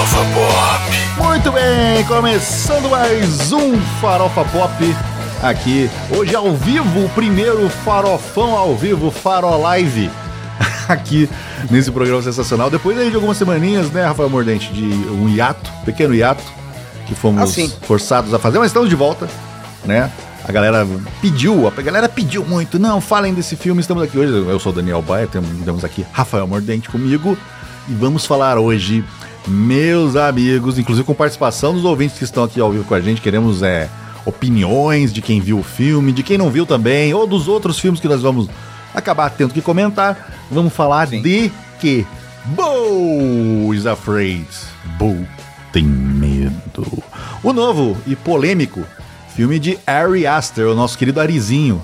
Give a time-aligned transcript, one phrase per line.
[0.00, 1.28] Farofa Pop.
[1.28, 4.72] Muito bem, começando mais um Farofa Pop
[5.42, 5.90] aqui.
[6.16, 10.10] Hoje ao vivo, o primeiro farofão ao vivo, Farolive,
[10.88, 11.28] aqui
[11.70, 12.70] nesse programa sensacional.
[12.70, 16.42] Depois aí de algumas semaninhas, né, Rafael Mordente, de um hiato, pequeno hiato,
[17.06, 17.70] que fomos Ah, sim.
[17.82, 19.28] forçados a fazer, mas estamos de volta,
[19.84, 20.10] né?
[20.48, 20.86] A galera
[21.20, 22.78] pediu, a galera pediu muito.
[22.78, 24.32] Não, falem desse filme, estamos aqui hoje.
[24.32, 27.36] Eu sou o Daniel Baia, temos aqui Rafael Mordente comigo.
[27.88, 29.04] E vamos falar hoje,
[29.50, 33.20] meus amigos, inclusive com participação dos ouvintes que estão aqui ao vivo com a gente.
[33.20, 33.88] Queremos é,
[34.24, 38.00] opiniões de quem viu o filme, de quem não viu também, ou dos outros filmes
[38.00, 38.48] que nós vamos
[38.94, 40.32] acabar tendo que comentar.
[40.50, 41.22] Vamos falar Sim.
[41.22, 41.50] de
[41.80, 42.06] que
[42.44, 44.46] Bo is afraid.
[44.98, 45.16] Bo
[45.72, 47.02] tem medo.
[47.42, 48.84] O novo e polêmico
[49.34, 51.82] filme de Ari Aster, o nosso querido Arizinho.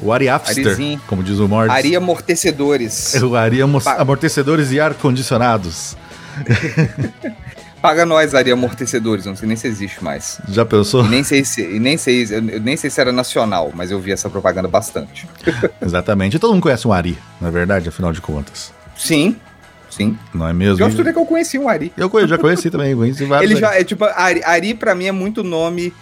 [0.00, 1.00] O Ari Aster, Arizinho.
[1.06, 1.74] como diz o Mordes.
[1.74, 3.14] Ari Amortecedores.
[3.22, 5.96] O Ari amortecedores e ar-condicionados.
[7.84, 9.26] Paga nós, Ari Amortecedores.
[9.26, 10.40] Não sei nem se existe mais.
[10.48, 11.04] Já pensou?
[11.04, 14.30] E nem sei se, nem sei, nem sei se era nacional, mas eu vi essa
[14.30, 15.28] propaganda bastante.
[15.82, 16.36] Exatamente.
[16.36, 18.72] E todo mundo conhece um Ari, na é verdade, afinal de contas.
[18.96, 19.36] Sim,
[19.90, 20.18] sim.
[20.32, 20.82] Não é mesmo?
[20.82, 21.92] Eu acho que eu conheci um Ari.
[21.94, 23.50] Eu conhe- já conheci também, conheci vários.
[23.50, 23.80] Ele já Ari.
[23.80, 25.92] é tipo, Ari, Ari pra mim é muito nome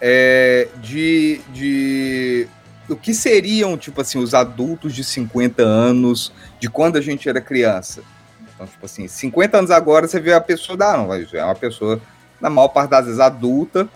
[0.00, 2.48] é, de, de.
[2.88, 7.40] O que seriam, tipo assim, os adultos de 50 anos, de quando a gente era
[7.40, 8.02] criança.
[8.62, 12.00] Então, tipo assim, 50 anos agora você vê a pessoa, dá, não, é uma pessoa,
[12.40, 13.88] na maior parte das vezes, adulta.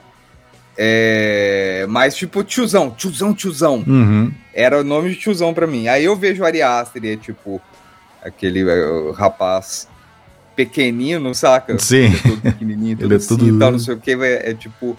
[0.77, 3.84] É, mas tipo, tiozão, tiozão, tiozão.
[3.87, 4.33] Uhum.
[4.53, 5.89] Era o nome de tiozão pra mim.
[5.89, 7.61] Aí eu vejo o Ari Aster e é tipo,
[8.22, 9.89] aquele o rapaz
[10.55, 11.78] pequenino, saca?
[11.78, 12.05] Sim.
[12.06, 14.50] Ele é todo pequenininho, tudo Ele é assim, tudo- tal, não sei o que, é,
[14.50, 14.97] é tipo...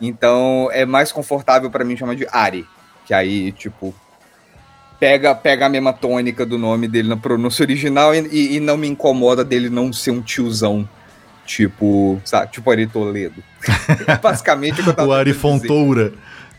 [0.00, 2.66] Então, é mais confortável pra mim chamar de Ari,
[3.04, 3.94] que aí, tipo,
[5.00, 8.86] pega, pega a mesma tônica do nome dele na pronúncia original e, e- não me
[8.86, 10.86] incomoda dele não ser um tiozão,
[11.46, 13.42] tipo, sabe, tipo Ari Toledo.
[14.22, 15.32] Basicamente, é o que eu tava O Ari.
[15.32, 16.12] Fontoura.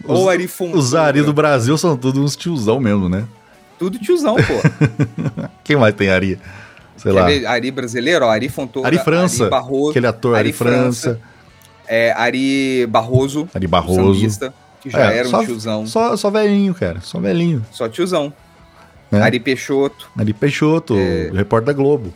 [0.03, 0.80] Ou Os- Ari Fontoura.
[0.80, 3.26] Os Ari do Brasil são todos uns tiozão mesmo, né?
[3.80, 5.48] Tudo tiozão, pô.
[5.64, 6.39] Quem mais tem Ari?
[6.98, 7.26] Sei Quer lá.
[7.27, 7.45] ver?
[7.48, 9.43] Ari brasileiro, ó, Ari Fontoura, Ari França.
[9.43, 11.20] Ari Barroso, Aquele ator Ari, Ari França.
[11.87, 14.14] é, Ari Barroso, Ari Barroso.
[14.14, 16.99] sambista, que já É, era um só- tiozão, Só, só velhinho, cara.
[17.02, 17.64] Só velhinho.
[17.71, 18.33] só tiozão.
[19.11, 19.19] É.
[19.21, 21.30] Ari Peixoto, Ari Peixoto, É.
[21.33, 22.14] repórter da Globo.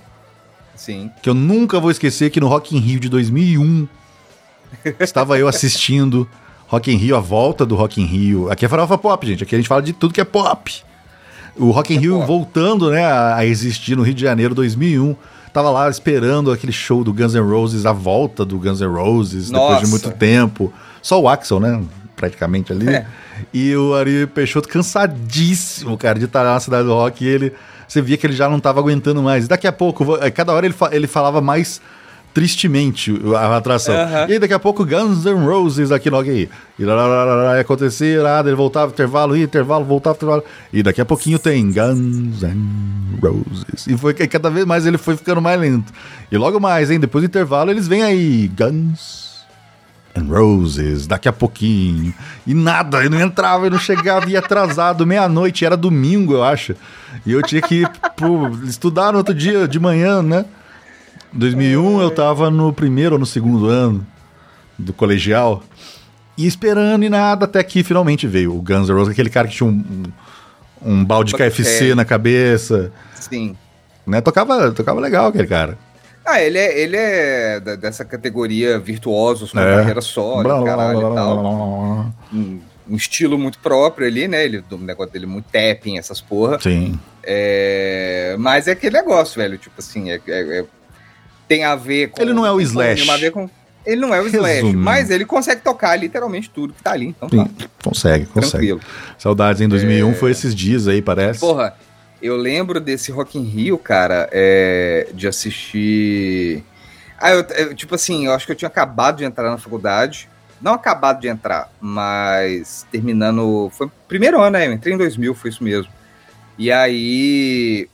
[0.76, 1.10] sim.
[1.22, 3.88] Que eu nunca vou esquecer que no Rock in Rio de 2001
[5.00, 6.28] estava eu assistindo
[6.68, 8.50] Rock in Rio, a volta do Rock in Rio.
[8.52, 9.44] Aqui é farofa pop, gente.
[9.44, 10.84] Aqui a gente fala de tudo que é pop.
[11.58, 12.28] O Rock in É Rio pop.
[12.28, 15.16] voltando, né, a, existir no Rio de Janeiro 2001.
[15.54, 19.50] Tava lá esperando aquele show do Guns N' Roses, a volta do Guns N' Roses,
[19.50, 19.88] depois de Nossa.
[19.88, 20.74] muito tempo.
[21.02, 21.82] Só o Axel, né,
[22.26, 22.90] praticamente ali.
[22.90, 23.06] É.
[23.54, 27.24] E o Ari Peixoto cansadíssimo, cara, de estar lá na cidade do rock.
[27.24, 27.54] E ele,
[27.88, 29.46] você via que ele já não tava aguentando mais.
[29.46, 31.80] E daqui a pouco, eh, cada hora ele, fa- ele falava mais
[32.34, 33.96] tristemente a atração.
[34.28, 37.24] E aí daqui a pouco Guns N' Roses aqui no Rock E lá, lá, lá,
[37.24, 40.44] lá, lá, ia acontecer, nada, ele voltava, intervalo, intervalo, voltava, intervalo.
[40.74, 43.88] E daqui a pouquinho tem Guns N' Roses.
[43.88, 45.94] E foi que cada vez mais ele foi ficando mais lento.
[46.30, 49.25] E logo mais, hein, depois do intervalo, eles vêm aí, Guns
[50.16, 52.14] and Roses, daqui a pouquinho.
[52.48, 56.76] E nada, eu não entrava, eu não chegava, ia atrasado, meia-noite, era domingo, eu acho.
[57.26, 57.84] E eu tinha que
[58.16, 60.46] pô, estudar no outro dia, de manhã, né?
[61.34, 64.06] Em 2001 eu tava no primeiro ou no segundo ano
[64.80, 65.64] do colegial.
[66.38, 69.56] E esperando e nada, até que finalmente veio o Guns N' Roses, aquele cara que
[69.56, 70.04] tinha um,
[70.82, 72.92] um, balde de KFC na cabeça.
[73.16, 73.56] Sim.
[74.06, 74.22] Né?
[74.22, 75.78] Tocava, tocava legal aquele cara.
[76.26, 79.76] Ah, ele é, ele é dessa categoria virtuosos com É.
[79.76, 81.40] carreira solo, Blá, blá, caralho blá, e tal.
[81.40, 82.12] blá.
[82.34, 82.60] Um,
[82.90, 84.44] um estilo muito próprio ali, né?
[84.44, 86.60] Ele, o negócio dele é muito tapping, essas porra.
[86.60, 87.00] Sim.
[87.24, 89.58] É, mas é aquele negócio, velho.
[89.58, 90.66] Tipo assim, é- é- é-
[91.48, 92.22] tem a ver com.
[92.22, 93.04] Ele não é o Slash.
[93.06, 93.50] tem a ver com-
[93.86, 94.78] ele não é o Slash, Resumindo.
[94.80, 97.08] mas ele consegue tocar literalmente tudo que tá ali.
[97.10, 98.52] Então tá, Sim, consegue, consegue.
[98.52, 98.82] tranquilo.
[99.18, 101.40] Saudades em 2001 foi esses dias aí, parece.
[101.40, 101.76] Porra,
[102.26, 106.64] eu lembro desse Rock in Rio, cara, é, de assistir.
[107.20, 110.28] Ah, eu, eu, tipo assim, eu acho que eu tinha acabado de entrar na faculdade.
[110.62, 113.70] Não acabado de entrar, mas terminando.
[113.72, 114.68] Foi primeiro ano, né?
[114.68, 115.92] Eu entrei em 2000, foi isso mesmo.
[116.58, 117.88] E aí.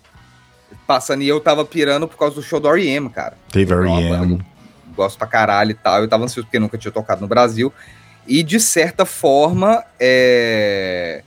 [0.88, 3.38] Passando, e eu tava pirando por causa do show do R.E.M., cara.
[3.52, 4.42] Teve R.E.M.
[4.96, 6.02] Gosto pra caralho e tal.
[6.02, 7.74] Eu tava ansioso porque nunca tinha tocado no Brasil.
[8.28, 11.24] E de certa forma, é,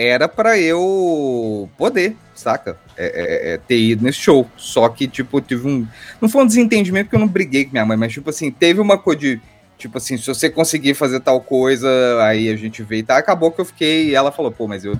[0.00, 2.78] era pra eu poder, saca?
[2.96, 4.48] É, é, é, ter ido nesse show.
[4.56, 5.86] Só que, tipo, tive um.
[6.18, 8.80] Não foi um desentendimento porque eu não briguei com minha mãe, mas, tipo assim, teve
[8.80, 9.40] uma coisa de.
[9.76, 11.88] Tipo assim, se você conseguir fazer tal coisa,
[12.22, 13.18] aí a gente vê e tá.
[13.18, 14.08] Acabou que eu fiquei.
[14.08, 14.98] E ela falou, pô, mas eu.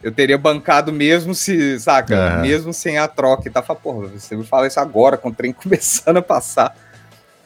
[0.00, 2.38] Eu teria bancado mesmo se, saca?
[2.38, 3.60] Mesmo sem a troca e tá.
[3.60, 6.76] Fala, porra, você me fala isso agora, com o trem começando a passar.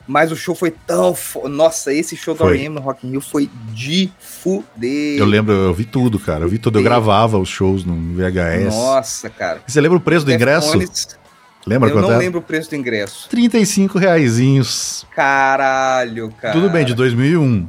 [0.06, 1.14] Mas o show foi tão.
[1.14, 1.48] Fo...
[1.48, 2.56] Nossa, esse show do Foi.
[2.56, 2.76] R.E.M.
[2.76, 5.18] no Rock in Rio foi de fuder.
[5.18, 6.44] Eu lembro, eu vi tudo, cara.
[6.44, 6.78] Eu vi tudo.
[6.78, 8.74] Eu gravava os shows no VHS.
[8.74, 9.60] Nossa, cara.
[9.66, 10.78] E Você lembra o preço do ingresso?
[11.66, 12.18] Lembra Eu quanto não era?
[12.20, 13.28] lembro o preço do ingresso.
[13.28, 15.04] 35 reaisinhos.
[15.14, 16.52] Caralho, cara.
[16.54, 17.68] Tudo bem, de 2001,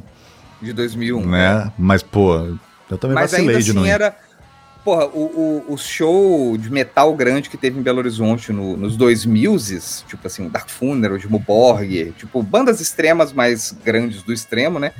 [0.62, 1.26] De 2001.
[1.26, 1.72] né?
[1.76, 2.36] Mas, pô,
[2.88, 3.90] eu também Mas vacilei ainda de assim não ir.
[3.90, 4.16] era.
[4.88, 8.96] Porra, o, o, o show de metal grande que teve em Belo Horizonte no- nos
[8.96, 9.54] 2000
[10.08, 14.78] tipo assim, o Dark Funeral, o Jimo Borg, tipo, bandas extremas mais grandes do extremo,
[14.78, 14.92] né?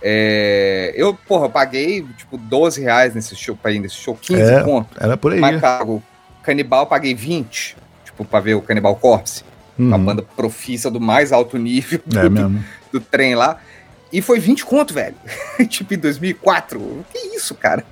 [0.00, 4.62] É, eu, porra, paguei, tipo, 12 reais nesse show, pra ir nesse show, 15 É.
[4.62, 4.96] conto.
[5.00, 5.40] Era por aí.
[5.40, 6.00] Mas pago
[6.44, 9.42] Canibal, paguei 20, tipo, pra ver o Canibal Corpse,
[9.76, 10.04] uma Uhum.
[10.04, 12.64] banda profissa do mais alto nível do, É mesmo.
[12.92, 13.58] do trem lá.
[14.12, 15.16] E foi 20 conto, velho.
[15.68, 17.04] tipo, em 2004.
[17.12, 17.84] Que isso, cara?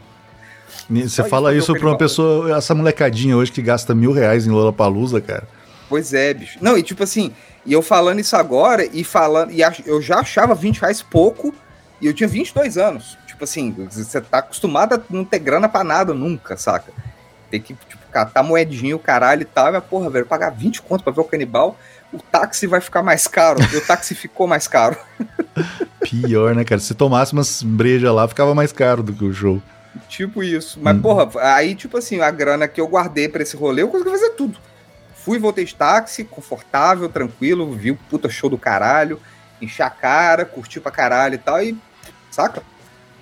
[0.91, 5.21] Você fala isso pra uma pessoa, essa molecadinha hoje que gasta mil reais em Lollapalooza,
[5.21, 5.47] cara.
[5.89, 6.59] Pois é, bicho.
[6.61, 7.33] Não, e tipo assim,
[7.65, 11.55] e eu falando isso agora, e falando, e eu já achava 20 reais pouco,
[12.01, 13.19] e eu tinha 22 anos.
[13.27, 16.93] Tipo assim, você tá acostumado a não ter grana pra nada nunca, saca?
[17.51, 21.13] Tem que, tipo, catar moedinho, caralho e tal, mas porra, velho, pagar 20 conto pra
[21.13, 21.79] ver o canibal,
[22.13, 24.97] o táxi vai ficar mais caro, e o táxi ficou mais caro.
[26.03, 26.81] Pior, né, cara?
[26.81, 29.63] Se tomasse umas brejas lá, ficava mais caro do que o show.
[30.09, 30.79] Tipo isso.
[30.83, 31.01] Mas, Hum.
[31.03, 34.31] porra, aí, tipo assim, a grana que eu guardei pra esse rolê, eu consegui fazer
[34.31, 34.59] tudo.
[35.15, 39.21] Fui, voltei de táxi, confortável, tranquilo, vi o puta show do caralho,
[39.61, 41.77] enchi a cara, curti pra caralho e tal, e.
[42.31, 42.63] Saca?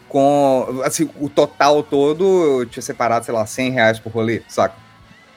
[0.09, 0.81] Com.
[0.85, 2.25] Assim, o total todo,
[2.61, 4.75] eu tinha separado, sei lá, 100 reais por rolê, saca?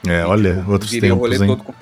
[0.06, 1.56] É, olha, outros Virei o tempos, hein?
[1.56, 1.74] com-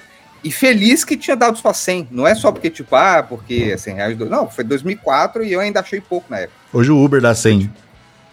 [0.42, 2.08] E feliz que tinha dado só 100.
[2.10, 4.16] Não é só porque, tipo, ah, porque é 100 reais.
[4.16, 6.58] do- Não, foi 2004 e eu ainda achei pouco na época.
[6.72, 7.70] Hoje o Uber dá 100.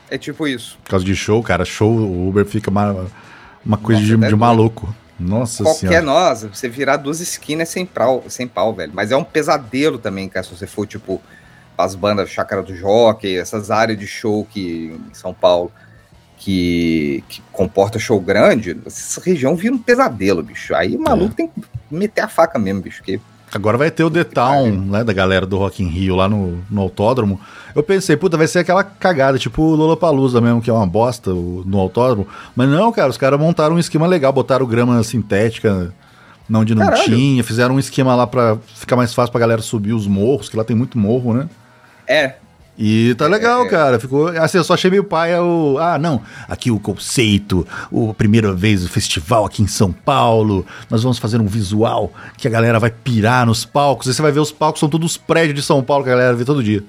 [0.10, 0.78] É tipo isso.
[0.84, 3.08] Por causa de show, cara, show, o Uber fica uma,
[3.66, 4.38] uma coisa Nossa, de, de doido.
[4.38, 4.96] maluco.
[5.20, 6.02] Nossa Qualquer senhora.
[6.02, 8.92] nossa, você virar duas esquinas é sem pau, sem pau, velho.
[8.94, 11.22] Mas é um pesadelo também, cara, se você for, tipo,
[11.78, 15.72] as bandas Chácara do Jockey, essas áreas de show que em São Paulo
[16.38, 20.76] que, que comporta show grande, essa região vira um pesadelo, bicho.
[20.76, 23.02] Aí o maluco tem que meter a faca mesmo, bicho.
[23.04, 23.20] Que
[23.54, 26.58] Agora vai ter o The Town, né, da galera do Rock in Rio lá no,
[26.70, 27.40] no autódromo.
[27.74, 31.32] Eu pensei, puta, vai ser aquela cagada, tipo o Lollapalooza mesmo, que é uma bosta
[31.32, 32.28] o- no autódromo.
[32.56, 35.94] Mas não, cara, os caras montaram um esquema legal, botaram grama sintética
[36.50, 37.04] não onde não Caralho.
[37.04, 40.56] tinha, fizeram um esquema lá pra ficar mais fácil pra galera subir os morros, que
[40.58, 41.48] lá tem muito morro, né?
[42.08, 42.36] é,
[42.80, 43.70] E tá legal, É.
[43.70, 44.00] cara.
[44.00, 44.28] Ficou.
[44.28, 45.78] Assim, eu só achei meio paia o.
[45.80, 46.22] Ah, não.
[46.48, 50.64] Aqui o conceito, o primeira vez o festival aqui em São Paulo.
[50.90, 54.08] Nós vamos fazer um visual que a galera vai pirar nos palcos.
[54.08, 56.14] Aí você vai ver os palcos, são todos os prédios de São Paulo que a
[56.14, 56.84] galera vê todo dia.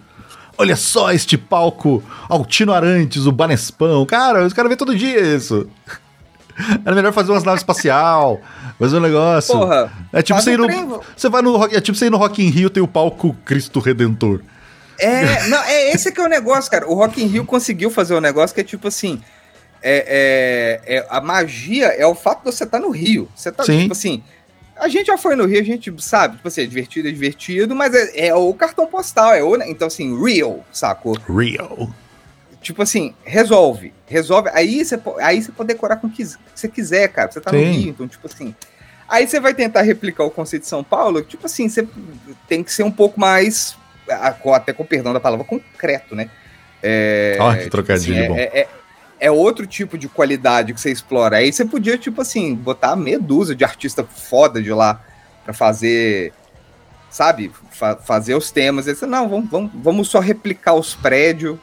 [0.58, 4.04] Olha só este palco, Altino Arantes, o Banespão.
[4.04, 5.68] Cara, os caras vê todo dia isso.
[6.84, 8.40] Era melhor fazer umas naves espacial,
[8.78, 9.56] fazer um negócio.
[9.56, 9.90] porra.
[10.12, 11.00] é tipo você ir no.
[11.16, 13.78] Você vai no É tipo você ir no Rock in Rio, tem o palco Cristo
[13.78, 14.40] Redentor.
[14.98, 16.88] É, não, é esse que é o negócio, cara.
[16.88, 19.22] O Rock in Rio conseguiu fazer um negócio que é tipo assim.
[19.80, 23.28] É, é- é- a magia é o fato de você estar no Rio.
[23.34, 23.82] Você tá, Sim.
[23.82, 24.22] tipo assim.
[24.76, 27.74] A gente já foi no Rio, a gente sabe, tipo assim, é divertido, é divertido,
[27.74, 29.68] mas é, é o cartão postal, é o, né?
[29.68, 31.18] Então, assim, real, sacou?
[31.28, 31.90] Real.
[32.60, 33.92] Tipo assim, resolve.
[34.06, 34.50] Resolve.
[34.52, 36.24] Aí você, aí você pode decorar com o que
[36.54, 37.30] você quiser, cara.
[37.30, 37.70] Você tá no Sim.
[37.70, 38.54] Rio, então, tipo assim.
[39.08, 41.88] Aí você vai tentar replicar o conceito de São Paulo, tipo assim, você
[42.46, 43.74] tem que ser um pouco mais,
[44.54, 46.28] até com perdão da palavra, concreto, né?
[46.82, 48.36] É, Ó, que tipo trocadilho assim, é- bom.
[48.36, 48.68] É, é-
[49.20, 51.38] é outro tipo de qualidade que você explora.
[51.38, 55.00] Aí você podia, tipo assim, botar meia dúzia de artista foda de lá
[55.44, 56.32] pra fazer,
[57.10, 57.50] sabe?
[57.72, 58.86] Fa- fazer os temas.
[58.86, 61.58] Aí você, não, vamos, vamos, vamos só replicar os prédios,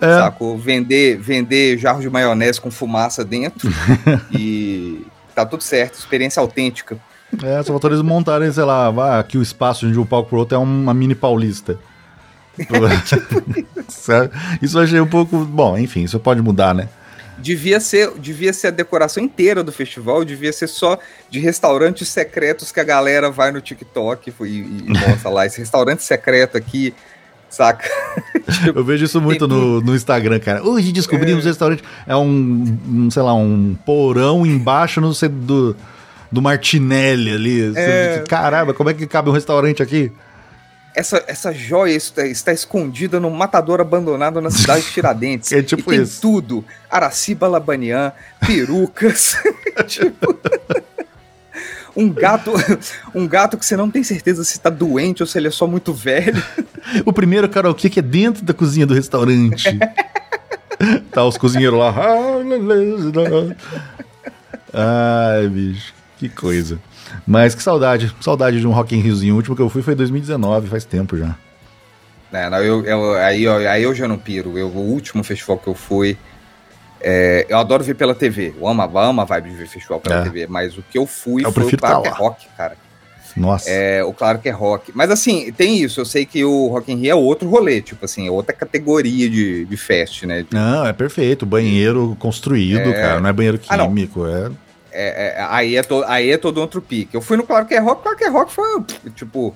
[0.00, 0.58] É, sacou?
[0.58, 3.68] Vender, vender jarro de maionese com fumaça dentro
[4.30, 6.98] e tá tudo certo, experiência autêntica.
[7.42, 10.56] É, só faltou eles montarem, sei lá, aqui o espaço de um palco pro outro
[10.56, 11.78] é uma mini paulista.
[13.88, 14.30] Sabe?
[14.62, 15.44] isso eu achei um pouco.
[15.44, 16.88] Bom, enfim, isso pode mudar, né?
[17.38, 22.72] Devia ser, devia ser a decoração inteira do festival, devia ser só de restaurantes secretos
[22.72, 26.94] que a galera vai no TikTok e, e mostra lá, esse restaurante secreto aqui,
[27.50, 27.86] saca?
[28.74, 30.62] Eu vejo isso muito no, no Instagram, cara.
[30.62, 31.46] Hoje descobrimos É.
[31.46, 31.84] um restaurante.
[32.06, 35.76] É um, um, sei lá, um porão embaixo no do,
[36.36, 37.72] do Martinelli ali.
[37.74, 38.22] É.
[38.28, 40.12] Caramba, como é que cabe um restaurante aqui?
[40.94, 45.50] Essa, essa joia está, está escondida num matador abandonado na cidade de Tiradentes.
[45.52, 46.20] É tipo e tem isso.
[46.20, 46.64] tudo.
[46.90, 48.12] Araciba Labanian,
[48.46, 49.36] perucas.
[49.88, 50.38] tipo,
[51.96, 52.52] um gato,
[53.14, 55.66] um gato que você não tem certeza se tá doente ou se ele é só
[55.66, 56.42] muito velho.
[57.04, 59.76] O primeiro karaokê que é dentro da cozinha do restaurante.
[61.10, 61.92] tá os cozinheiros lá.
[64.72, 65.95] Ai, bicho.
[66.18, 66.78] Que coisa.
[67.26, 69.34] Mas que saudade, saudade de um Rock in Riozinho.
[69.34, 71.36] O último que eu fui foi em 2019, faz tempo já.
[72.32, 74.58] É, não, eu, eu, aí, aí eu já não piro.
[74.58, 76.16] Eu, o último festival que eu fui.
[77.00, 78.54] É, eu adoro ver pela TV.
[78.58, 80.22] Eu amo, amo a vibe de ver festival pela É.
[80.22, 80.46] TV.
[80.46, 82.12] Mas o que eu fui Eu foi o prefiro Claro tá é.
[82.12, 82.76] Rock, cara.
[83.36, 83.68] Nossa.
[83.70, 84.90] É, o Claro que é Rock.
[84.94, 86.00] Mas assim, tem isso.
[86.00, 87.82] Eu sei que o Rock in Rio é outro rolê.
[87.82, 90.44] Tipo assim, é outra categoria de, de fest, né?
[90.50, 91.44] Não, é perfeito.
[91.44, 92.92] Banheiro construído, É.
[92.94, 93.20] cara.
[93.20, 94.26] Não é banheiro Ah, químico.
[94.26, 94.50] é...
[94.96, 97.14] É, é, aí, é to, aí é todo outro pique.
[97.14, 98.02] Eu fui no Claro que é Rock.
[98.02, 98.82] Claro que é Rock foi,
[99.14, 99.54] tipo...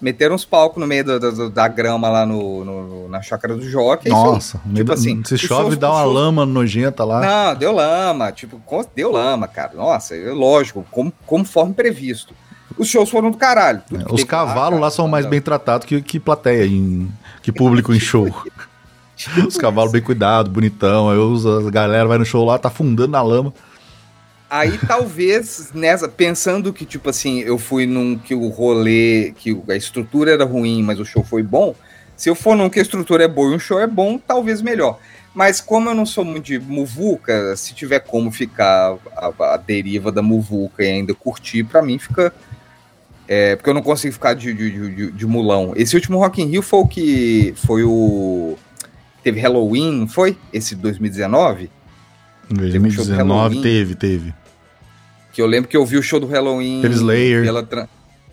[0.00, 3.60] Meteram uns palcos no meio do- do- da grama lá no, no- na chácara do
[3.68, 4.08] Jockey.
[4.08, 4.16] isso.
[4.16, 7.20] Nossa, Tipo assim, se chove, dá uma lama nojenta lá.
[7.20, 8.58] Não, deu lama, tipo,
[8.96, 9.72] deu lama, cara.
[9.74, 12.32] Nossa, lógico, como, conforme previsto.
[12.78, 13.82] Os shows foram do caralho.
[13.92, 17.92] É, Os cavalos cara, lá são mais bem tratados que, que plateia, em, que público
[17.92, 18.26] em show.
[19.46, 21.10] Os cavalos bem cuidados, bonitão.
[21.10, 23.52] Aí os, a galera vai no show lá, tá afundando na lama.
[24.50, 29.76] Aí talvez, nessa, pensando que, tipo assim, eu fui num que o rolê, que a
[29.76, 31.72] estrutura era ruim, mas o show foi bom.
[32.16, 34.60] Se eu for num que a estrutura é boa e o show é bom, talvez
[34.60, 34.98] melhor.
[35.32, 40.10] Mas como eu não sou muito de muvuca, se tiver como ficar a, a deriva
[40.10, 42.34] da muvuca e ainda curtir, pra mim fica.
[43.28, 45.72] É, porque eu não consigo ficar de, de, de- de- mulão.
[45.76, 47.54] Esse último Rock in Rio foi o que.
[47.64, 48.56] Foi o.
[49.22, 50.36] Teve Halloween, foi?
[50.52, 51.70] Esse de 2019?
[52.50, 53.62] Em um show do 2019 Halloween.
[53.62, 54.34] teve, teve.
[55.32, 56.80] Que eu lembro que eu vi o show do Halloween.
[56.82, 57.42] Teve Slayer.
[57.44, 57.88] Pela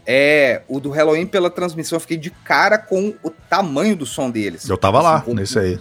[0.06, 4.30] É, o do Halloween pela transmissão, eu fiquei de cara com o tamanho do som
[4.32, 4.68] deles.
[4.68, 5.80] Eu tava Assim, lá, com- nesse aí.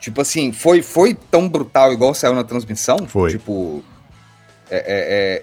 [0.00, 2.98] Tipo assim, foi, foi tão brutal igual saiu na transmissão?
[3.06, 3.30] Foi.
[3.30, 3.82] Tipo.
[4.70, 4.82] é, é,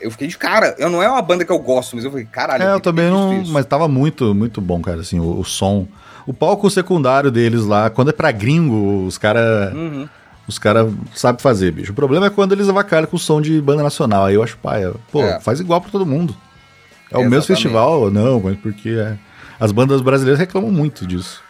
[0.04, 0.76] é, eu fiquei de cara.
[0.78, 2.64] Eu não é uma banda que eu gosto, mas eu falei, caralho.
[2.64, 3.42] É, eu ter também não.
[3.42, 3.52] isso.
[3.52, 5.88] Mas tava muito, muito bom, cara, assim, o, o som.
[6.28, 10.08] O palco secundário deles lá, quando é pra gringo, os caras Uhum.
[10.48, 11.92] Os cara sabem fazer, bicho.
[11.92, 14.26] O problema é quando eles avacalham com o som de banda nacional.
[14.26, 14.94] Aí eu acho paia.
[15.12, 15.40] Pô, É.
[15.40, 16.34] faz igual pra todo mundo.
[16.34, 17.30] É o Exatamente.
[17.32, 19.18] mesmo festival, não, mas porque é.
[19.60, 21.42] As bandas brasileiras reclamam muito disso.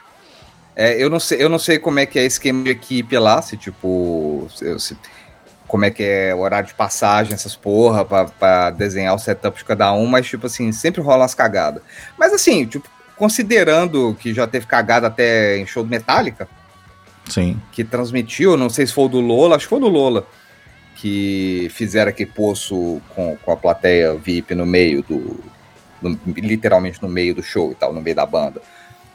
[0.76, 3.42] É, eu não sei, eu não sei como é que é esquema de equipe lá,
[3.42, 4.48] se tipo.
[4.56, 4.98] se- se-
[5.68, 9.58] como é que é o horário de passagem, essas porra, pra, pra desenhar o setup
[9.58, 11.82] de cada um, mas, tipo assim, sempre rola umas cagadas.
[12.20, 16.48] Mas assim, tipo, considerando que já teve cagada até em show do Metallica,
[17.30, 17.60] Sim.
[17.72, 20.26] que transmitiu, não sei se foi o do Lola, acho que foi do Lola,
[20.96, 25.40] que fizeram aquele poço com, com a plateia VIP no meio do.
[26.02, 28.62] no- literalmente no meio do show e tal, no meio da banda.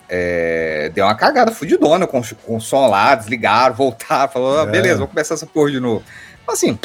[0.09, 4.67] É, deu uma cagada fudidona com, com o som lá, desligaram, voltaram, falou, ah, É.
[4.67, 6.05] beleza, vou começar essa porra de novo.
[6.47, 6.79] Assim,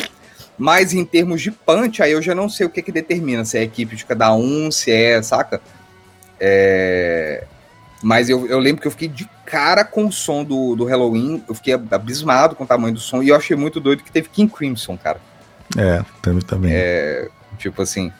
[0.57, 3.57] mas em termos de punch, aí eu já não sei o que que determina, se
[3.57, 5.61] é a equipe de cada um, se é, saca?
[6.39, 7.43] É,
[8.01, 11.43] mas eu, eu lembro que eu fiquei de cara com o som do, do Halloween,
[11.47, 14.29] eu fiquei abismado com o tamanho do som, e eu achei muito doido que teve
[14.29, 15.19] King Crimson, cara.
[15.77, 16.41] É, também.
[16.41, 16.71] também.
[17.57, 18.11] Tipo assim,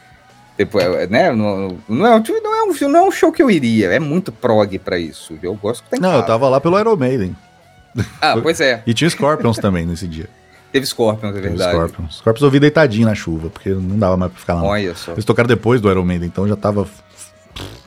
[0.58, 1.32] depois, é, né?
[1.32, 4.00] Não, não, é, um- não, é um, não é um show que eu iria, é
[4.00, 5.38] muito prog pra isso.
[5.42, 7.36] Eu gosto que tem Não, eu tava lá pelo Iron Maiden.
[8.22, 10.30] Ah, pois é, E tinha Scorpions também nesse dia.
[10.72, 11.72] teve Scorpions, é Teve verdade.
[11.72, 12.16] Scorpions.
[12.18, 14.64] Scorpions eu vi deitadinho na chuva, porque não dava mais pra ficar lá.
[14.64, 15.14] Olha só.
[15.14, 16.88] Eles tocaram depois do Iron Maiden, então já tava.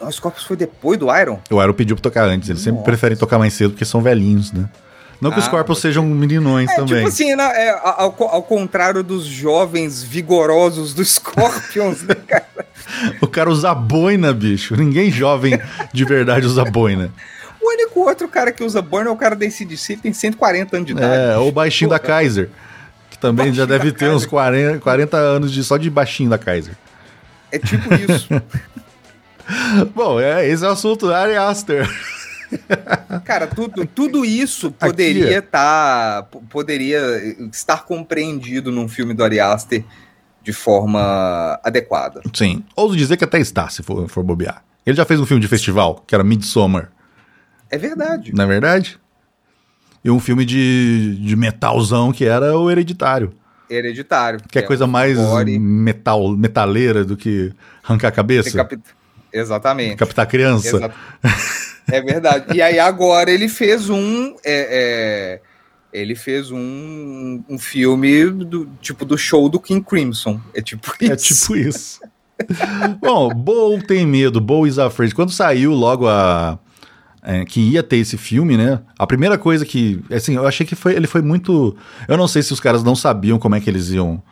[0.00, 1.40] Ah, Os Scorpions foi depois do Iron?
[1.50, 2.48] O Iron pediu pra tocar antes.
[2.48, 2.84] Eles sempre Nossa.
[2.84, 4.68] preferem tocar mais cedo porque são velhinhos, né?
[5.20, 6.96] Não que os Ah, Scorpions pode sejam meninões É, também.
[6.96, 12.44] tipo assim, né, é, ao, ao contrário dos jovens vigorosos dos Scorpions, né, cara?
[13.20, 14.76] O cara usa boina, bicho.
[14.76, 15.58] Ninguém jovem
[15.92, 17.10] de verdade usa boina.
[17.62, 20.86] O único outro cara que usa burn é o cara da ACDC, tem 140 anos
[20.86, 21.14] de idade.
[21.32, 22.50] É, ou o baixinho da Kaiser.
[23.10, 26.74] Que também já deve ter uns 40, 40 anos de, só de baixinho da Kaiser.
[27.50, 28.28] É tipo isso.
[29.94, 31.88] Bom, é, esse é o assunto da Ari Aster.
[33.24, 37.00] Cara, tudo, tudo isso poderia estar poderia
[37.52, 39.84] estar compreendido num filme do Ari Aster
[40.42, 42.20] de forma adequada.
[42.32, 42.62] Sim.
[42.76, 44.62] Ouso dizer que até está, se for, for bobear.
[44.86, 46.90] Ele já fez um filme de festival, que era Midsommar,
[47.70, 48.32] É verdade.
[48.34, 49.00] não é verdade?
[50.04, 53.32] E um filme de, de metalzão que era o Hereditário.
[53.70, 54.38] Hereditário.
[54.46, 57.50] Que é coisa mais gore, metal, metaleira do que
[57.82, 58.84] arrancar a cabeça, decapit-
[59.34, 59.96] Exatamente.
[59.96, 60.76] captar criança.
[60.76, 60.94] Exato.
[61.90, 62.56] É verdade.
[62.56, 64.34] E aí agora ele fez um.
[64.44, 65.40] é, é,
[65.92, 70.40] ele fez um, um filme do tipo do show do King Crimson.
[70.54, 71.12] É tipo isso.
[71.12, 72.00] É tipo isso.
[73.00, 75.14] Bom, Bowl tem medo, Bowl is afraid.
[75.14, 76.58] Quando saiu logo a.
[77.22, 78.80] é, que ia ter esse filme, né?
[78.98, 80.02] A primeira coisa que.
[80.10, 81.76] Assim, eu achei que foi, ele foi muito.
[82.08, 84.22] Eu não sei se os caras não sabiam como é que eles iam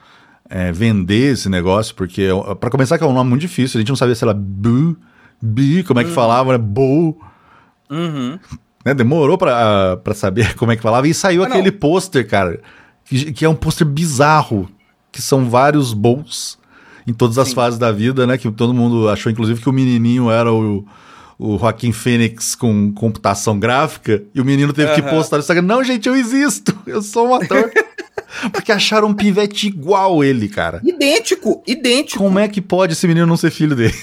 [0.55, 2.29] é, vender esse negócio, porque,
[2.61, 4.95] pra começar, que é um nome muito difícil, a gente não sabia se era Bu,
[5.41, 6.59] Bi, como é que falava, né?
[6.59, 7.19] Bowl.
[7.91, 8.39] Uhum.
[8.85, 8.93] né?
[8.95, 11.09] Demorou pra, pra saber como é que falava.
[11.09, 12.61] E saiu Ah, aquele pôster, cara,
[13.07, 14.69] que, que é um pôster bizarro,
[15.11, 16.59] que são vários bowls.
[17.07, 17.55] em todas as Sim.
[17.55, 18.37] fases da vida, né?
[18.39, 20.87] Que todo mundo achou, inclusive, que o menininho era o,
[21.39, 25.11] o Joaquim Fênix com computação gráfica e o menino teve que Aham.
[25.11, 27.71] postar no Instagram: Não, gente, eu existo, eu sou um ator.
[28.53, 30.81] Porque acharam um pivete igual ele, cara.
[30.85, 32.23] Idêntico, idêntico.
[32.23, 33.95] Como é que pode esse menino não ser filho dele?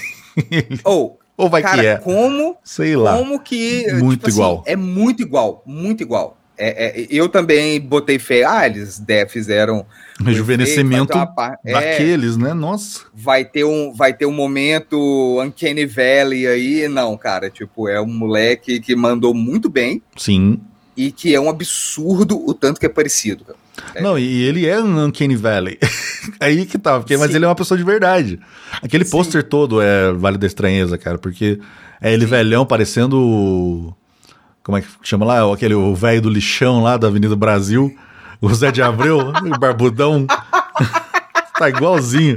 [0.84, 1.96] Ou, Ou vai cara, que é?
[1.96, 3.16] como, Sei lá.
[3.16, 3.92] como que.
[3.94, 4.62] Muito assim, igual.
[4.66, 6.36] é muito igual, muito igual.
[6.62, 8.44] É, é, eu também botei fé.
[8.44, 9.86] Ah, eles fizeram.
[10.22, 12.52] Rejuvenescimento efeito, é, daqueles, né?
[12.52, 13.00] Nossa.
[13.14, 16.86] vai ter um vai ter um momento Uncanny Valley aí.
[16.86, 20.60] Não, cara, tipo, é um moleque que mandou muito bem Sim.
[20.96, 23.44] E que é um absurdo o tanto que é parecido.
[23.94, 24.02] É.
[24.02, 25.78] Não, e ele é um Uncanny Valley.
[26.38, 27.36] Aí que tá, porque, mas Sim.
[27.36, 28.38] ele é uma pessoa de verdade.
[28.82, 29.10] Aquele Sim.
[29.10, 31.58] pôster todo é Vale da Estranheza, cara, porque
[32.00, 32.30] é ele Sim.
[32.30, 33.94] velhão parecendo.
[34.62, 35.52] Como é que chama lá?
[35.52, 37.94] Aquele o velho do lixão lá da Avenida Brasil.
[38.40, 40.26] O Zé de Abreu, o barbudão.
[41.58, 42.36] tá igualzinho.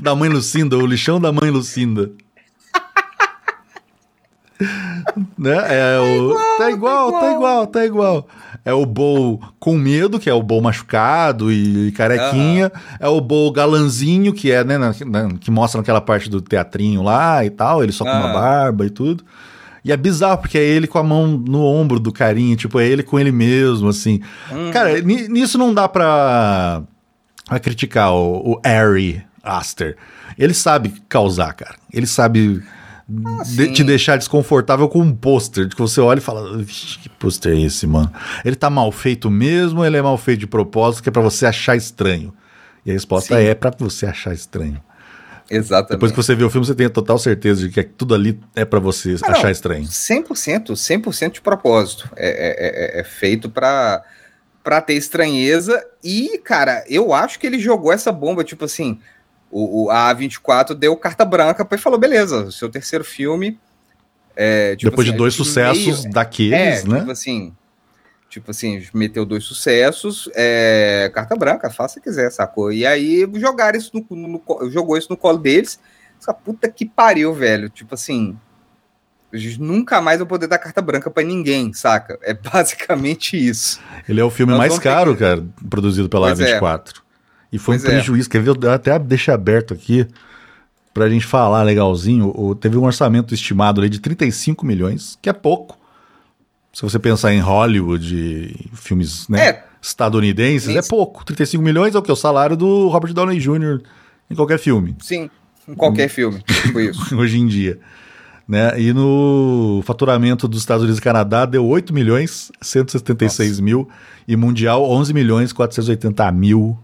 [0.00, 2.10] Da mãe Lucinda, o lixão da mãe Lucinda.
[5.38, 5.56] né?
[5.68, 6.34] É o...
[6.58, 8.28] tá igual, tá igual, tá igual.
[8.64, 12.70] É o Bowl com medo, que é o Bowl machucado e carequinha.
[12.98, 14.76] É o Bowl galanzinho, que é, né,
[15.40, 17.82] que mostra naquela parte do teatrinho lá e tal.
[17.82, 19.24] Ele só com uma barba e tudo.
[19.82, 22.86] E é bizarro, porque é ele com a mão no ombro do carinha, tipo, é
[22.86, 24.20] ele com ele mesmo, assim.
[24.50, 24.70] Uhum.
[24.70, 26.82] Cara, ni- nisso não dá pra,
[27.48, 29.96] pra criticar o, o Ari Aster.
[30.36, 31.76] Ele sabe causar, cara.
[31.90, 32.62] Ele sabe
[33.10, 33.72] de- sim.
[33.72, 37.60] te deixar desconfortável com um pôster, que você olha e fala, "Vixe, que pôster é
[37.60, 38.12] esse, mano?
[38.44, 41.46] Ele tá mal feito mesmo ele é mal feito de propósito, que é pra você
[41.46, 42.32] achar estranho?
[42.86, 43.44] E a resposta Sim.
[43.46, 44.80] é pra você achar estranho.
[45.50, 45.90] Exatamente.
[45.92, 48.38] Depois que você vê o filme, você tem a total certeza de que tudo ali
[48.54, 49.50] é pra você Ah, achar não.
[49.50, 49.84] estranho.
[49.84, 52.08] 100%, 100% de propósito.
[52.16, 54.00] É, é- é- é feito pra,
[54.62, 55.84] pra ter estranheza.
[56.04, 59.00] E, cara, eu acho que ele jogou essa bomba, tipo assim,
[59.50, 63.58] o, o- a A24 deu carta branca e falou, beleza, seu terceiro filme...
[64.36, 66.98] é, tipo Depois assim, de dois gente sucessos meio- daqueles, é, né?
[67.00, 67.54] tipo assim...
[68.28, 72.72] Tipo assim, meteu dois sucessos, é, carta branca, faça se quiser, sacou?
[72.72, 75.80] E aí jogaram isso no, no- no- jogou isso no colo deles.
[76.20, 77.68] Essa puta que pariu, velho.
[77.68, 78.38] Tipo assim,
[79.58, 82.20] nunca mais vai poder dar carta branca pra ninguém, saca?
[82.22, 83.80] É basicamente isso.
[84.08, 86.58] Ele é o filme Nós mais ter caro, que- cara, produzido pela Pois é.
[87.50, 87.52] A24.
[87.52, 87.94] E foi um Pois é.
[87.96, 88.28] prejuízo.
[88.30, 88.50] Quer ver?
[88.62, 90.06] Eu até deixei aberto aqui
[90.94, 92.32] pra gente falar legalzinho.
[92.34, 95.78] O- Teve um orçamento estimado ali de 35 milhões, que é pouco.
[96.72, 99.64] Se você pensar em Hollywood, filmes né, É.
[99.82, 101.24] estadunidenses, é pouco.
[101.24, 102.12] 35 milhões é o que?
[102.12, 103.80] O salário do Robert Downey Jr.
[104.30, 105.28] em qualquer filme, Sim,
[105.68, 106.40] em qualquer filme.
[106.42, 107.14] Tipo isso.
[107.18, 107.80] hoje em dia.
[108.46, 108.80] Né?
[108.80, 113.88] E no faturamento dos Estados Unidos e Canadá deu 8 milhões 176 mil
[114.26, 116.76] e mundial 11 milhões 480 mil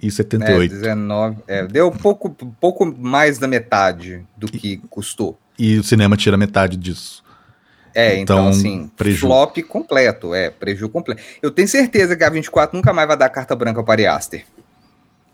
[0.00, 0.74] e É, 78.
[0.74, 1.36] 19.
[1.46, 2.30] é, deu pouco,
[2.60, 5.38] pouco mais da metade do que custou.
[5.58, 7.22] E o cinema tira metade disso.
[7.94, 9.26] É, então, Então, assim, preju.
[9.26, 11.20] flop completo, é, preju completo.
[11.42, 14.44] Eu tenho certeza que a 24 nunca mais vai dar carta branca para Ari Aster.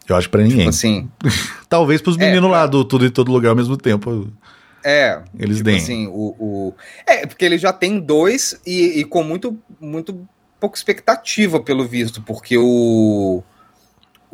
[0.09, 0.59] Eu acho pra ninguém.
[0.59, 1.11] Tipo assim,
[1.69, 4.31] Talvez pros É, meninos pra- lá do Tudo em Todo Lugar ao mesmo tempo.
[4.83, 5.21] é.
[5.39, 5.77] Eles tipo deem.
[5.79, 6.75] assim, o, o-
[7.07, 10.27] É, porque ele já tem dois e, e com muito, muito
[10.61, 13.43] pouca expectativa, pelo visto, porque o.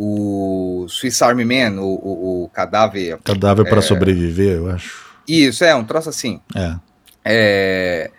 [0.03, 3.19] O Swiss Army Man, o, o, o cadáver.
[3.23, 5.15] Cadáver para sobreviver, eu acho.
[5.29, 6.41] Isso, é, um troço assim.
[6.57, 6.77] É.
[7.23, 8.11] É,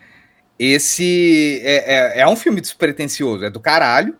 [0.59, 4.15] esse é, é, é um filme despretensioso, é do caralho,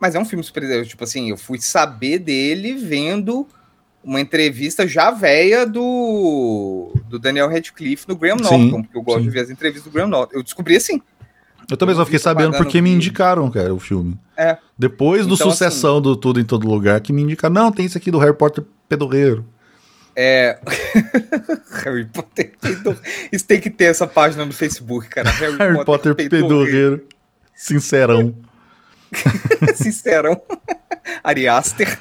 [0.00, 0.90] mas é um filme despretensioso.
[0.90, 3.48] Tipo assim, eu fui saber dele vendo
[4.04, 9.20] uma entrevista já velha do, do Daniel Radcliffe no Graham Sim, Norton, porque eu gosto
[9.22, 9.24] sim.
[9.24, 10.36] de ver as entrevistas do Graham Norton.
[10.36, 11.02] Eu descobri assim.
[11.72, 14.18] Eu também só fiquei sabendo porque me indicaram, cara, o filme.
[14.36, 14.58] É.
[14.78, 17.54] Depois do Então, sucessão do Tudo em Todo Lugar, que me indicaram.
[17.54, 19.46] Não, tem isso aqui do Harry Potter Pedorreiro.
[20.14, 20.58] É.
[21.82, 22.94] Harry Potter peidou.
[23.32, 25.30] Isso tem que ter essa página no Facebook, cara.
[25.30, 26.40] Harry, Harry Potter peidou.
[26.42, 27.06] Pedorreiro.
[27.54, 28.34] Sincerão.
[29.74, 30.38] Sincerão.
[31.24, 31.98] Ari Aster.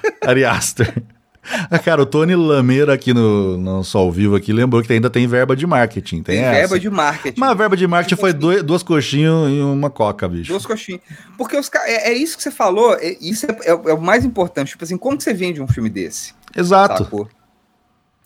[1.71, 5.25] Ah, Cara, o Tony Lameira aqui no, no ao Vivo aqui lembrou que ainda tem
[5.25, 6.21] verba de marketing.
[6.21, 6.59] Tem, Tem essa.
[6.59, 7.39] verba de marketing.
[7.39, 10.49] Mas a verba de marketing foi dois- duas coxinhas e uma coca, bicho.
[10.51, 11.01] Duas coxinhas.
[11.37, 14.01] Porque os é, é isso que você falou, é- isso é, é o é o
[14.01, 14.69] mais importante.
[14.69, 16.33] Tipo assim, como que você vende um filme desse?
[16.55, 17.03] Exato.
[17.03, 17.27] Sacou?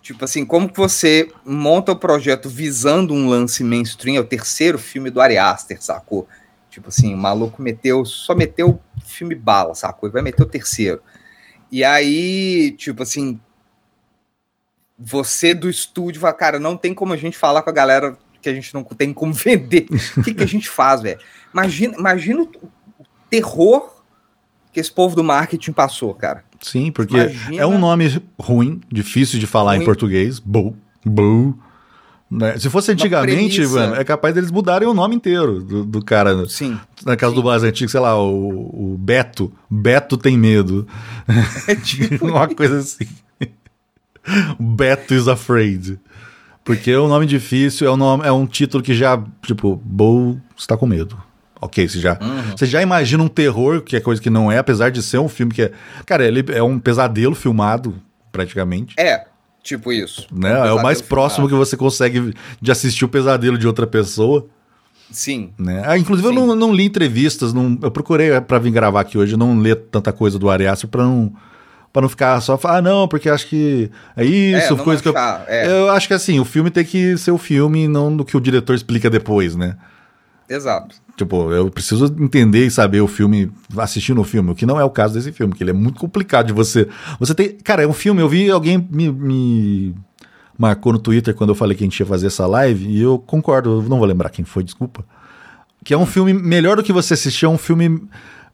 [0.02, 4.18] Tipo assim, como que você monta o projeto visando um lance mainstream?
[4.18, 6.28] É o terceiro filme do Ari Aster, sacou?
[6.70, 10.08] Tipo assim, o maluco meteu, só meteu filme bala, sacou?
[10.08, 11.02] Ele vai meter o terceiro.
[11.76, 13.38] E aí, tipo assim,
[14.98, 18.48] você do estúdio fala, cara, não tem como a gente falar com a galera que
[18.48, 19.86] a gente não tem como vender.
[20.16, 21.20] O que, que a gente faz, velho?
[21.54, 22.50] Imagina, imagina o
[23.30, 23.94] terror
[24.72, 26.46] que esse povo do marketing passou, cara.
[26.62, 27.62] Sim, porque Imagina...
[27.62, 29.82] é um nome ruim, difícil de falar ruim.
[29.82, 30.40] em português.
[30.40, 30.78] Boo.
[31.06, 31.60] Boo.
[32.30, 32.58] Né?
[32.58, 36.48] Se fosse antigamente, mano, é capaz deles mudarem o nome inteiro do, do cara.
[36.48, 36.78] Sim.
[37.06, 37.42] Na casa sim.
[37.42, 39.52] do mais antigo, sei lá, o, o Beto.
[39.70, 40.88] Beto tem medo.
[41.68, 43.08] É tipo uma coisa assim.
[44.60, 46.00] Beto is afraid.
[46.64, 50.42] Porque é um nome difícil, é um, nome, é um título que já, tipo, Bo
[50.58, 51.16] está com medo.
[51.62, 52.58] Ok, você já, uhum.
[52.58, 55.30] você já imagina um terror, que é coisa que não é, apesar de ser um
[55.30, 55.72] filme que é.
[56.06, 57.96] Cara, ele é um pesadelo filmado,
[58.32, 58.96] praticamente.
[59.00, 59.26] É,
[59.66, 60.28] tipo isso.
[60.32, 60.52] Né?
[60.52, 64.46] É, é o mais próximo que você consegue de assistir o pesadelo de outra pessoa.
[65.12, 65.50] Sim.
[65.58, 65.84] Né?
[65.86, 66.36] Ah, inclusive, Sim.
[66.36, 69.76] eu não, não, li entrevistas, não, eu procurei para vir gravar aqui hoje, não ler
[69.76, 71.34] tanta coisa do Ari Aster pra não
[71.92, 75.46] para não ficar só falar, ah, não, porque acho que é isso, é, coisa achar,
[75.46, 75.56] que eu.
[75.56, 75.80] É.
[75.80, 78.42] Eu acho que assim, o filme tem que ser o filme, não do que o
[78.42, 79.78] diretor explica depois, né?
[80.50, 80.96] Exato.
[81.16, 84.84] Tipo, eu preciso entender e saber o filme, assistindo o filme, o que não é
[84.84, 86.88] o caso desse filme, que ele é muito complicado de você.
[87.20, 87.58] Você tem.
[87.64, 89.96] Cara, é um filme, eu vi alguém me, me
[90.58, 93.18] marcou no Twitter quando eu falei que a gente ia fazer essa live, e eu
[93.18, 95.06] concordo, não vou lembrar quem foi, desculpa.
[95.84, 98.04] Que é um filme melhor do que você assistir, é um filme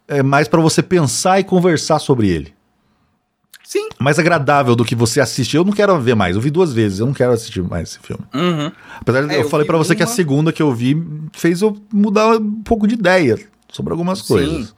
[0.07, 2.53] é, mais para você pensar e conversar sobre ele.
[3.63, 3.87] Sim.
[3.99, 5.55] Mais agradável do que você assistir.
[5.55, 6.35] Eu não quero ver mais.
[6.35, 6.99] Eu vi duas vezes.
[6.99, 8.23] Eu não quero assistir mais esse filme.
[8.33, 8.71] Uhum.
[8.99, 9.95] Apesar de é, eu, eu falei para você uma...
[9.95, 14.19] que a segunda que eu vi fez eu mudar um pouco de ideia sobre algumas
[14.19, 14.27] Sim.
[14.27, 14.75] coisas.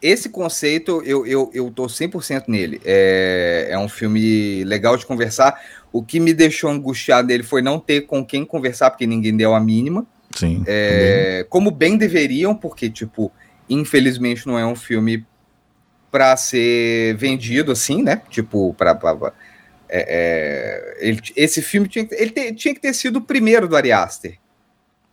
[0.00, 2.80] Esse conceito, eu, eu, eu tô 100% nele.
[2.84, 5.60] É, é um filme legal de conversar.
[5.92, 9.54] O que me deixou angustiado nele foi não ter com quem conversar, porque ninguém deu
[9.54, 10.06] a mínima.
[10.34, 10.62] Sim.
[10.66, 13.30] É, como bem deveriam, porque, tipo,
[13.68, 15.26] infelizmente não é um filme
[16.14, 18.22] para ser vendido assim, né?
[18.30, 18.96] Tipo, para
[19.88, 23.90] é, é, esse filme tinha, ele te, tinha que ter sido o primeiro do Ari
[23.90, 24.38] Aster.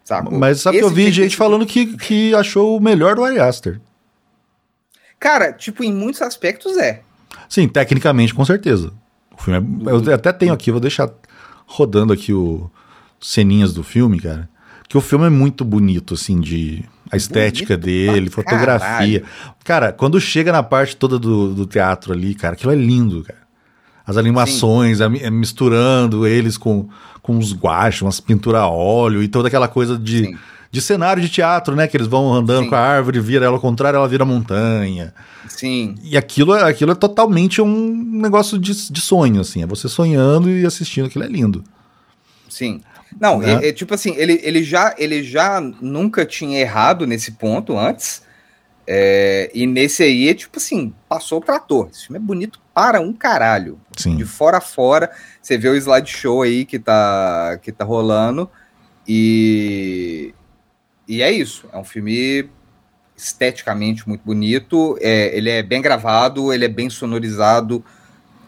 [0.04, 0.30] Sabe?
[0.32, 3.40] Mas sabe esse que eu vi gente falando que, que achou o melhor do Ari
[3.40, 3.82] Aster.
[5.20, 7.02] Cara, tipo, em muitos aspectos é.
[7.50, 8.94] Sim, tecnicamente, com certeza.
[9.36, 11.12] O filme é, eu até tenho aqui, vou deixar
[11.66, 12.70] rodando aqui o
[13.20, 14.48] ceninhas do filme, cara.
[14.88, 19.20] Que o filme é muito bonito, assim, de a estética Bonito dele, fotografia.
[19.20, 19.24] Caralho.
[19.64, 23.42] Cara, quando chega na parte toda do, do teatro ali, cara, aquilo é lindo, cara.
[24.08, 26.88] As animações, a, a, misturando eles com,
[27.22, 30.36] com os guachos, umas pinturas a óleo e toda aquela coisa de,
[30.72, 31.88] de cenário de teatro, né?
[31.88, 32.70] Que eles vão andando Sim.
[32.70, 35.14] com a árvore, vira ela ao contrário, ela vira montanha.
[35.48, 35.96] Sim.
[36.02, 39.62] E aquilo, aquilo é totalmente um negócio de, de sonho, assim.
[39.62, 41.64] É você sonhando e assistindo, aquilo é lindo.
[42.50, 42.82] Sim.
[43.20, 43.64] Não, né?
[43.64, 48.24] é, é, tipo assim, ele, ele, já, ele já nunca tinha errado nesse ponto antes.
[48.88, 51.90] É, e nesse aí, é tipo assim, passou o trator.
[51.92, 53.80] Esse filme é bonito para um caralho.
[53.96, 54.16] Sim.
[54.16, 55.12] De fora a fora.
[55.42, 58.50] Você vê o slideshow aí que tá, que tá rolando.
[59.08, 60.34] E,
[61.08, 61.68] e é isso.
[61.72, 62.50] É um filme
[63.16, 64.98] esteticamente muito bonito.
[65.00, 67.84] É, ele é bem gravado, ele é bem sonorizado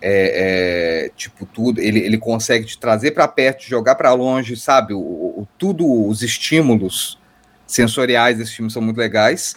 [0.05, 4.93] é, é, tipo tudo, ele, ele consegue te trazer para perto, jogar para longe, sabe?
[4.93, 7.17] O, o, tudo os estímulos
[7.65, 9.55] sensoriais desse filme são muito legais,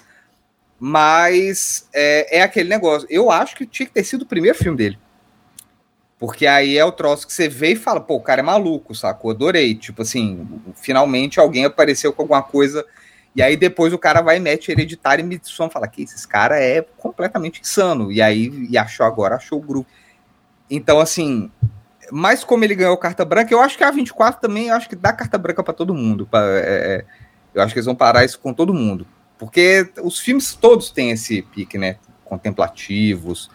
[0.78, 3.08] mas é, é aquele negócio.
[3.10, 4.98] Eu acho que tinha que ter sido o primeiro filme dele.
[6.16, 8.94] Porque aí é o troço que você vê e fala, pô, o cara é maluco,
[8.94, 9.32] sacou?
[9.32, 9.74] Adorei.
[9.74, 12.86] Tipo assim, finalmente alguém apareceu com alguma coisa.
[13.34, 16.58] E aí depois o cara vai e mete hereditário e me fala que esse cara
[16.58, 18.12] é completamente insano.
[18.12, 19.90] E aí e achou agora, achou o grupo.
[20.70, 21.50] Então, assim,
[22.10, 24.96] mas como ele ganhou carta branca, eu acho que a 24 também, eu acho que
[24.96, 26.26] dá carta branca para todo mundo.
[26.26, 27.04] Pra, é, é,
[27.54, 29.06] eu acho que eles vão parar isso com todo mundo.
[29.38, 31.96] Porque os filmes todos têm esse pique, né?
[32.24, 33.50] Contemplativos.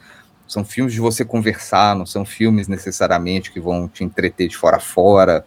[0.48, 4.78] São filmes de você conversar, não são filmes necessariamente que vão te entreter de fora
[4.78, 5.46] a fora.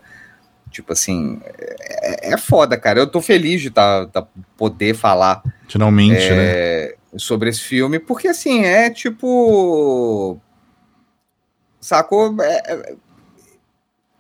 [0.70, 2.98] Tipo assim, é, é foda, cara.
[2.98, 5.42] Eu tô feliz de tá, tá poder falar.
[5.68, 7.18] Finalmente, é, né?
[7.18, 10.40] Sobre esse filme, porque assim, é tipo
[11.84, 12.34] Sacou?
[12.40, 12.96] É, é,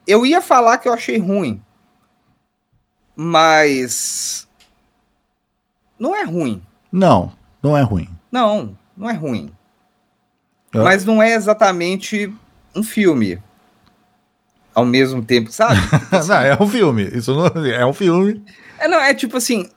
[0.06, 1.62] eu ia falar que eu achei ruim,
[3.16, 4.46] mas
[5.98, 6.62] não é ruim.
[6.92, 8.06] Não, não é ruim.
[8.30, 9.50] Não, não é ruim.
[10.74, 10.78] É.
[10.78, 12.30] Mas não é exatamente
[12.76, 13.42] um filme.
[14.74, 15.80] Ao mesmo tempo, sabe?
[16.12, 17.04] Assim, não, é um filme.
[17.14, 18.44] Isso não, é um filme.
[18.78, 19.70] É, não, é tipo assim.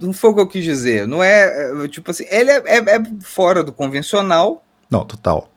[0.00, 1.06] Não foi o que eu quis dizer.
[1.06, 1.84] Não é.
[1.84, 2.24] é tipo assim.
[2.28, 4.64] Ele é, é, é fora do convencional.
[4.90, 5.49] Não, total.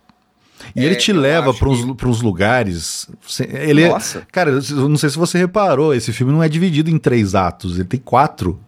[0.75, 2.07] E é, ele te leva para uns, que...
[2.07, 3.09] uns lugares.
[3.39, 4.19] Ele é Nossa.
[4.19, 7.35] É, cara, eu não sei se você reparou, esse filme não é dividido em três
[7.35, 8.59] atos, ele tem quatro.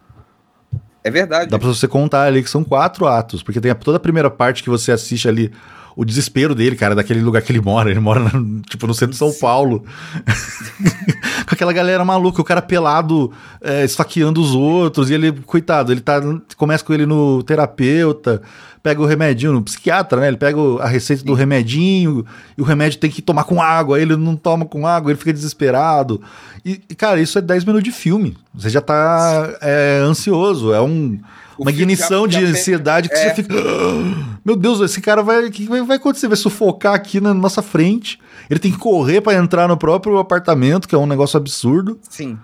[1.02, 1.50] É verdade.
[1.50, 4.62] Dá pra você contar ali que são quatro atos, porque tem toda a primeira parte
[4.62, 5.52] que você assiste ali
[5.96, 7.90] o desespero dele, cara, daquele lugar que ele mora.
[7.90, 8.30] Ele mora,
[8.68, 9.32] tipo, no centro de São.
[9.32, 9.82] Paulo.
[11.48, 13.32] Com aquela galera maluca, o cara pelado,
[13.62, 16.20] é, esfaqueando os outros, e ele, coitado, ele tá.
[16.56, 18.42] Começa com ele no terapeuta,
[18.86, 20.28] pega o remedinho, no psiquiatra, né?
[20.28, 22.24] Ele pega a receita do remedinho,
[22.56, 25.32] e o remédio tem que tomar com água, ele não toma com água, ele fica
[25.32, 26.22] desesperado.
[26.64, 28.36] E, cara, isso é 10 minutos de filme.
[28.54, 31.18] Você já tá é, ansioso, é um
[31.58, 33.18] uma ignição de ansiedade que é.
[33.18, 33.54] você fica.
[33.58, 35.46] Ah, meu Deus, esse cara vai.
[35.46, 36.28] O que vai acontecer?
[36.28, 38.20] Vai sufocar aqui na nossa frente.
[38.48, 41.98] Ele tem que correr para entrar no próprio apartamento, que é um negócio absurdo.
[42.08, 42.38] Sim.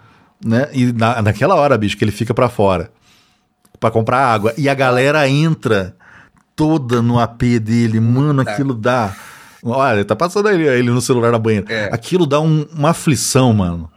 [0.44, 0.68] Né?
[0.72, 2.90] E na, naquela hora, bicho, que ele fica para fora
[3.78, 4.54] para comprar água.
[4.56, 5.94] E a galera entra
[6.56, 8.00] toda no AP dele.
[8.00, 9.14] Mano, aquilo dá.
[9.62, 11.72] Olha, tá passando ele, ele no celular na banheira.
[11.72, 11.88] É.
[11.92, 13.90] Aquilo dá um, uma aflição, mano.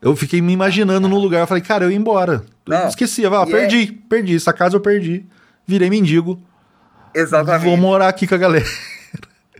[0.00, 1.40] Eu fiquei me imaginando no lugar.
[1.40, 2.44] Eu falei, cara, eu ia embora.
[2.66, 2.88] Não.
[2.88, 4.08] Esqueci, eu falei, ah, perdi, é...
[4.08, 4.36] perdi.
[4.36, 5.24] Essa casa eu perdi.
[5.66, 6.40] Virei mendigo.
[7.14, 7.64] Exatamente.
[7.64, 8.66] Vou morar aqui com a galera.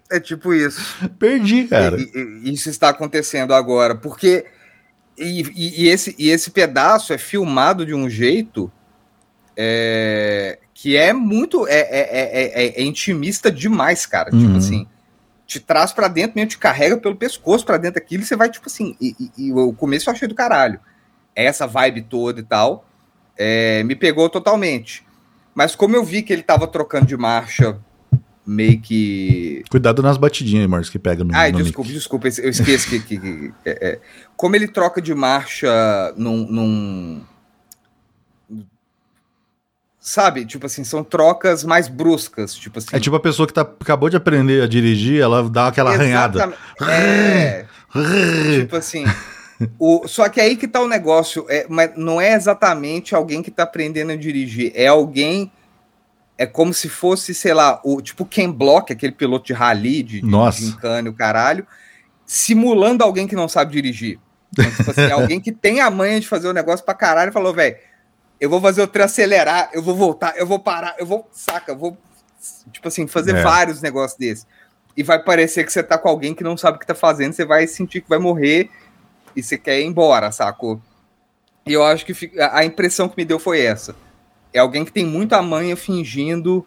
[0.09, 0.81] É tipo isso.
[1.19, 2.01] Perdi, cara.
[2.01, 4.47] E, e, isso está acontecendo agora, porque.
[5.19, 8.71] E, e, esse, e esse pedaço é filmado de um jeito
[9.57, 11.67] é, que é muito.
[11.67, 14.31] É, é, é, é intimista demais, cara.
[14.31, 14.47] Tipo uhum.
[14.47, 14.87] Tipo assim.
[15.47, 18.51] Te traz para dentro mesmo, te carrega pelo pescoço para dentro daquilo e você vai,
[18.51, 18.97] tipo assim.
[19.01, 20.79] E, e, o começo eu achei do caralho.
[21.35, 22.85] Essa vibe toda e tal.
[23.87, 25.07] me pegou totalmente.
[25.55, 27.79] Mas como eu vi que ele tava trocando de marcha
[28.47, 29.65] meio que.
[29.71, 31.35] Cuidado nas batidinhas, Marcos, que pega no.
[31.35, 31.99] Ai, no desculpa, mic.
[31.99, 33.01] desculpa, eu esqueço que.
[33.01, 34.01] que, que é, é.
[34.37, 37.23] Como ele troca de marcha num, num.
[40.07, 40.47] Sabe?
[40.47, 42.55] Tipo assim, são trocas mais bruscas.
[42.55, 42.91] Tipo assim.
[42.93, 46.55] É tipo a pessoa que tá, acabou de aprender a dirigir, ela dá aquela arranhada.
[46.89, 47.65] É.
[48.61, 49.05] tipo assim.
[49.81, 53.51] O, só que aí que tá o negócio, é, mas não é exatamente alguém que
[53.51, 55.51] tá aprendendo a dirigir, é alguém
[56.39, 60.23] é como se fosse, sei lá, o tipo Ken Block, aquele piloto de rally, de,
[60.23, 60.61] Nossa.
[60.61, 61.67] de gincana, o caralho,
[62.25, 64.21] simulando alguém que não sabe dirigir.
[64.53, 67.33] Então, tipo assim, alguém que tem a manha de fazer o negócio pra caralho e
[67.33, 67.77] falou, velho,
[68.41, 71.73] eu vou fazer o trem acelerar, eu vou voltar, eu vou parar, eu vou, saca,
[71.73, 71.97] eu vou,
[72.73, 73.43] tipo assim, fazer é.
[73.43, 74.47] vários negócios desses.
[74.97, 77.33] E vai parecer que você tá com alguém que não sabe o que tá fazendo,
[77.33, 78.71] você vai sentir que vai morrer
[79.35, 80.81] e você quer ir embora, sacou?
[81.67, 83.95] E eu acho que a impressão que me deu foi essa
[84.57, 86.65] é alguém que tem muita manha fingindo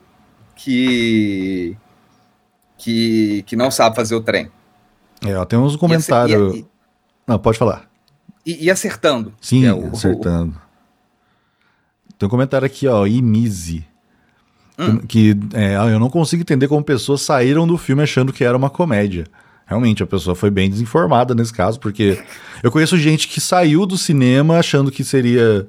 [0.55, 1.75] que
[2.77, 4.49] que, que não sabe fazer o trem.
[5.25, 6.55] É, ó, tem uns comentários.
[6.55, 6.67] E, e,
[7.27, 7.89] não, pode falar.
[8.45, 9.33] E, e acertando.
[9.41, 10.55] Sim, é o, acertando.
[10.55, 10.68] O...
[12.19, 13.85] Tem um comentário aqui, ó, Imize.
[14.77, 14.97] Hum.
[14.97, 18.57] Que é, ah, eu não consigo entender como pessoas saíram do filme achando que era
[18.57, 19.25] uma comédia.
[19.65, 22.21] Realmente, a pessoa foi bem desinformada nesse caso, porque
[22.61, 25.65] eu conheço gente que saiu do cinema achando que seria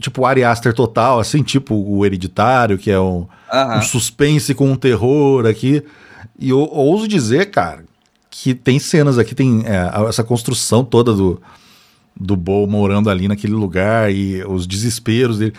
[0.00, 4.76] tipo Ari Aster total, assim, tipo o Hereditário, que é um, um suspense com um
[4.76, 5.84] terror aqui.
[6.38, 7.84] E eu, eu, ouso dizer, cara,
[8.30, 11.42] que tem cenas aqui, tem é, essa construção toda do,
[12.18, 15.52] do Bo morando ali naquele lugar e os desesperos dele.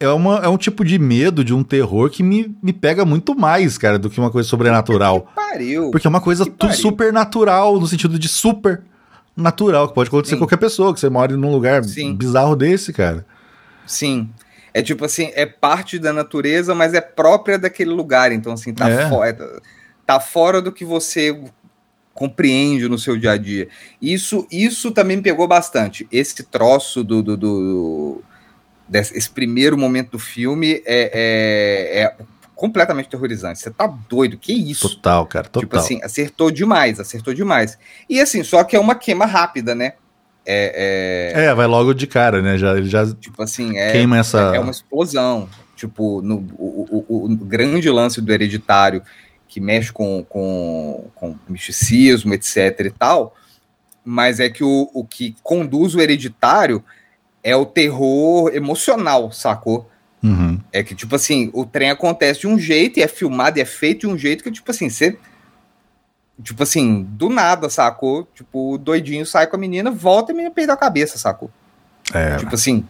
[0.00, 3.34] É, uma, é um tipo de medo, de um terror que me, me pega muito
[3.34, 5.22] mais, cara, do que uma coisa sobrenatural.
[5.22, 5.90] Que pariu.
[5.90, 8.82] Porque é uma coisa super natural, no sentido de super
[9.36, 12.14] natural, que pode acontecer com qualquer pessoa, que você mora num lugar Sim.
[12.14, 13.26] bizarro desse, cara.
[13.86, 14.30] Sim.
[14.72, 18.30] É tipo assim, é parte da natureza, mas é própria daquele lugar.
[18.30, 19.08] Então, assim, tá, é.
[19.08, 19.60] fora,
[20.06, 21.36] tá fora do que você
[22.18, 23.68] compreende no seu dia a dia.
[24.02, 26.04] Isso, isso também me pegou bastante.
[26.10, 28.22] Esse troço do, do, do
[28.88, 32.16] desse, esse primeiro momento do filme é, é, é,
[32.56, 33.60] completamente terrorizante.
[33.60, 34.36] Você tá doido?
[34.36, 34.96] Que isso?
[34.96, 35.62] Total, cara, total.
[35.62, 37.78] Tipo assim, acertou demais, acertou demais.
[38.10, 39.92] E assim, só que é uma queima rápida, né?
[40.44, 41.44] É, é...
[41.44, 42.58] é, vai logo de cara, né?
[42.58, 44.54] Já, ele já tipo assim, é, queima essa.
[44.54, 45.48] É, é uma explosão.
[45.76, 49.00] Tipo, no, o, o, o, grande lance do hereditário
[49.48, 52.80] que mexe com, com, com misticismo, etc.
[52.80, 53.34] e tal,
[54.04, 56.84] mas é que o, o que conduz o hereditário
[57.42, 59.90] é o terror emocional, sacou?
[60.22, 60.60] Uhum.
[60.72, 63.64] É que, tipo assim, o trem acontece de um jeito e é filmado e é
[63.64, 65.18] feito de um jeito que, tipo assim, você
[66.42, 68.28] Tipo assim, do nada, sacou?
[68.32, 71.50] Tipo, o doidinho sai com a menina, volta e a menina perde a cabeça, sacou?
[72.14, 72.36] É.
[72.36, 72.84] Tipo assim.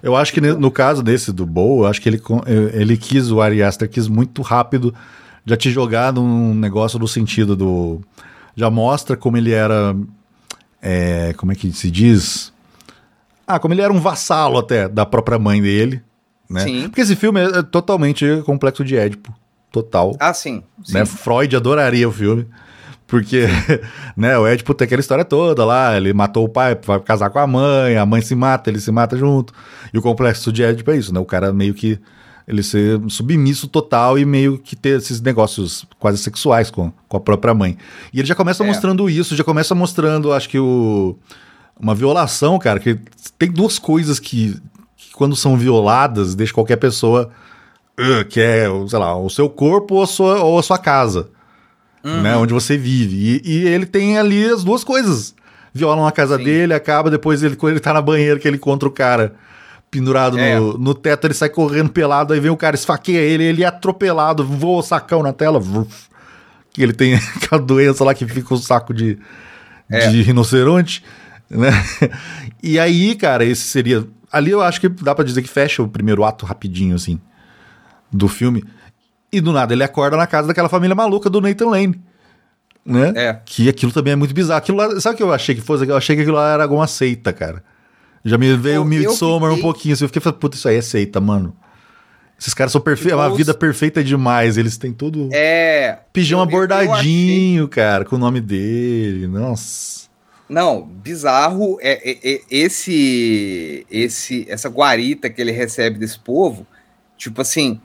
[0.00, 2.22] Eu acho que no caso desse do Bow, eu acho que ele,
[2.72, 4.94] ele quis, o Ari Aster quis muito rápido
[5.46, 8.00] já te jogar num negócio do sentido do.
[8.56, 9.96] Já mostra como ele era.
[10.82, 12.52] É, como é que se diz?
[13.46, 16.02] Ah, como ele era um vassalo até da própria mãe dele.
[16.50, 16.60] Né?
[16.60, 16.82] Sim.
[16.88, 19.32] Porque esse filme é totalmente complexo de Édipo
[19.70, 20.16] total.
[20.18, 20.62] Ah, sim.
[20.88, 21.04] Né?
[21.04, 22.46] Freud adoraria o filme.
[23.06, 23.46] Porque,
[24.16, 27.38] né, o Édipo tem aquela história toda lá, ele matou o pai, vai casar com
[27.38, 29.54] a mãe, a mãe se mata, ele se mata junto.
[29.94, 31.20] E o complexo de Édipo é isso, né?
[31.20, 32.00] O cara meio que
[32.46, 37.20] ele ser submisso total e meio que ter esses negócios quase sexuais com, com a
[37.20, 37.76] própria mãe.
[38.12, 38.66] E ele já começa É.
[38.66, 41.16] mostrando isso, já começa mostrando, acho que o
[41.78, 42.98] uma violação, cara, que
[43.38, 44.56] tem duas coisas que,
[44.96, 47.30] que quando são violadas, deixa qualquer pessoa
[47.98, 51.28] uh, que é, sei lá, o seu corpo ou a sua, ou a sua casa,
[52.22, 53.42] né, onde você vive.
[53.44, 55.34] E, e ele tem ali as duas coisas.
[55.74, 56.44] Violam a casa Sim.
[56.44, 59.34] dele, acaba, depois ele, quando ele tá na banheira, que ele encontra o cara
[59.98, 60.58] pendurado É.
[60.58, 63.66] no, no teto, ele sai correndo pelado, aí vem o cara, esfaqueia ele, ele é
[63.66, 65.60] atropelado, voa o sacão na tela,
[66.72, 69.18] que ele tem aquela doença lá que fica o saco de,
[69.90, 70.08] É.
[70.08, 71.02] de rinoceronte,
[71.48, 71.70] né?
[72.62, 74.04] E aí, cara, esse seria.
[74.32, 77.20] Ali eu acho que dá pra dizer que fecha o primeiro ato rapidinho, assim,
[78.12, 78.64] do filme.
[79.32, 82.00] E do nada ele acorda na casa daquela família maluca do Nathan Lane.
[82.84, 83.12] Né?
[83.16, 83.40] É.
[83.44, 84.58] Que aquilo também é muito bizarro.
[84.58, 85.86] Aquilo lá, sabe o que eu achei que fosse?
[85.86, 87.62] Eu achei que aquilo lá era alguma seita, cara.
[88.28, 90.04] Já me veio o Midsommar eu um fiquei- pouquinho assim.
[90.04, 91.56] Eu fiquei falando, puta, isso aí é seita, mano.
[92.38, 93.12] Esses caras são perfeitos.
[93.12, 94.58] É uma Igual vida perfeita demais.
[94.58, 95.28] Eles têm todo.
[95.32, 96.00] É.
[96.12, 99.26] Pijama eu- eu- eu bordadinho, cara, com o nome dele.
[99.26, 100.06] Nossa.
[100.48, 106.66] Não, bizarro é, é- é esse, esse, essa guarita que ele recebe desse povo.
[107.16, 107.80] Tipo assim,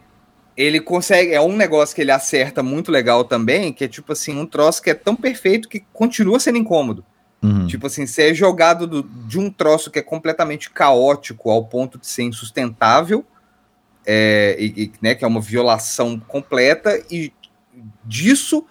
[0.58, 1.34] ele consegue.
[1.34, 4.82] É um negócio que ele acerta muito legal também, que é tipo assim, um troço
[4.82, 7.06] que é tão perfeito que continua sendo incômodo.
[7.42, 7.66] Uhum.
[7.68, 11.98] Tipo assim, você é jogado do- de um troço que é completamente caótico ao ponto
[11.98, 13.26] de ser insustentável,
[14.06, 17.34] é, e, e, né, que é uma violação completa, e
[18.04, 18.66] disso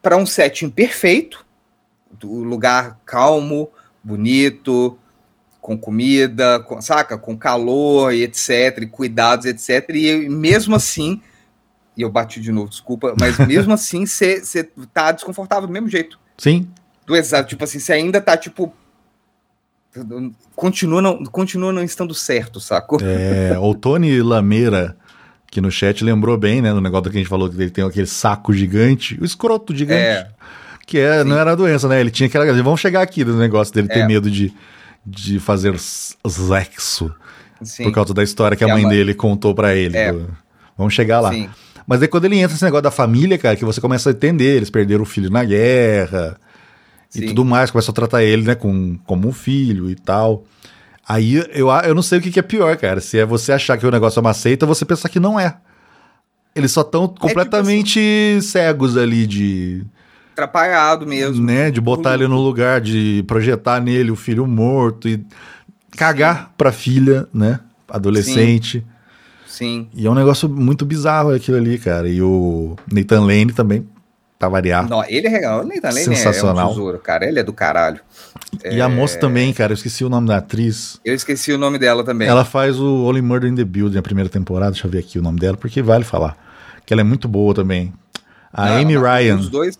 [0.00, 1.44] para um setting perfeito,
[2.12, 3.70] do lugar calmo,
[4.02, 4.98] bonito,
[5.60, 7.16] com comida, com- saca?
[7.16, 9.88] Com calor e etc, e cuidados, etc.
[9.96, 11.22] E mesmo assim,
[11.96, 14.42] e eu bati de novo, desculpa, mas mesmo assim você
[14.92, 16.68] tá desconfortável do mesmo jeito Sim.
[17.06, 18.72] Do exato, tipo assim, você ainda tá, tipo.
[20.56, 22.98] Continua não, continua não estando certo, sacou?
[23.02, 24.96] É, o Tony Lameira,
[25.48, 27.84] que no chat lembrou bem, né, no negócio que a gente falou que ele tem
[27.84, 30.00] aquele saco gigante, o escroto gigante.
[30.02, 30.28] É.
[30.86, 31.28] Que é, Sim.
[31.28, 32.00] não era doença, né?
[32.00, 32.44] Ele tinha aquela.
[32.62, 34.06] Vamos chegar aqui do negócio dele ter É.
[34.06, 34.52] medo de,
[35.06, 37.14] de fazer sexo.
[37.62, 39.96] Sim, Por causa da história que a Que a mãe mãe- dele contou pra ele.
[39.96, 40.12] É.
[40.12, 40.28] Do-
[40.76, 41.30] Vamos chegar lá.
[41.32, 41.48] sim.
[41.86, 44.56] Mas aí quando ele entra nesse negócio da família, cara, que você começa a entender,
[44.56, 46.36] eles perderam o filho na guerra
[47.14, 47.26] e Sim.
[47.28, 50.44] tudo mais, começa a tratar ele, né, com, como um filho e tal.
[51.06, 53.00] Aí eu, eu não sei o que, que é pior, cara.
[53.00, 55.56] Se é você achar que o negócio é uma seita, você pensar que não é.
[56.54, 59.84] Eles só estão tipo completamente cegos ali de,
[60.32, 61.44] Atrapalhado mesmo.
[61.44, 65.24] né, de botar ele no lugar, de projetar nele o filho morto e
[65.96, 68.84] cagar pra filha, né, adolescente.
[69.46, 69.88] Sim.
[69.94, 72.08] E é um negócio muito bizarro aquilo ali, cara.
[72.08, 73.86] E o Nathan Lane também,
[74.44, 74.88] pra variar.
[74.88, 75.62] Não, ele é legal.
[75.62, 76.68] Ele também é um Sensacional.
[76.70, 77.26] tesouro, cara.
[77.26, 78.00] Ele é do caralho.
[78.64, 81.00] E a moça também, cara, eu esqueci o nome da atriz.
[81.04, 82.28] Eu esqueci o nome dela também.
[82.28, 84.72] Ela faz o Only Murder in the Building, a primeira temporada.
[84.72, 86.36] Deixa eu ver aqui o nome dela, porque vale falar.
[86.86, 87.92] Que ela é muito boa também.
[88.52, 89.78] A Não, Amy mas Ryan Os dois.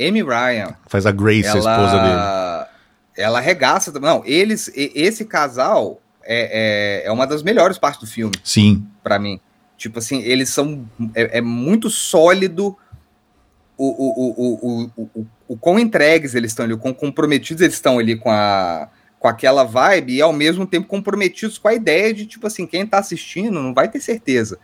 [0.00, 0.74] Amy Ryan.
[0.86, 2.12] faz a Grace, a esposa dele.
[2.12, 2.68] Ela.
[3.16, 3.92] Ela arregaça.
[3.92, 4.08] também.
[4.10, 4.70] Não, eles.
[4.74, 8.34] Esse casal é, é, é uma das melhores partes do filme.
[8.42, 9.38] Sim, Pra mim.
[9.76, 10.84] Tipo assim, eles são.
[11.14, 12.76] É, é muito sólido
[13.76, 17.74] o, o, o, o, o, o, quão entregues eles estão ali, o quão comprometidos eles
[17.74, 22.14] estão ali com, a, com aquela vibe e ao mesmo tempo comprometidos com a ideia
[22.14, 24.58] de, tipo assim, quem tá assistindo não vai ter certeza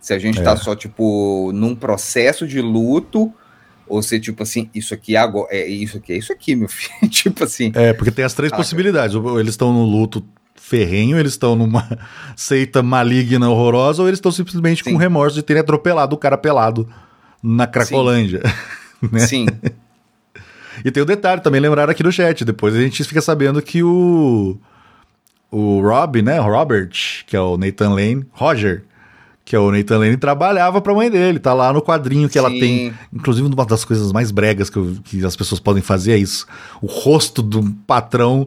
[0.00, 0.42] se a gente É.
[0.42, 3.32] tá só, tipo, num processo de luto
[3.86, 6.68] ou se, tipo assim, isso aqui é agora, é isso aqui, é isso aqui, meu
[6.70, 7.10] filho.
[7.10, 9.16] tipo assim, é, porque tem as três possibilidades.
[9.16, 10.24] Ou Eles estão no luto
[10.54, 11.86] ferrenho, eles estão numa
[12.36, 14.98] seita maligna, horrorosa, ou eles estão simplesmente com Sim.
[14.98, 16.88] remorso de terem atropelado o cara pelado
[17.42, 18.42] na Cracolândia.
[19.12, 19.20] né?
[19.20, 19.46] sim,
[20.84, 23.82] E tem o detalhe, também lembraram aqui no chat, depois a gente fica sabendo que
[23.82, 24.56] o
[25.50, 26.90] o Rob, né, Robert,
[27.26, 28.84] que é o Nathan Lane, Roger,
[29.46, 32.50] que é o Nathan Lane, trabalhava pra mãe dele, tá lá no quadrinho que ela
[32.50, 32.60] Sim.
[32.60, 36.16] tem, inclusive uma das coisas mais bregas que, eu- que as pessoas podem fazer é
[36.18, 36.46] isso,
[36.82, 38.46] o rosto do patrão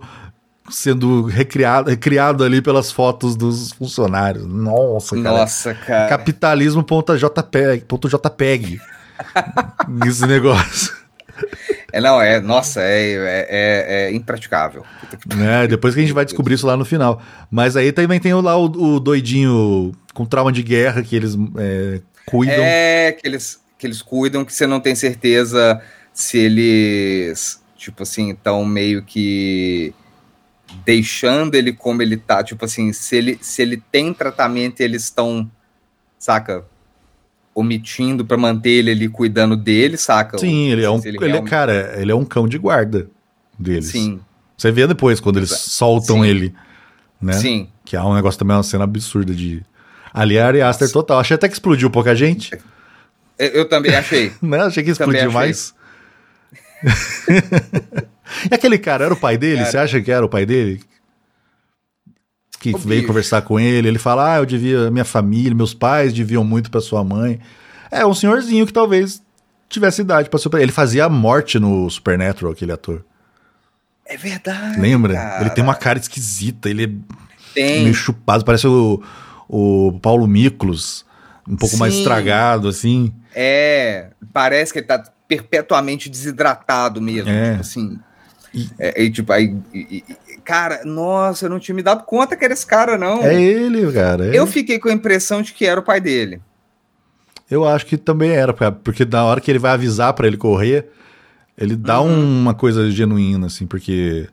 [0.72, 4.46] sendo recriado, recriado ali pelas fotos dos funcionários.
[4.46, 5.38] Nossa, cara.
[5.38, 6.10] nossa, cara.
[6.10, 7.86] Capitalismo.jpg.
[7.88, 8.80] ponto JPEG.
[10.08, 11.02] Esse negócio.
[11.92, 14.86] É, não, é, nossa, é, é, é, é impraticável.
[15.36, 15.68] Né?
[15.68, 17.22] Depois que a gente vai descobrir isso lá no final.
[17.50, 22.02] Mas aí também tem lá o, o doidinho com trauma de guerra que eles é,
[22.26, 22.56] cuidam.
[22.60, 25.82] É, que eles, que eles cuidam, que você não tem certeza
[26.14, 29.94] se eles, tipo assim, estão meio que
[30.86, 32.44] deixando ele como ele tá.
[32.44, 35.50] Tipo assim, se ele, se ele tem tratamento e eles estão,
[36.18, 36.66] saca?
[37.54, 40.38] Omitindo pra manter ele ali cuidando dele, saca?
[40.38, 41.02] Sim, ele é um.
[41.04, 43.10] Ele Ele é, cara, ele é um cão de guarda
[43.60, 43.90] deles.
[43.90, 44.20] Sim,
[44.58, 46.30] Você vê depois quando eles soltam Sim.
[46.30, 46.56] ele.
[47.22, 47.34] Né?
[47.34, 47.68] sim.
[47.86, 49.64] Que é um negócio também, uma cena absurda de.
[50.14, 51.20] Ali é Ari Aster total.
[51.20, 52.52] Achei até que explodiu pouca gente.
[53.38, 54.32] Eu, eu também achei.
[54.42, 54.62] né?
[54.62, 55.74] Achei que explodiu mais.
[58.50, 59.58] e aquele cara, era o pai dele?
[59.58, 59.72] Cara.
[59.72, 60.82] Você acha que era o pai dele?
[62.60, 63.08] Que veio bicho.
[63.08, 63.88] conversar com ele.
[63.88, 67.40] Ele fala: Ah, eu devia, minha família, meus pais deviam muito para sua mãe.
[67.90, 69.22] É um senhorzinho que talvez
[69.68, 70.62] tivesse idade para super.
[70.62, 73.04] Ele fazia a morte no Supernatural, aquele ator.
[74.06, 74.80] É verdade.
[74.80, 75.14] Lembra?
[75.14, 75.42] Cara.
[75.42, 76.90] Ele tem uma cara esquisita, ele é
[77.54, 77.84] tem.
[77.84, 79.02] meio chupado, parece o,
[79.48, 81.06] o Paulo Miklos,
[81.48, 81.80] um pouco Sim.
[81.80, 83.14] mais estragado, assim.
[83.34, 87.52] É, parece que ele tá perpetuamente desidratado mesmo, é.
[87.52, 88.00] tipo assim.
[88.54, 90.04] E, é, e tipo, aí, e,
[90.44, 93.22] cara, nossa, eu não tinha me dado conta que era esse cara, não.
[93.22, 94.28] É ele, cara.
[94.28, 96.42] É eu fiquei com a impressão de que era o pai dele.
[97.50, 100.90] Eu acho que também era, porque na hora que ele vai avisar para ele correr,
[101.58, 102.42] ele dá uhum.
[102.42, 104.28] uma coisa genuína, assim, porque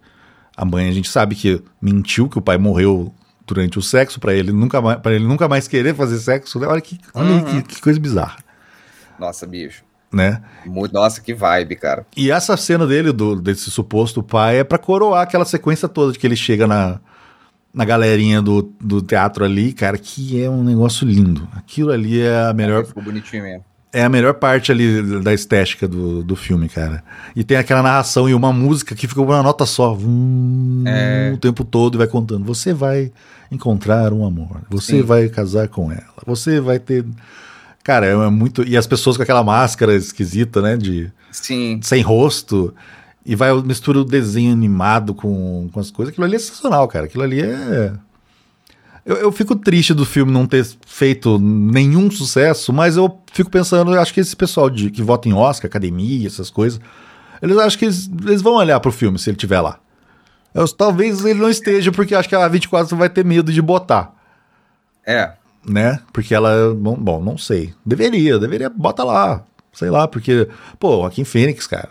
[0.56, 3.12] a mãe, a gente sabe que mentiu que o pai morreu
[3.46, 6.60] durante o sexo para ele nunca mais, para ele nunca mais querer fazer sexo.
[6.60, 6.66] Né?
[6.66, 7.62] Olha que, olha uhum.
[7.62, 8.36] que, que coisa bizarra.
[9.18, 10.42] Nossa, bicho né?
[10.92, 12.06] Nossa, que vibe, cara.
[12.16, 16.18] E essa cena dele, do, desse suposto pai, é para coroar aquela sequência toda de
[16.18, 17.00] que ele chega na,
[17.72, 21.46] na galerinha do, do teatro ali, cara, que é um negócio lindo.
[21.54, 22.82] Aquilo ali é a melhor.
[22.82, 23.64] É, ficou bonitinho mesmo.
[23.90, 27.02] É a melhor parte ali da estética do, do filme, cara.
[27.34, 29.94] E tem aquela narração e uma música que ficou uma nota só.
[29.94, 31.32] Vum, é.
[31.34, 32.44] O tempo todo e vai contando.
[32.44, 33.10] Você vai
[33.50, 34.60] encontrar um amor.
[34.68, 35.02] Você Sim.
[35.02, 36.04] vai casar com ela.
[36.26, 37.02] Você vai ter
[37.88, 38.68] Cara, é muito.
[38.68, 40.76] E as pessoas com aquela máscara esquisita, né?
[40.76, 41.10] De.
[41.32, 41.80] Sim.
[41.82, 42.74] Sem rosto.
[43.24, 46.12] E vai mistura o desenho animado com, com as coisas.
[46.12, 47.06] Aquilo ali é sensacional, cara.
[47.06, 47.94] Aquilo ali é.
[49.06, 53.94] Eu, eu fico triste do filme não ter feito nenhum sucesso, mas eu fico pensando,
[53.94, 56.78] eu acho que esse pessoal de, que vota em Oscar, academia, essas coisas,
[57.40, 59.80] eles acham que eles, eles vão olhar pro filme se ele tiver lá.
[60.52, 64.12] Eu, talvez ele não esteja, porque acho que a 24 vai ter medo de botar.
[65.06, 66.00] É né?
[66.12, 67.74] Porque ela, bom, bom, não sei.
[67.84, 69.44] Deveria, deveria, bota lá.
[69.72, 70.48] Sei lá, porque,
[70.78, 71.90] pô, aqui em Fênix, cara,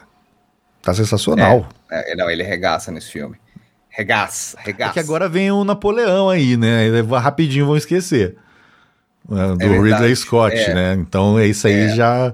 [0.82, 1.70] tá sensacional.
[1.90, 3.38] É, é, não, ele regaça nesse filme.
[3.90, 4.92] Regaça, regaça.
[4.92, 6.90] É que agora vem o Napoleão aí, né?
[7.20, 8.36] Rapidinho vão esquecer.
[9.28, 10.74] Né, do é Ridley Scott, é.
[10.74, 10.94] né?
[10.94, 11.96] Então é isso aí é.
[11.96, 12.34] já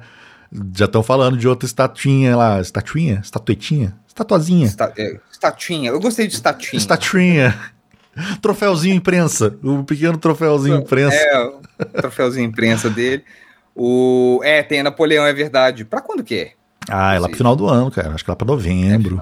[0.75, 4.67] já estão falando de outra estatuinha lá, estatuinha, estatuetinha, estatuazinha.
[4.67, 5.89] Esta, é, estatuinha.
[5.89, 6.77] Eu gostei de estatuinha.
[6.77, 7.72] Estatuinha.
[8.41, 9.57] troféuzinho imprensa.
[9.63, 11.15] O pequeno troféuzinho imprensa.
[11.15, 13.23] É, o troféuzinho imprensa dele.
[13.75, 14.39] O...
[14.43, 15.83] É, tem Napoleão, é verdade.
[15.83, 16.51] Pra quando que é?
[16.89, 18.13] Ah, é lá pro final do ano, cara.
[18.13, 19.21] Acho que lá pra novembro.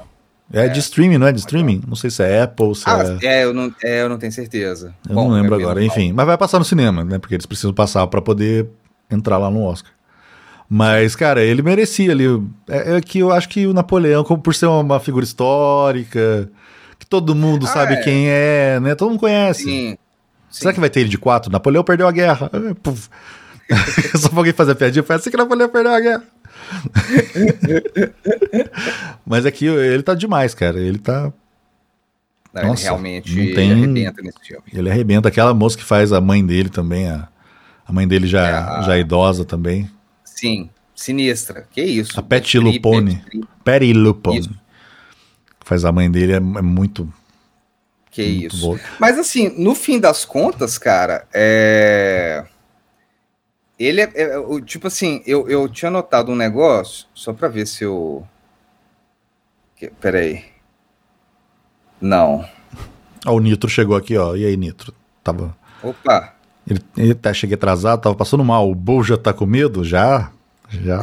[0.53, 1.81] É, é, de streaming, não é de streaming?
[1.87, 3.25] Não sei se é Apple, se ah, é...
[3.25, 4.93] É eu, não, é, eu não tenho certeza.
[5.07, 6.11] Eu Bom, não lembro agora, enfim.
[6.11, 7.17] Mas vai passar no cinema, né?
[7.17, 8.67] Porque eles precisam passar para poder
[9.09, 9.91] entrar lá no Oscar.
[10.69, 12.25] Mas, cara, ele merecia ali.
[12.67, 16.49] É, é, que eu acho que o Napoleão, como por ser uma figura histórica,
[17.01, 18.03] que todo mundo ah, sabe é.
[18.03, 18.93] quem é, né?
[18.93, 19.63] Todo mundo conhece.
[19.63, 19.97] Sim.
[20.51, 21.51] Será que vai ter ele de quatro?
[21.51, 22.51] Napoleão perdeu a guerra.
[24.19, 26.23] Só pra alguém fazer a piadinha, foi assim que Napoleão perdeu a guerra.
[29.25, 30.79] Mas aqui ele tá demais, cara.
[30.79, 31.33] Ele tá.
[32.53, 33.71] Não, Nossa, ele realmente não tem...
[33.71, 34.63] ele arrebenta nesse filme.
[34.71, 35.29] Ele arrebenta.
[35.29, 37.27] Aquela moça que faz a mãe dele também, a,
[37.83, 38.81] a mãe dele já é, a...
[38.83, 39.89] já é idosa também.
[40.23, 41.67] Sim, sinistra.
[41.71, 42.19] Que isso?
[42.19, 43.23] A Pet Lupone.
[43.63, 44.60] Patty Lupone
[45.63, 47.11] faz a mãe dele é, é muito.
[48.09, 48.67] Que muito isso.
[48.67, 48.79] Bom.
[48.99, 52.45] Mas assim, no fim das contas, cara, é.
[53.79, 57.83] Ele é, é, Tipo assim, eu, eu tinha notado um negócio, só pra ver se
[57.83, 58.27] eu.
[59.75, 60.45] Que, peraí.
[61.99, 62.47] Não.
[63.25, 64.35] Ó, o Nitro chegou aqui, ó.
[64.35, 64.93] E aí, Nitro?
[65.23, 65.55] Tava.
[65.81, 66.35] Opa!
[66.67, 68.69] Ele, ele tá, cheguei atrasado, tava passando mal.
[68.69, 69.83] O Bo já tá com medo?
[69.83, 70.31] Já?
[70.69, 71.01] Já?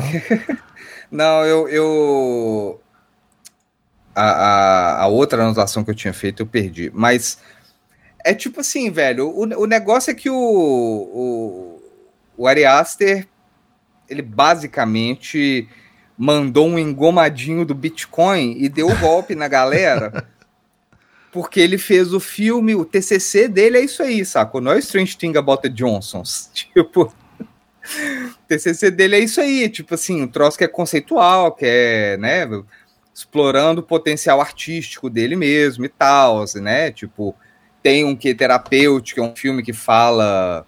[1.11, 2.81] Não, eu, eu
[4.19, 6.91] a, a, a, outra anotação que eu tinha feito eu perdi.
[6.93, 7.39] Mas
[8.25, 9.29] é tipo assim, velho.
[9.29, 11.83] O, o negócio é que o, o,
[12.37, 13.27] o Ari Aster,
[14.09, 15.69] ele basicamente
[16.17, 20.27] mandou um engomadinho do Bitcoin e deu o golpe na galera.
[21.31, 24.61] Porque ele fez o filme, o TCC dele é isso aí, saco?
[24.61, 26.51] Não é Strange Thing About the Johnsons.
[26.75, 31.65] Tipo, o TCC dele é isso aí, tipo assim, um troço que é conceitual, que
[31.65, 32.47] é, né,
[33.19, 36.93] explorando o potencial artístico dele mesmo e tal, assim, né?
[36.93, 37.35] Tipo,
[37.83, 40.65] tem um que terapêutico, é um filme que fala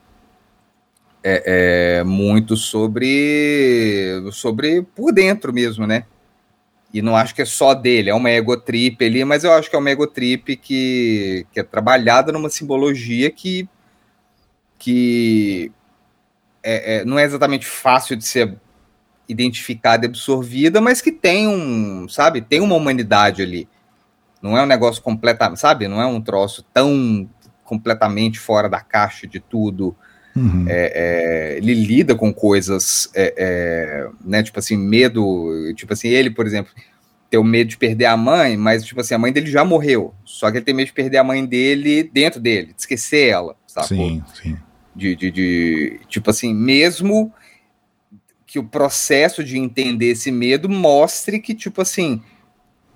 [1.23, 6.05] é, é, muito sobre sobre por dentro mesmo, né?
[6.93, 9.71] E não acho que é só dele, é uma ego trip ali, mas eu acho
[9.71, 13.69] que é uma ego trip que, que é trabalhada numa simbologia que,
[14.77, 15.71] que
[16.65, 18.59] é, é, não é exatamente fácil de ser
[19.31, 23.69] identificada e absorvida, mas que tem um, sabe, tem uma humanidade ali.
[24.43, 25.87] Não é um negócio completamente, sabe?
[25.87, 27.29] Não é um troço tão
[27.65, 29.95] completamente fora da caixa de tudo.
[30.35, 30.65] Uhum.
[30.69, 30.93] É,
[31.55, 34.43] é, ele lida com coisas, é, é, né?
[34.43, 35.73] Tipo assim, medo.
[35.75, 36.73] Tipo assim, ele, por exemplo,
[37.29, 40.15] tem o medo de perder a mãe, mas, tipo assim, a mãe dele já morreu.
[40.25, 43.55] Só que ele tem medo de perder a mãe dele dentro dele, de esquecer ela,
[43.67, 43.89] sabe?
[43.89, 44.57] Sim, sim.
[44.97, 47.33] De, de, de, tipo assim, mesmo
[48.51, 52.21] que o processo de entender esse medo mostre que, tipo assim,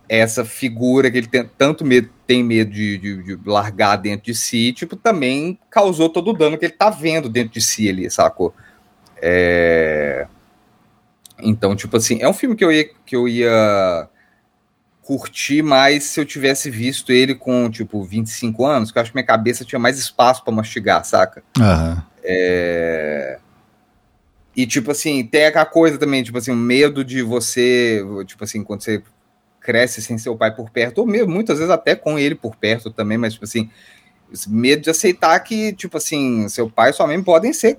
[0.09, 4.35] essa figura que ele tem tanto medo, tem medo de, de, de, largar dentro de
[4.35, 8.11] si, tipo, também causou todo o dano que ele tá vendo dentro de si ali,
[8.11, 8.53] sacou?
[9.23, 10.27] É...
[11.39, 14.09] Então, tipo assim, é um filme que eu ia, que eu ia
[15.03, 19.17] curtir mais se eu tivesse visto ele com, tipo, 25 anos, que eu acho que
[19.17, 21.45] minha cabeça tinha mais espaço para mastigar, saca?
[21.57, 22.03] Uhum.
[22.25, 23.39] É...
[24.57, 28.63] E, tipo assim, tem aquela coisa também, tipo assim, o medo de você, tipo assim,
[28.63, 29.03] quando você
[29.61, 32.91] cresce sem seu pai por perto, ou mesmo, muitas vezes até com ele por perto
[32.91, 33.69] também, mas, tipo assim,
[34.47, 37.77] medo de aceitar que, tipo assim, seu pai e sua mãe podem ser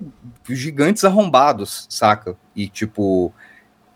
[0.48, 2.36] gigantes arrombados, saca?
[2.54, 3.32] E, tipo,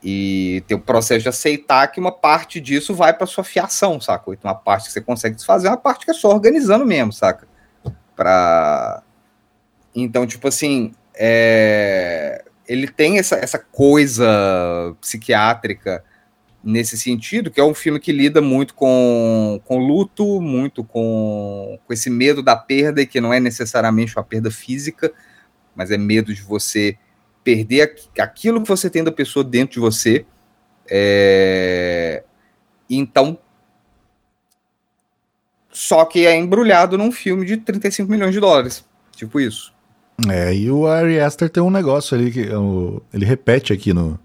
[0.03, 4.33] e ter o processo de aceitar que uma parte disso vai para sua fiação, saca?
[4.33, 7.47] Então, uma parte que você consegue desfazer, uma parte que é só organizando mesmo, saca?
[8.17, 9.03] Pra...
[9.95, 16.05] Então, tipo assim, é ele tem essa, essa coisa psiquiátrica
[16.63, 21.93] nesse sentido, que é um filme que lida muito com, com luto, muito com, com
[21.93, 25.13] esse medo da perda, e que não é necessariamente uma perda física,
[25.75, 26.99] mas é medo de você
[27.43, 30.27] perder aquilo que você tem da pessoa dentro de você.
[30.89, 32.23] É...
[32.89, 33.39] Então,
[35.71, 38.85] só que é embrulhado num filme de 35 milhões de dólares.
[39.17, 39.73] Tipo isso.
[40.29, 44.19] É, e o Ari Aster tem um negócio ali que o, ele repete aqui no,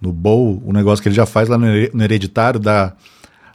[0.00, 1.66] no Bowl, o um negócio que ele já faz lá no,
[2.02, 2.94] Hereditário da,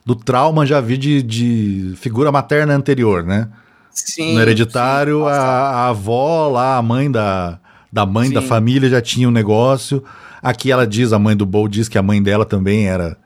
[0.06, 3.50] do trauma já vi de, de figura materna anterior, né?
[3.92, 4.36] Sim.
[4.36, 7.60] No Hereditário, sim, a, a, avó lá, a mãe da,
[7.92, 8.34] da mãe sim.
[8.34, 10.04] da família já tinha um negócio.
[10.44, 13.18] Aqui ela diz, a mãe do Bowl diz que a mãe dela também era.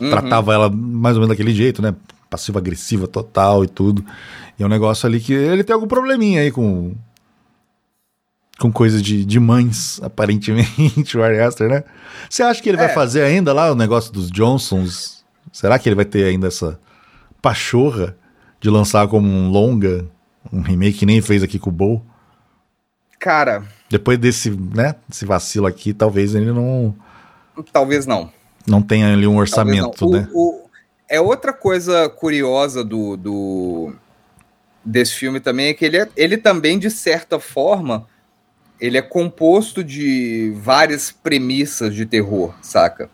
[0.00, 0.10] Uhum.
[0.10, 1.94] Tratava ela mais ou menos daquele jeito, né?
[2.30, 4.04] Passiva-agressiva total e tudo.
[4.58, 6.94] E é um negócio ali que ele tem algum probleminha aí com
[8.58, 11.84] com coisa de, de mães, aparentemente, o Ari Aster, né?
[12.28, 12.86] Você acha que ele é.
[12.86, 15.24] vai fazer ainda lá o negócio dos Johnsons?
[15.52, 16.78] Será que ele vai ter ainda essa
[17.40, 18.16] pachorra
[18.60, 20.06] de lançar como um longa,
[20.52, 22.04] um remake que nem fez aqui com o Bo?
[23.18, 23.64] Cara.
[23.88, 26.94] Depois desse, né, desse vacilo aqui, talvez ele não.
[27.72, 28.30] Talvez não.
[28.66, 30.28] Não tenha ali um orçamento, o, né?
[30.32, 30.68] O,
[31.08, 33.94] é outra coisa curiosa do, do
[34.84, 38.06] desse filme também, é que ele, é, ele também, de certa forma
[38.80, 43.10] ele é composto de várias premissas de terror, saca?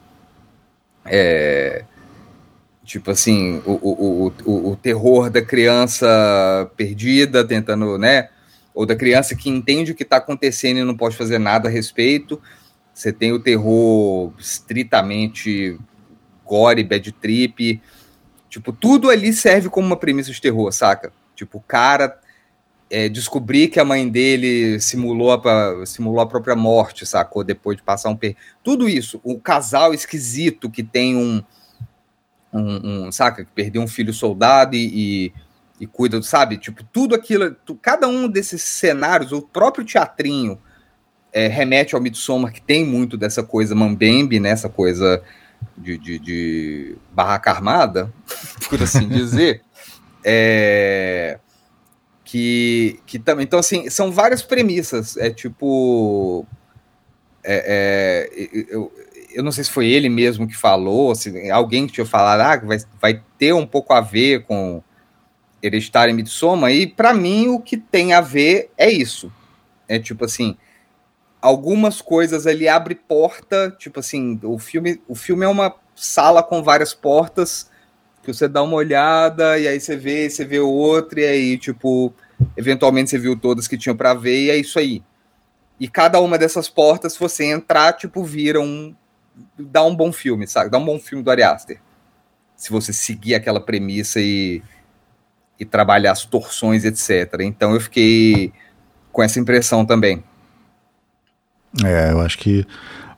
[1.04, 1.84] É,
[2.84, 8.28] tipo assim, o, o, o, o terror da criança perdida, tentando, né?
[8.74, 11.72] Ou da criança que entende o que está acontecendo e não pode fazer nada a
[11.72, 12.40] respeito.
[12.92, 15.78] Você tem o terror estritamente
[16.44, 17.80] gore, bad trip.
[18.48, 21.12] Tipo, tudo ali serve como uma premissa de terror, saca?
[21.34, 22.18] Tipo, o cara
[22.90, 27.42] é, descobrir que a mãe dele simulou a, simulou a própria morte, sacou?
[27.42, 28.16] Depois de passar um.
[28.16, 28.36] Per...
[28.62, 29.20] Tudo isso.
[29.24, 31.42] O casal esquisito que tem um.
[32.52, 33.44] um, um saca?
[33.44, 34.86] Que perdeu um filho soldado e,
[35.26, 35.32] e,
[35.80, 36.58] e, cuida, sabe?
[36.58, 37.54] Tipo, tudo aquilo.
[37.64, 40.58] Tu, cada um desses cenários, o próprio teatrinho
[41.32, 44.50] é, remete ao Midsommar, que tem muito dessa coisa mambembe, né?
[44.50, 45.22] Essa coisa
[45.76, 48.12] de, de, de barraca armada,
[48.68, 49.62] por assim dizer.
[50.26, 51.38] É
[52.24, 53.44] que, que também.
[53.44, 55.16] Então, assim, são várias premissas.
[55.16, 56.46] É tipo.
[57.46, 58.90] É, é, eu,
[59.34, 62.56] eu não sei se foi ele mesmo que falou, se alguém que tinha falado, ah,
[62.64, 64.82] vai, vai ter um pouco a ver com
[65.62, 69.30] Hereditário e Midsommar, e para mim o que tem a ver é isso.
[69.86, 70.56] É tipo assim,
[71.42, 76.62] algumas coisas ali abre porta, tipo assim, o filme, o filme é uma sala com
[76.62, 77.68] várias portas
[78.24, 82.14] que você dá uma olhada e aí você vê, você vê outro e aí tipo
[82.56, 85.02] Eventualmente você viu todas que tinham para ver e é isso aí.
[85.78, 88.94] E cada uma dessas portas, se você entrar, tipo, vira um.
[89.58, 90.70] dá um bom filme, sabe?
[90.70, 91.80] Dá um bom filme do Ari Aster.
[92.56, 94.62] Se você seguir aquela premissa e,
[95.58, 97.40] e trabalhar as torções, etc.
[97.40, 98.52] Então eu fiquei
[99.12, 100.22] com essa impressão também.
[101.84, 102.64] É, eu acho que.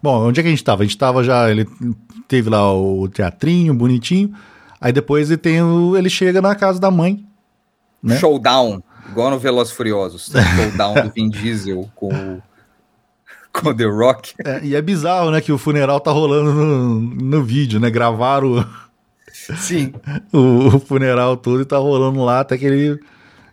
[0.03, 0.83] Bom, onde é que a gente estava?
[0.83, 1.51] A gente estava já.
[1.51, 1.67] Ele
[2.27, 4.35] teve lá o teatrinho bonitinho.
[4.81, 7.25] Aí depois ele, tem o, ele chega na casa da mãe.
[8.03, 8.17] Né?
[8.19, 8.83] Showdown.
[9.09, 12.41] Igual no Velozes Furiosos, showdown do Vin Diesel com
[13.53, 14.35] com The Rock.
[14.45, 17.89] É, e é bizarro, né, que o funeral tá rolando no, no vídeo, né?
[17.89, 18.67] Gravaram
[19.33, 19.93] Sim.
[20.33, 23.01] o, o, funeral todo e tá rolando lá até que ele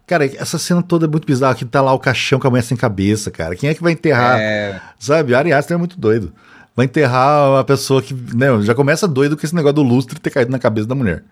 [0.06, 2.64] Cara, essa cena toda é muito bizarra, que tá lá o caixão com a mulher
[2.64, 3.56] sem cabeça, cara.
[3.56, 4.38] Quem é que vai enterrar?
[4.38, 4.82] É...
[5.00, 6.34] Sabe, Ari Aster é muito doido.
[6.76, 10.32] Vai enterrar uma pessoa que, né, já começa doido com esse negócio do lustre ter
[10.32, 11.24] caído na cabeça da mulher.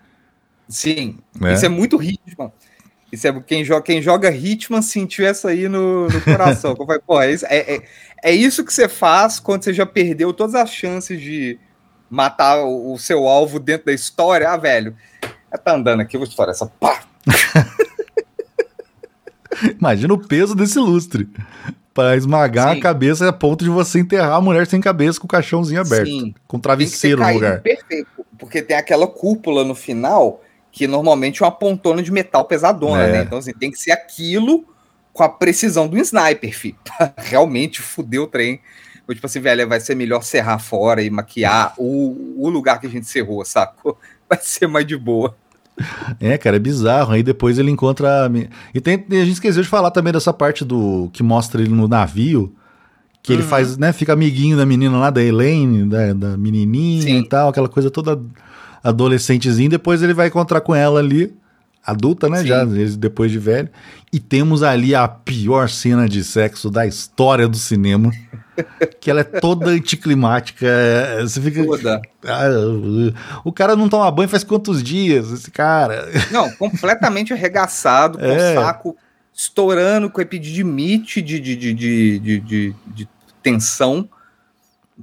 [0.68, 1.54] Sim, é.
[1.54, 2.52] isso é muito Hitman.
[3.10, 6.74] Isso é quem joga, quem joga Hitman sentiu essa aí no, no coração.
[6.86, 7.82] Vai, pô, é, é, é,
[8.22, 11.58] é, isso que você faz quando você já perdeu todas as chances de
[12.08, 14.48] matar o, o seu alvo dentro da história.
[14.48, 14.96] Ah, velho,
[15.62, 17.02] tá andando aqui, vou te essa pá.
[19.78, 21.28] Imagina o peso desse lustre
[21.94, 22.78] para esmagar Sim.
[22.78, 26.06] a cabeça a ponto de você enterrar a mulher sem cabeça com o caixãozinho aberto,
[26.06, 26.34] Sim.
[26.46, 27.60] com travesseiro no lugar.
[27.60, 33.02] Perfeito, porque tem aquela cúpula no final que normalmente é uma pontona de metal pesadona,
[33.02, 33.12] é.
[33.12, 33.22] né?
[33.22, 34.64] Então assim, tem que ser aquilo
[35.12, 36.76] com a precisão do sniper, filho,
[37.16, 38.60] realmente fuder o trem.
[39.06, 42.86] Ou, tipo assim, velho, vai ser melhor serrar fora e maquiar o, o lugar que
[42.86, 43.98] a gente serrou, sacou?
[44.28, 45.36] Vai ser mais de boa.
[46.20, 47.12] É, cara, é bizarro.
[47.12, 48.30] Aí depois ele encontra.
[48.74, 51.88] E tem, a gente esqueceu de falar também dessa parte do que mostra ele no
[51.88, 52.54] navio.
[53.22, 53.38] Que uhum.
[53.38, 53.92] ele faz, né?
[53.92, 57.18] Fica amiguinho da menina lá, da Elaine, da, da menininha Sim.
[57.20, 58.20] e tal, aquela coisa toda
[58.82, 59.68] adolescentezinha.
[59.68, 61.32] Depois ele vai encontrar com ela ali,
[61.84, 62.40] adulta, né?
[62.42, 62.48] Sim.
[62.48, 62.64] Já
[62.98, 63.68] depois de velho.
[64.12, 68.10] E temos ali a pior cena de sexo da história do cinema.
[69.00, 70.66] que ela é toda anticlimática.
[70.66, 71.64] É, você fica.
[71.64, 72.02] Toda.
[72.24, 72.48] Ah,
[73.44, 75.30] o cara não toma banho faz quantos dias?
[75.30, 76.08] Esse cara.
[76.30, 78.52] Não, completamente arregaçado, com é.
[78.52, 78.96] o saco
[79.34, 83.08] estourando com epididimite de, de, de, de, de, de, de
[83.42, 84.08] tensão.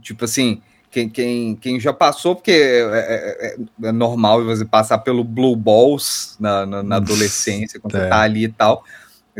[0.02, 5.00] Tipo assim, quem, quem, quem já passou, porque é, é, é, é normal você passar
[5.00, 8.04] pelo Blue Balls na, na, na adolescência, quando é.
[8.04, 8.84] você tá ali e tal.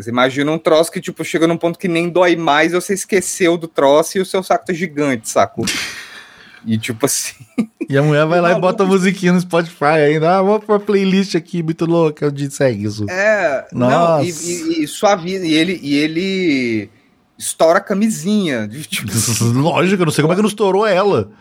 [0.08, 3.68] Imagina um troço que, tipo, chega num ponto que nem dói mais, você esqueceu do
[3.68, 5.66] troço e o seu saco tá gigante, saco?
[6.66, 7.36] E tipo assim.
[7.90, 10.38] E a mulher vai lá e bota a musiquinha no Spotify ainda.
[10.38, 13.10] Ah, vou pôr playlist aqui muito louca de isso.
[13.10, 13.96] É, Nossa.
[13.96, 15.46] não, e, e, e suaviza.
[15.46, 16.90] E ele, e ele
[17.38, 18.68] estoura a camisinha.
[18.88, 19.12] Tipo...
[19.46, 21.32] Lógico, eu não sei como é que não estourou ela.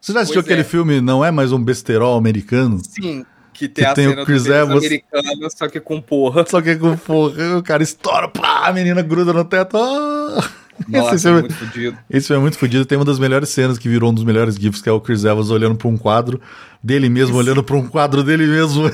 [0.00, 0.64] Você já assistiu pois aquele é.
[0.64, 2.80] filme Não é mais um besterol americano?
[2.84, 6.44] Sim, que tem, a tem cena o Chris Evans americano, só que com porra.
[6.48, 7.58] Só que com porra.
[7.58, 9.76] O cara estoura, pá, a menina gruda no teto.
[9.76, 10.50] Ah!
[10.88, 11.98] Nossa, esse, é muito fodido.
[12.10, 12.84] Esse é muito fodido.
[12.84, 15.24] Tem uma das melhores cenas que virou um dos melhores GIFs, que é o Chris
[15.24, 16.40] Evans olhando para um quadro
[16.82, 17.38] dele mesmo, Isso.
[17.38, 18.84] olhando para um quadro dele mesmo.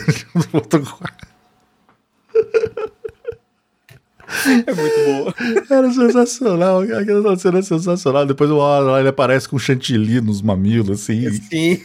[4.45, 5.35] É muito boa.
[5.71, 6.83] Era sensacional.
[6.83, 8.27] Aquela cena é sensacional.
[8.27, 11.31] Depois uma hora ele aparece com chantilly nos mamilos, assim.
[11.31, 11.81] Sim.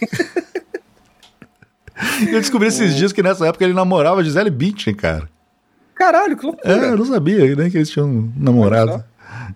[2.21, 5.29] Eu descobri esses dias que nessa época ele namorava Gisele Bündchen, cara.
[5.95, 6.73] Caralho, que loucura.
[6.73, 9.03] É, eu não sabia nem que eles tinham namorado.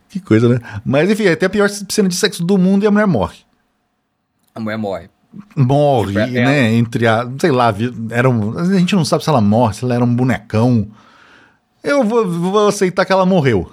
[0.10, 0.60] Que coisa, né?
[0.86, 3.38] Mas enfim, é até a pior cena de sexo do mundo e a mulher morre.
[4.54, 5.10] A mulher morre.
[5.56, 6.74] Morre, tipo, é né?
[6.74, 7.30] Entre a.
[7.40, 7.74] Sei lá,
[8.10, 10.88] era um, a gente não sabe se ela morre, se ela era um bonecão.
[11.84, 13.72] Eu vou, vou aceitar que ela morreu.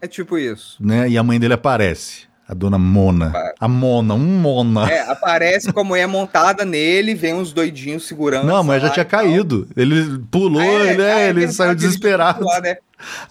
[0.00, 0.76] É tipo isso.
[0.80, 1.08] Né?
[1.10, 2.26] E a mãe dele aparece.
[2.52, 3.32] A dona Mona.
[3.58, 4.86] A Mona, um Mona.
[4.86, 8.46] É, aparece com a mulher montada nele, vem uns doidinhos segurando.
[8.46, 9.66] Não, a mulher já tinha caído.
[9.74, 12.44] Ele pulou, é, ele, é, ele saiu desesperado.
[12.44, 12.76] Lá, né?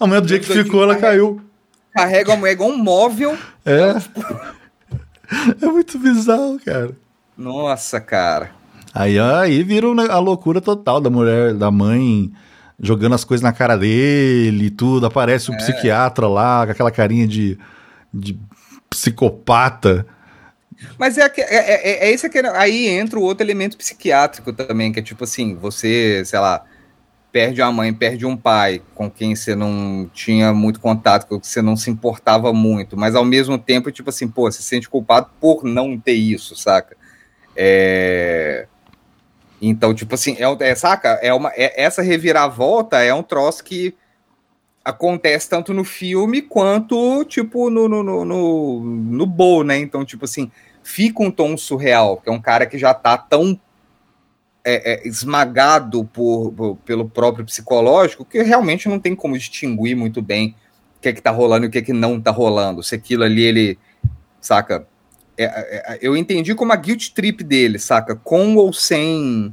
[0.00, 1.40] A mulher do jeito que ficou, ela caiu.
[1.94, 3.38] Carrega a mulher igual um móvel.
[3.64, 3.94] É.
[5.62, 6.90] é muito bizarro, cara.
[7.38, 8.50] Nossa, cara.
[8.92, 12.32] Aí, aí vira a loucura total da mulher, da mãe
[12.82, 15.06] jogando as coisas na cara dele e tudo.
[15.06, 15.58] Aparece o um é.
[15.58, 17.56] psiquiatra lá com aquela carinha de,
[18.12, 18.36] de
[18.92, 20.06] psicopata.
[20.98, 25.00] Mas é, é, é, é esse que aí entra o outro elemento psiquiátrico também, que
[25.00, 26.64] é tipo assim, você, sei lá,
[27.30, 31.48] perde uma mãe, perde um pai com quem você não tinha muito contato, com quem
[31.48, 34.88] você não se importava muito, mas ao mesmo tempo, tipo assim, pô, você se sente
[34.88, 36.96] culpado por não ter isso, saca?
[37.56, 38.66] É...
[39.60, 41.20] Então, tipo assim, é, é saca?
[41.22, 43.94] É uma, é, essa reviravolta é um troço que
[44.84, 49.78] acontece tanto no filme quanto, tipo, no, no, no, no, no Bo, né?
[49.78, 50.50] Então, tipo assim,
[50.82, 53.58] fica um tom surreal, que é um cara que já tá tão
[54.64, 60.22] é, é, esmagado por, por, pelo próprio psicológico que realmente não tem como distinguir muito
[60.22, 60.54] bem
[60.96, 62.82] o que é que tá rolando e o que é que não tá rolando.
[62.82, 63.78] Se aquilo ali, ele,
[64.40, 64.86] saca?
[65.36, 68.14] É, é, é eu entendi como a guilt trip dele, saca?
[68.14, 69.52] Com ou sem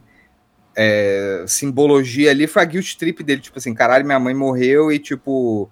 [0.76, 4.99] é, simbologia ali foi a guilt trip dele, tipo assim, caralho, minha mãe morreu e,
[4.99, 5.70] tipo,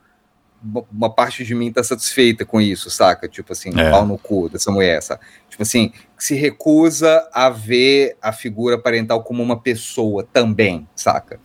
[0.91, 3.28] uma parte de mim tá satisfeita com isso, saca?
[3.28, 3.91] Tipo assim, é.
[3.91, 5.22] pau no cu dessa mulher, sabe?
[5.50, 11.39] Tipo assim, se recusa a ver a figura parental como uma pessoa também, saca?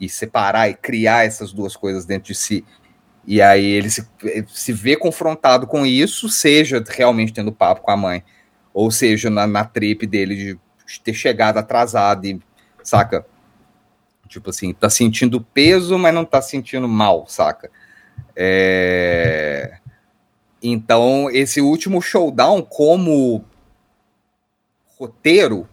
[0.00, 2.64] E separar e criar essas duas coisas dentro de si.
[3.26, 4.06] E aí ele se,
[4.48, 8.22] se vê confrontado com isso, seja realmente tendo papo com a mãe,
[8.72, 10.58] ou seja na, na trip dele de
[11.00, 12.40] ter chegado atrasado e
[12.84, 13.26] saca?
[14.28, 17.70] Tipo assim, tá sentindo peso, mas não tá sentindo mal, saca?
[18.36, 19.78] É...
[20.62, 23.44] Então, esse último showdown, como
[24.98, 25.68] roteiro,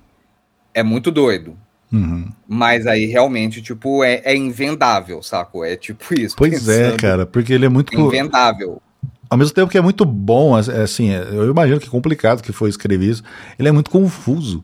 [0.74, 1.57] é muito doido.
[1.91, 2.32] Uhum.
[2.47, 5.64] Mas aí realmente, tipo, é, é invendável, saco?
[5.64, 6.36] É tipo isso.
[6.38, 7.93] Pois é, cara, porque ele é muito.
[7.93, 8.82] Invendável.
[9.30, 12.51] Ao mesmo tempo que é muito bom, é, assim, eu imagino que é complicado que
[12.51, 13.24] foi escrever isso.
[13.57, 14.64] Ele é muito confuso.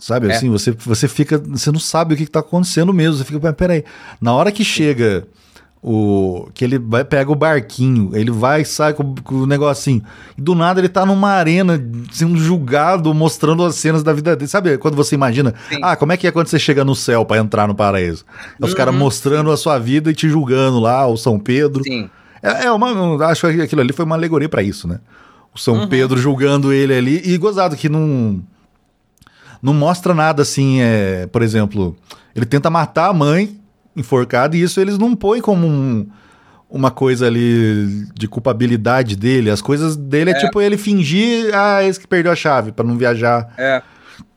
[0.00, 0.34] Sabe, é.
[0.34, 1.38] assim, você, você fica.
[1.38, 3.18] Você não sabe o que, está acontecendo mesmo.
[3.18, 3.84] Você fica, peraí.
[4.20, 5.26] Na hora que chega
[5.82, 10.02] o que ele vai pega o barquinho, ele vai e sai com, com, o negocinho.
[10.36, 14.48] E do nada ele tá numa arena sendo julgado, mostrando as cenas da vida dele.
[14.48, 15.80] Sabe quando você imagina, Sim.
[15.82, 18.24] ah, como é que é quando você chega no céu para entrar no paraíso?
[18.60, 18.76] É os uhum.
[18.76, 21.82] caras mostrando a sua vida e te julgando lá, o São Pedro.
[21.84, 22.10] Sim.
[22.42, 24.98] É, é uma, acho que aquilo ali foi uma alegoria para isso, né?
[25.54, 25.88] O São uhum.
[25.88, 28.42] Pedro julgando ele ali e gozado que não
[29.62, 31.96] não mostra nada assim, é, por exemplo,
[32.34, 33.58] ele tenta matar a mãe
[33.96, 36.06] enforcado, e isso eles não põem como um,
[36.68, 39.50] uma coisa ali de culpabilidade dele.
[39.50, 42.84] As coisas dele é, é tipo ele fingir, ah, esse que perdeu a chave para
[42.84, 43.52] não viajar.
[43.58, 43.82] É.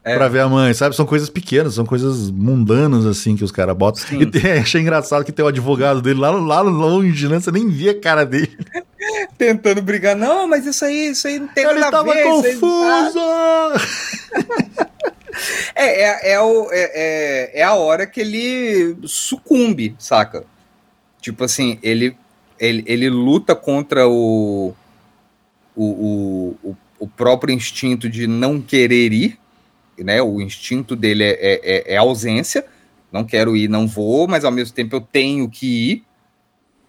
[0.06, 0.18] É.
[0.18, 0.94] Pra ver a mãe, sabe?
[0.98, 4.04] São coisas pequenas, são coisas mundanas, assim, que os caras botam.
[4.04, 4.20] Sim.
[4.20, 7.40] E tem, achei engraçado que tem o advogado dele lá, lá longe, né?
[7.40, 8.52] Você nem via a cara dele.
[9.38, 10.14] Tentando brigar.
[10.14, 12.18] Não, mas isso aí, isso aí não tem Ele nada a ver.
[12.18, 13.20] Ele tava confuso!
[15.76, 20.46] É, é, é, o, é, é, é, a hora que ele sucumbe, saca?
[21.20, 22.16] Tipo assim, ele,
[22.60, 24.74] ele, ele luta contra o,
[25.76, 29.40] o, o, o próprio instinto de não querer ir,
[29.98, 30.22] né?
[30.22, 32.66] O instinto dele é, é, é, ausência.
[33.12, 36.04] Não quero ir, não vou, mas ao mesmo tempo eu tenho que ir.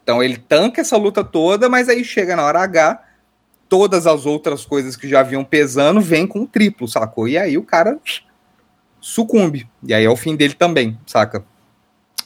[0.02, 3.02] Então ele tanca essa luta toda, mas aí chega na hora H,
[3.68, 7.26] todas as outras coisas que já vinham pesando vêm com triplo, sacou?
[7.26, 7.98] E aí o cara
[9.04, 9.68] sucumbe.
[9.86, 11.44] E aí é o fim dele também, saca?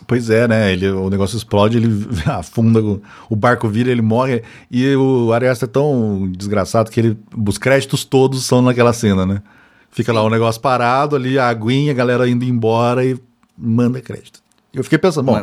[0.07, 0.72] Pois é, né?
[0.72, 2.81] Ele, o negócio explode, ele afunda,
[3.29, 4.45] o barco vira, ele morre.
[4.70, 9.43] E o Arias é tão desgraçado que ele, os créditos todos são naquela cena, né?
[9.91, 10.18] Fica Sim.
[10.18, 13.18] lá o negócio parado ali, a aguinha, a galera indo embora e
[13.57, 14.41] manda crédito.
[14.72, 15.41] Eu fiquei pensando, bom,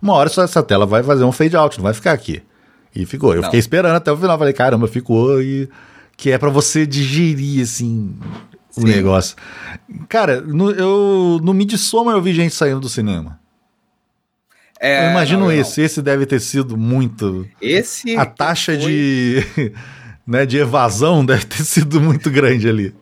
[0.00, 2.40] uma hora só essa tela vai fazer um fade out, não vai ficar aqui.
[2.94, 3.30] E ficou.
[3.30, 3.44] Eu não.
[3.44, 4.38] fiquei esperando até o final.
[4.38, 5.42] Falei, caramba, ficou.
[5.42, 5.68] E
[6.16, 8.14] que é para você digerir, assim,
[8.84, 9.36] o negócio.
[10.08, 13.38] Cara, no, eu, no Midsommar eu vi gente saindo do cinema.
[14.80, 15.86] É, eu imagino não, esse, não.
[15.86, 17.46] esse deve ter sido muito.
[17.60, 18.16] Esse.
[18.16, 18.86] A taxa foi...
[18.86, 19.72] de,
[20.26, 22.94] né, de evasão deve ter sido muito grande ali.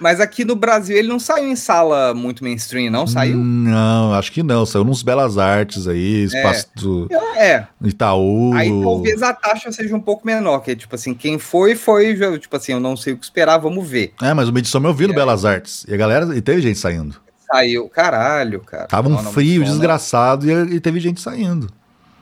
[0.00, 3.06] Mas aqui no Brasil ele não saiu em sala muito mainstream, não?
[3.06, 3.36] Saiu?
[3.36, 4.64] Não, acho que não.
[4.64, 6.80] Saiu nos Belas Artes aí, espaço é.
[6.80, 7.66] do é.
[7.82, 8.52] Itaú.
[8.54, 12.56] Aí talvez a taxa seja um pouco menor, que tipo assim, quem foi, foi, tipo
[12.56, 14.12] assim, eu não sei o que esperar, vamos ver.
[14.22, 15.16] É, mas o Midsommar eu vi no é.
[15.16, 15.84] Belas Artes.
[15.88, 17.16] E a galera, e teve gente saindo.
[17.50, 18.86] Saiu, caralho, cara.
[18.86, 21.70] Tava um frio desgraçado e, e, teve gente saindo.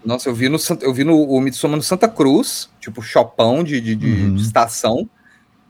[0.05, 3.81] Nossa, eu vi no, eu vi no o Midsommar no Santa Cruz, tipo, chopão de,
[3.81, 4.35] de, de, uhum.
[4.35, 5.09] de estação.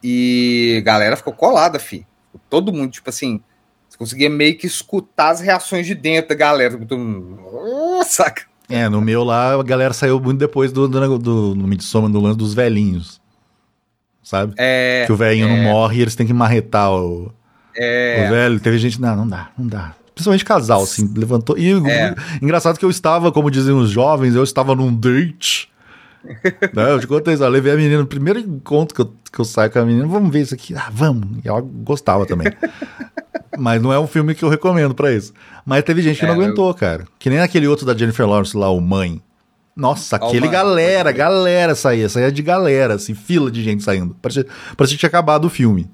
[0.03, 2.07] E galera ficou colada, fi.
[2.50, 3.40] Todo mundo, tipo assim,
[3.88, 6.76] você conseguia meio que escutar as reações de dentro da galera.
[6.76, 8.42] Todo mundo, saca?
[8.68, 12.38] É, no meu lá, a galera saiu muito depois do, do, do Midsommar, do lance
[12.38, 13.20] dos velhinhos.
[14.22, 14.55] Sabe?
[14.57, 17.32] É, que o velhinho é, não morre e eles têm que marretar o,
[17.76, 18.61] é, o velho.
[18.61, 19.94] Teve gente, não, não dá, não dá.
[20.14, 21.59] Principalmente casal, assim, levantou.
[21.59, 22.14] E é.
[22.40, 25.71] engraçado que eu estava, como dizem os jovens, eu estava num date
[26.72, 29.38] não, eu te contei isso, eu levei a menina no primeiro encontro que eu, que
[29.38, 30.74] eu saio com a menina, vamos ver isso aqui.
[30.74, 31.44] Ah, vamos.
[31.44, 32.52] E ela gostava também.
[33.58, 35.32] Mas não é um filme que eu recomendo para isso.
[35.64, 36.74] Mas teve gente que é, não aguentou, eu...
[36.74, 37.06] cara.
[37.18, 39.20] Que nem aquele outro da Jennifer Lawrence lá, o Mãe.
[39.74, 44.14] Nossa, aquele galera, galera saía, saía de galera, assim, fila de gente saindo.
[44.20, 44.46] Parecia,
[44.76, 45.90] parecia que tinha acabado o filme.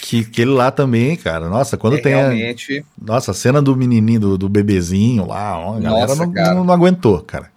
[0.00, 1.48] que aquele lá também, cara.
[1.48, 2.14] Nossa, quando é, tem.
[2.14, 2.84] Realmente.
[3.00, 6.54] A, nossa, a cena do menininho, do, do bebezinho lá, ó, a galera nossa, não,
[6.54, 7.50] não, não aguentou, cara.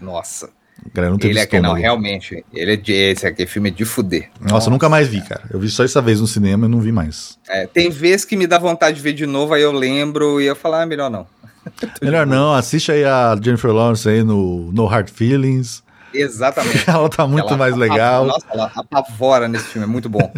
[0.00, 0.50] Nossa.
[0.92, 2.44] Cara, não ele é que não, realmente.
[2.52, 4.28] Ele é de, esse aqui filme é de fuder.
[4.40, 5.42] Nossa, Nossa, eu nunca mais vi, cara.
[5.50, 7.38] Eu vi só essa vez no cinema e não vi mais.
[7.48, 10.46] É, tem vezes que me dá vontade de ver de novo, aí eu lembro e
[10.46, 11.26] eu falo, ah, melhor não.
[12.02, 15.82] melhor não, assiste aí a Jennifer Lawrence aí no No Hard Feelings.
[16.12, 16.84] Exatamente.
[16.88, 18.26] ela tá muito ela mais legal.
[18.26, 20.32] Nossa, ela apavora nesse filme, é muito bom.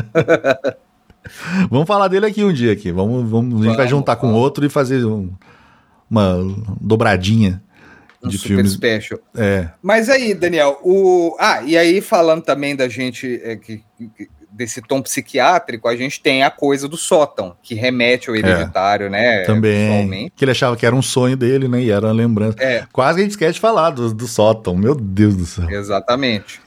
[1.70, 2.92] vamos falar dele aqui um dia aqui.
[2.92, 4.34] Vamos, vamos, a gente vai juntar vamos.
[4.34, 5.30] com outro e fazer um,
[6.10, 6.36] uma
[6.80, 7.62] dobradinha
[8.28, 8.72] de super filmes.
[8.72, 9.20] special.
[9.36, 9.68] É.
[9.82, 11.36] Mas aí, Daniel, o.
[11.38, 13.82] Ah, e aí, falando também da gente é, que,
[14.52, 18.38] desse tom psiquiátrico, a gente tem a coisa do sótão, que remete ao é.
[18.38, 19.10] hereditário, é.
[19.10, 19.42] né?
[19.44, 20.30] Também.
[20.34, 21.82] Que ele achava que era um sonho dele, né?
[21.82, 22.56] E era uma lembrança.
[22.60, 22.84] É.
[22.92, 25.68] Quase a gente esquece de falar do, do sótão, meu Deus do céu.
[25.70, 26.60] Exatamente.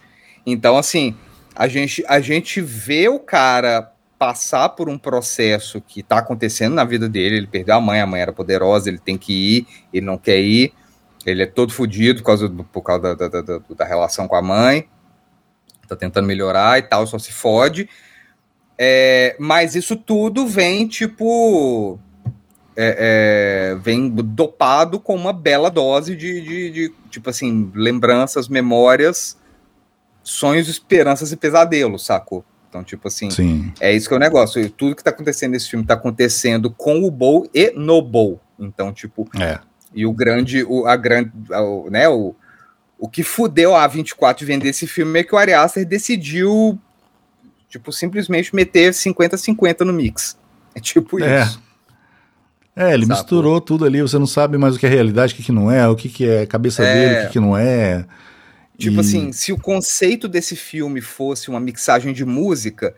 [0.46, 1.16] Então, assim,
[1.56, 6.84] a gente, a gente vê o cara passar por um processo que está acontecendo na
[6.84, 7.38] vida dele.
[7.38, 10.40] Ele perdeu a mãe, a mãe era poderosa, ele tem que ir, ele não quer
[10.40, 10.74] ir.
[11.26, 14.36] Ele é todo fodido por causa, do, por causa da, da, da, da, relação com
[14.36, 14.88] a mãe.
[15.88, 17.90] Tá tentando melhorar e tal, só se fode.
[18.78, 22.00] É, mas isso tudo vem, tipo.
[22.78, 29.38] É, é, vem dopado com uma bela dose de, de, de, tipo assim, lembranças, memórias,
[30.22, 32.44] sonhos, esperanças e pesadelos, sacou?
[32.68, 33.72] Então, tipo assim, Sim.
[33.80, 34.70] é isso que é o negócio.
[34.72, 38.42] Tudo que tá acontecendo nesse filme tá acontecendo com o Bowl e no Bowl.
[38.60, 39.62] Então, tipo, é.
[39.96, 42.36] E o grande, o, a grande, o, né, o,
[43.00, 46.78] o que fudeu a 24 de vender esse filme é que o Ari Aster decidiu,
[47.70, 50.38] tipo, simplesmente meter 50-50 no mix.
[50.76, 51.44] É tipo É.
[51.44, 51.64] isso.
[52.76, 53.22] É, ele Sacou?
[53.22, 55.72] misturou tudo ali, você não sabe mais o que é realidade, o que, que não
[55.72, 56.94] é, o que, que é cabeça É.
[56.94, 58.06] dele, o que, que não é.
[58.78, 62.94] Tipo E- assim, se o conceito desse filme fosse uma mixagem de música,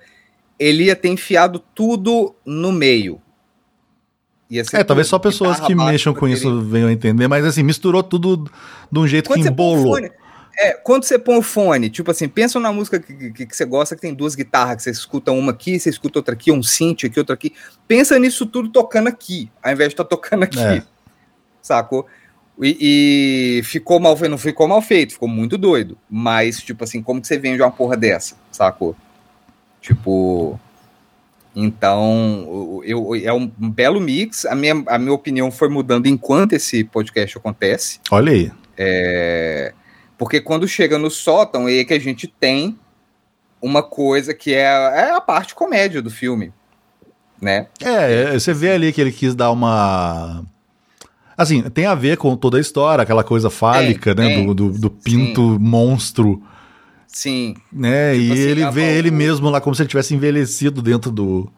[0.57, 3.21] ele ia ter enfiado tudo no meio.
[4.49, 8.01] Ser É, talvez só pessoas que mexam com isso venham a entender, mas assim, misturou
[8.01, 8.49] tudo
[8.91, 9.95] de um jeito Quando que embolou.
[9.95, 10.09] fone,
[10.59, 13.63] é, quando você põe o fone, tipo assim, pensa na música que, que, que você
[13.63, 16.63] gosta, que tem duas guitarras, que você escuta uma aqui, você escuta outra aqui, um
[16.63, 17.53] synth aqui, outra aqui.
[17.87, 20.59] Pensa nisso tudo tocando aqui, ao invés de estar tocando aqui.
[20.59, 20.83] É.
[21.61, 22.07] Sacou?
[22.59, 25.95] E, e ficou mal feito, não ficou mal feito, ficou muito doido.
[26.09, 28.35] Mas, tipo assim, como que você vende uma porra dessa?
[28.51, 28.95] Sacou?
[29.79, 30.59] Tipo.
[31.59, 34.45] Então, o- eu, é um belo mix.
[34.45, 37.99] A minha, a minha opinião foi mudando enquanto esse podcast acontece.
[38.11, 38.51] Olha aí.
[38.77, 39.73] É,
[40.19, 42.77] porque quando chega no sótão, é que a gente tem
[43.59, 46.53] uma coisa que é, é a parte comédia do filme,
[47.41, 47.65] né?
[47.81, 50.45] É, você vê ali que ele quis dar uma.
[51.35, 54.27] Assim, tem a ver com toda a história, aquela coisa fálica, né?
[54.27, 54.45] tem.
[54.45, 56.39] do, do, do pinto monstro,
[57.17, 58.13] Sim, né?
[58.13, 61.51] Tipo e assim, ele vê ele mesmo lá como se ele tivesse envelhecido dentro do,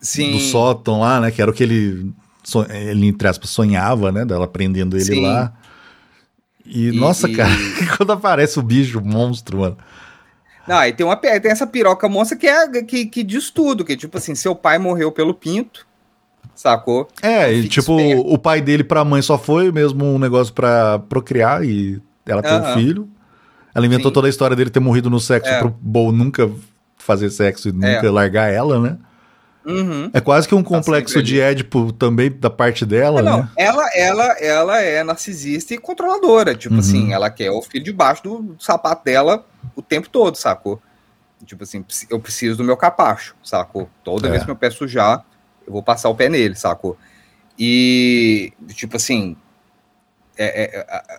[0.00, 0.32] sim.
[0.32, 1.30] do sótão lá, né?
[1.30, 2.12] Que era o que ele,
[2.68, 4.24] ele entre aspas, sonhava, né?
[4.24, 5.22] Dela prendendo ele Sim.
[5.22, 5.52] lá.
[6.66, 7.48] E, E- nossa, e- cara,
[7.96, 9.76] quando aparece o bicho, o monstro, mano.
[10.66, 13.96] Não, aí tem, uma, tem essa piroca monstra que, é, que, que diz tudo, que
[13.96, 15.86] tipo assim, seu pai morreu pelo pinto,
[16.56, 17.06] sacou?
[17.22, 18.34] É, e tipo, esperto.
[18.34, 22.58] o pai dele pra mãe só foi mesmo um negócio pra procriar e ela tem
[22.58, 23.08] um filho.
[23.78, 24.14] Ela inventou Sim.
[24.14, 25.60] toda a história dele ter morrido no sexo É.
[25.60, 26.50] pro Bo nunca
[26.96, 28.98] fazer sexo e nunca largar ela, né?
[29.64, 30.10] Uhum.
[30.12, 33.48] É quase que um complexo sempre de Édipo também da parte dela, Não, né?
[33.56, 36.54] ela, ela, ela é narcisista e controladora.
[36.56, 36.80] Tipo Uhum.
[36.80, 40.82] assim, ela quer o filho debaixo do, sapato dela o tempo todo, sacou?
[41.46, 43.88] Tipo assim, eu preciso do meu capacho, sacou?
[44.02, 44.30] Toda É.
[44.30, 45.24] vez que meu pé sujar,
[45.64, 46.96] eu vou passar o pé nele, sacou?
[47.58, 49.36] E, tipo assim,
[50.36, 51.18] é- é- é- é-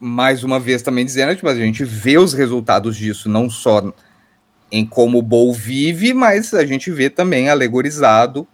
[0.00, 3.92] mais uma vez também dizendo, tipo, a gente vê os resultados disso, não só
[4.72, 8.46] em como o Bowl vive, mas a gente vê também alegorizado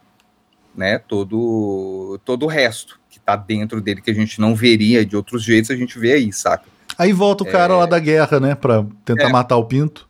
[0.75, 5.17] né, todo, todo o resto que tá dentro dele que a gente não veria de
[5.17, 6.65] outros jeitos, a gente vê aí, saca?
[6.99, 8.55] Aí volta o cara lá da guerra, né?
[8.55, 9.29] Pra tentar É.
[9.29, 10.09] matar o pinto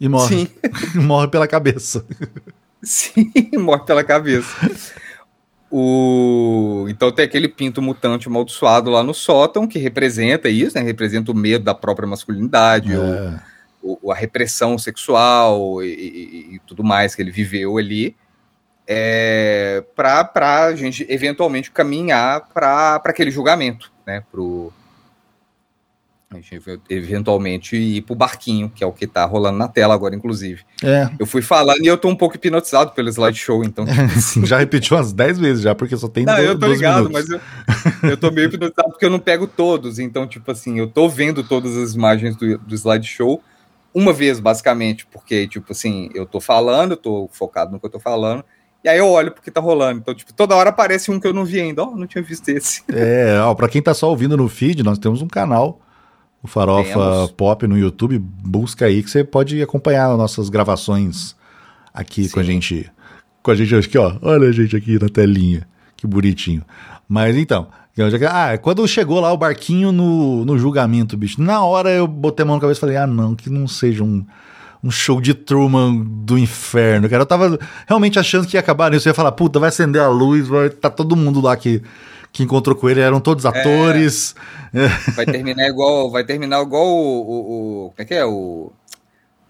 [0.00, 0.36] e morre.
[0.36, 0.48] Sim,
[1.00, 2.04] morre pela cabeça.
[2.82, 4.48] sim, morre pela cabeça.
[5.70, 6.86] O...
[6.88, 10.82] Então tem aquele pinto mutante amaldiçoado lá no sótão que representa isso, né?
[10.84, 13.40] Representa o medo da própria masculinidade, É.
[14.10, 18.16] a repressão sexual e, e- e tudo mais que ele viveu ali,
[18.86, 24.22] é, para a gente eventualmente caminhar para aquele julgamento, né?
[24.30, 24.72] Pro,
[26.36, 29.94] a gente ev- eventualmente ir pro barquinho, que é o que tá rolando na tela
[29.94, 30.62] agora, inclusive.
[30.82, 33.84] É, Eu fui falando e eu tô um pouco hipnotizado pelo slideshow, então.
[34.44, 37.08] já repetiu umas 10 vezes já, porque só tem Não, do- eu tô 12 ligado,
[37.08, 37.28] minutos.
[37.30, 37.42] mas
[38.02, 39.98] eu, eu tô meio hipnotizado porque eu não pego todos.
[39.98, 43.42] Então, tipo assim, eu tô vendo todas as imagens do, do slideshow
[43.94, 47.90] uma vez, basicamente, porque, tipo assim, eu tô falando, eu tô focado no que eu
[47.90, 48.44] tô falando,
[48.82, 50.00] e aí eu olho porque tá rolando.
[50.00, 51.84] Então, tipo, toda hora aparece um que eu não vi ainda.
[51.84, 52.82] Ó, não tinha visto esse.
[52.92, 55.80] É, ó, pra quem tá só ouvindo no feed, nós temos um canal,
[56.44, 57.30] o Farofa Temos.
[57.32, 58.18] Pop no YouTube.
[58.18, 61.34] Busca aí que você pode acompanhar as nossas gravações
[61.92, 62.52] aqui com a Sim.
[62.52, 62.90] gente.
[63.42, 64.14] Com a gente aqui, ó.
[64.22, 65.66] Olha a gente aqui na telinha.
[65.96, 66.62] Que bonitinho.
[67.08, 67.66] Mas então.
[67.96, 72.42] já- Ah, quando chegou lá o barquinho no, no julgamento, bicho, na hora eu botei
[72.44, 74.24] a mão na cabeça e falei: ah, não, que não seja um,
[74.82, 77.22] um show de Truman do inferno, cara.
[77.22, 79.08] Eu tava realmente achando que ia acabar nisso.
[79.08, 81.82] Eu ia falar, puta, vai acender a luz, vai tá todo mundo lá que,
[82.34, 84.34] que encontrou com ele, eram todos atores.
[85.14, 86.10] Vai terminar igual.
[86.10, 87.20] Vai terminar igual o.
[87.20, 88.24] o- o- como é que é?
[88.26, 88.72] O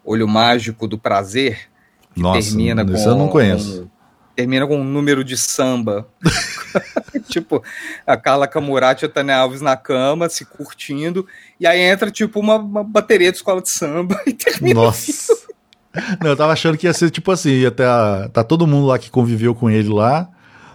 [0.04, 1.58] Olho Mágico do Prazer.
[2.14, 3.82] que Nossa, termina com, isso eu não conheço.
[3.84, 3.88] com-
[4.36, 6.06] termina com um número de samba.
[7.28, 7.62] tipo,
[8.06, 11.26] a Carla Camurati e a Tânia Alves na cama, se curtindo,
[11.58, 14.74] e aí entra, tipo, uma, uma bateria de escola de samba e termina.
[14.74, 15.32] Nossa.
[16.20, 18.86] Não, eu tava achando que ia ser tipo assim, ia ter a- tá todo mundo
[18.88, 20.28] lá que conviveu com ele lá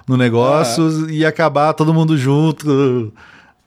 [0.10, 3.14] no negócio e ia acabar todo mundo junto,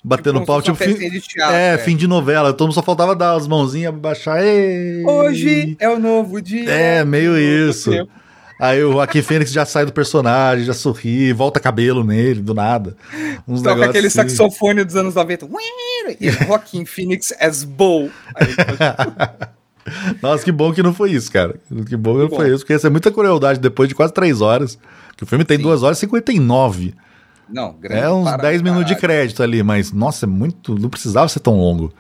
[0.03, 1.79] batendo Como pau, tipo fim, de teatro, é, é.
[1.79, 5.05] fim de novela, todo mundo só faltava dar as mãozinhas, baixar, Ei!
[5.07, 6.69] Hoje é o novo dia.
[6.69, 7.93] É, meio isso.
[7.93, 8.11] tempo.
[8.61, 12.97] Aí o Joaquim Fênix já sai do personagem, já sorri, volta cabelo nele, do nada.
[13.47, 14.29] Uns Toca negócios aquele assim.
[14.29, 15.47] saxofone dos anos 90.
[16.21, 18.11] E Joaquim Phoenix as Bull.
[18.35, 18.49] Aí,
[20.21, 21.55] Nossa, que bom que não foi isso, cara.
[21.89, 22.37] Que bom que não bom.
[22.37, 24.77] foi isso, porque ia ser muita crueldade depois de quase três horas.
[25.23, 25.63] Que o filme tem Sim.
[25.63, 26.95] duas horas e 59.
[27.49, 30.77] não, grande É uns para 10 minutos de crédito ali, mas nossa, é muito.
[30.77, 31.93] Não precisava ser tão longo.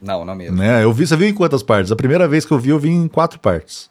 [0.00, 0.56] Não, não mesmo.
[0.56, 0.82] Né?
[0.82, 1.92] Eu vi, você viu em quantas partes?
[1.92, 3.88] A primeira vez que eu vi, eu vi em quatro partes.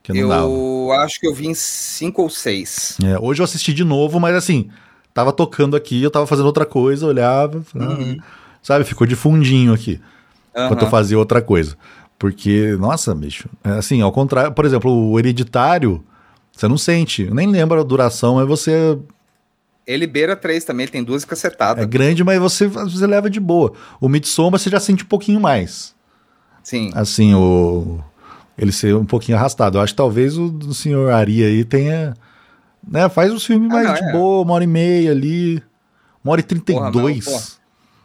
[0.00, 0.44] Que não dava.
[0.46, 2.96] Eu acho que eu vi em cinco ou seis.
[3.02, 4.70] É, hoje eu assisti de novo, mas assim,
[5.12, 8.16] tava tocando aqui, eu tava fazendo outra coisa, olhava, Uhum.
[8.62, 10.00] sabe, ficou de fundinho aqui,
[10.54, 11.76] enquanto eu fazia outra coisa.
[12.16, 16.04] Porque, nossa, bicho, é assim, ao contrário, por exemplo, o hereditário,
[16.54, 18.98] você não sente, eu nem lembro a duração, mas você
[19.86, 21.82] Ele beira três também, ele tem duas cacetadas.
[21.82, 23.72] é grande, mas você, você leva de boa.
[24.00, 25.94] O Midsommar você já sente um pouquinho mais.
[26.62, 26.90] Sim.
[26.94, 27.98] Assim, o
[28.56, 29.78] ele ser um pouquinho arrastado.
[29.78, 32.14] Eu acho que talvez o do senhor Ari aí tenha.
[32.86, 34.12] Né, faz os filmes Ah, mais não, de é.
[34.12, 35.62] boa, uma hora e meia ali.
[36.22, 37.58] Uma hora e trinta e dois.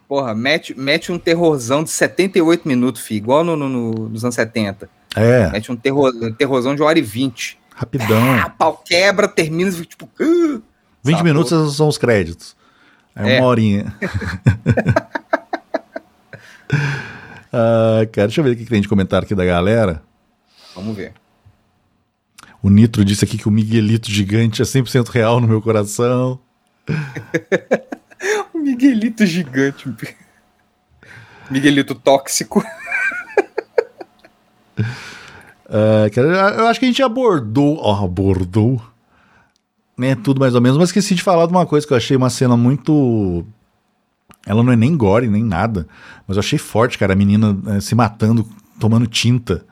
[0.08, 0.34] porra.
[0.34, 4.90] Mete, mete um terrorzão de 78 minutos, filho, igual no, no- no- nos anos 70.
[5.16, 7.60] É, Mete um, terror, um terrorzão de hora e vinte.
[7.78, 8.34] Rapidão.
[8.42, 10.10] A pau quebra, termina, tipo.
[10.20, 10.60] "Ah".
[11.04, 11.24] 20 Sacou?
[11.24, 12.56] minutos são os créditos.
[13.16, 13.40] É, É.
[13.40, 13.96] uma horinha.
[17.54, 20.02] ah, cara, deixa eu ver o que que tem de comentário aqui da galera.
[20.76, 21.14] Vamos ver.
[22.62, 26.40] O Nitro disse aqui que o Miguelito gigante é 100% real no meu coração.
[28.54, 29.88] O Miguelito gigante.
[31.50, 32.64] Miguelito tóxico.
[35.70, 36.08] Ah,
[36.58, 37.78] eu acho que a gente abordou.
[37.82, 38.82] ó, abordou.
[39.98, 42.16] Né, tudo mais ou menos, mas esqueci de falar de uma coisa que eu achei
[42.16, 43.44] uma cena muito.
[44.46, 45.88] Ela não é nem gore, nem nada.
[46.28, 48.48] Mas eu achei forte, cara, a menina eh, se matando,
[48.80, 49.66] tomando tinta.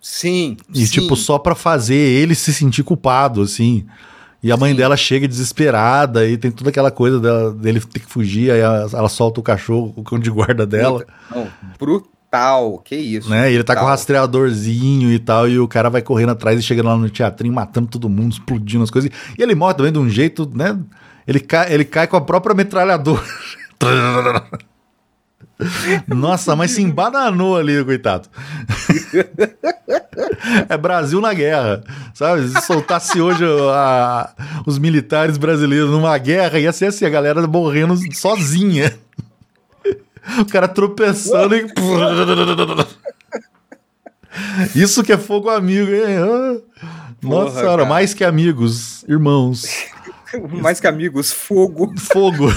[0.00, 0.56] Sim.
[0.74, 1.00] E, sim.
[1.00, 3.86] tipo, só pra fazer ele se sentir culpado, assim.
[4.42, 4.76] E a mãe Sim.
[4.76, 8.88] dela chega desesperada e tem toda aquela coisa dela- dele ter que fugir, aí ela,
[8.92, 11.48] ela solta o cachorro, o cão de guarda dela, Não,
[11.78, 12.08] brutal.
[12.84, 13.30] Que isso.
[13.30, 13.50] né?
[13.50, 16.62] E ele tá com o rastreadorzinho e tal, e o cara vai correndo atrás e
[16.62, 19.10] chegando lá no teatrinho, matando todo mundo, explodindo as coisas.
[19.38, 20.78] E ele morre também de um jeito, né?
[21.26, 23.22] Ele cai, ele cai com a própria metralhadora.
[26.06, 28.28] Nossa, mas se embananou ali, coitado.
[30.68, 31.82] É Brasil na guerra,
[32.14, 32.48] sabe?
[32.48, 34.30] Se soltasse hoje a-
[34.66, 38.92] os militares brasileiros numa guerra, ia ser assim, a galera morrendo sozinha.
[40.40, 41.66] O cara tropeçando e.
[44.74, 46.16] Isso que é fogo amigo, hein?
[46.18, 46.56] Ah,
[47.22, 47.88] Nossa Porra, senhora, cara.
[47.88, 49.64] mais que amigos, irmãos.
[50.60, 51.94] Mais que amigos, fogo.
[51.98, 52.48] Fogo.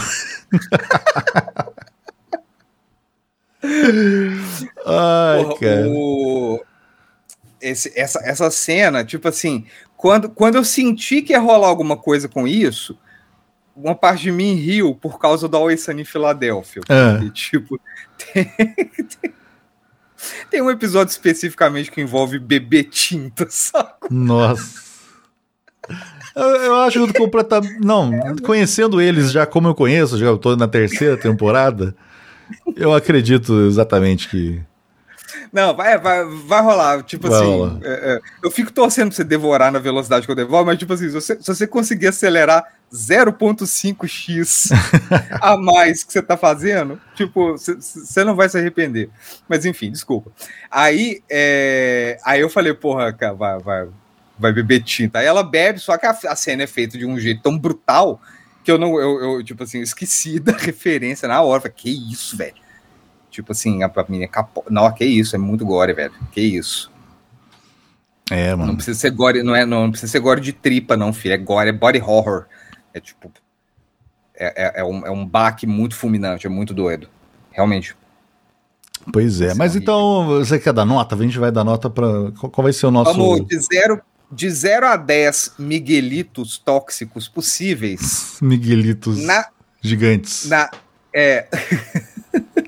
[4.86, 5.88] Ai, Porra, cara.
[5.90, 6.62] o-
[7.62, 9.66] esse- essa, essa cena, tipo assim,
[9.98, 12.98] quando, quando eu senti que ia rolar alguma coisa com isso,
[13.84, 16.82] uma parte de mim riu por causa do Always Sunny em Filadélfia.
[16.86, 17.80] Porque, tipo,
[18.34, 19.34] tem, tem-
[20.50, 23.94] tem um episódio especificamente que envolve bebê tinta, sabe?
[24.10, 24.90] Nossa.
[26.36, 27.80] Eu, eu acho completamente.
[27.80, 28.12] Não,
[28.44, 31.96] conhecendo eles já como eu conheço, já tô na terceira temporada,
[32.76, 34.62] eu acredito exatamente que.
[35.52, 37.04] Não, vai, vai, vai rolar.
[37.04, 37.80] Tipo Vai assim, rolar.
[37.84, 40.94] é, é, eu fico torcendo pra você devorar na velocidade que eu devoro, mas tipo
[40.94, 44.70] assim, se você, se você conseguir acelerar 0.5x
[45.42, 49.10] a mais que você tá fazendo, tipo, você- não vai se arrepender.
[49.48, 50.32] Mas enfim, desculpa.
[50.70, 53.88] Aí, é, aí eu falei, porra, cara, vai, vai,
[54.38, 55.20] vai beber tinta.
[55.20, 58.22] Aí ela bebe, só que a, a cena é feita de um jeito tão brutal
[58.64, 61.62] que eu não, eu, eu, tipo assim, esqueci da referência na hora.
[61.62, 62.54] Falei, que isso, velho?
[63.40, 64.66] Tipo assim, a, a menina capô.
[64.70, 66.14] Não, que isso, é muito gore, velho.
[66.34, 66.92] Que isso.
[68.30, 68.76] É, Não mano.
[68.76, 71.34] precisa ser gore, não é, não, não precisa ser gore de tripa, não, filho.
[71.34, 72.48] É gore, é body horror.
[72.94, 73.32] É tipo.
[74.36, 77.08] É, é, é um, é um baque muito fulminante, é muito doido.
[77.50, 77.96] Realmente.
[79.14, 79.52] Pois é.
[79.52, 81.16] É Mas então, você quer dar nota?
[81.16, 82.08] A gente vai dar nota pra.
[82.38, 83.14] Qual qual vai ser o nosso.
[83.14, 89.48] Vamos de 0 de zero a 10 miguelitos tóxicos possíveis Miguelitos na.
[89.82, 90.48] gigantes.
[90.50, 90.70] na
[91.16, 91.48] é.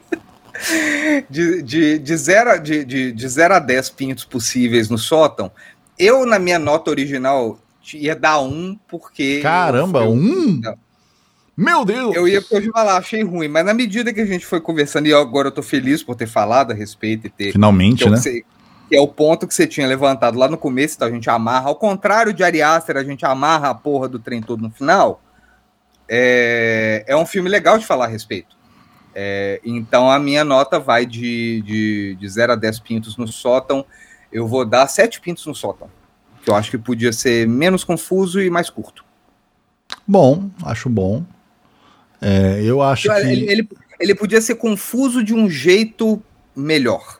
[1.30, 5.52] de, de, de, zero, de, de, de 0 a 10 pintos possíveis no sótão,
[5.98, 7.60] eu, na minha nota original,
[7.94, 9.40] ia dar um, porque.
[9.42, 10.62] Caramba, eu- um?
[11.56, 12.16] Meu Deus!
[12.16, 15.14] Eu ia hoje falar, achei ruim, mas na medida que a gente foi conversando, e
[15.14, 17.52] agora eu tô feliz por ter falado a respeito e ter.
[17.52, 18.18] Finalmente, né?
[18.18, 18.44] sei-
[18.90, 21.70] que é o ponto que você tinha levantado lá no começo, então a gente amarra,
[21.70, 25.22] ao contrário de Ari Aster, a gente amarra a porra do trem todo no final.
[26.10, 28.54] É, é um filme legal de falar a respeito.
[29.14, 33.86] É, então a minha nota vai de, de, de 0 a 10 pintos no sótão.
[34.32, 35.90] Eu vou dar 7 pintos no sótão.
[36.44, 39.04] Que eu acho que podia ser menos confuso e mais curto.
[40.08, 41.24] Bom, acho bom.
[42.22, 43.20] É, eu acho que.
[43.20, 46.22] Ele, ele, ele, podia ser confuso de um jeito
[46.56, 47.20] melhor.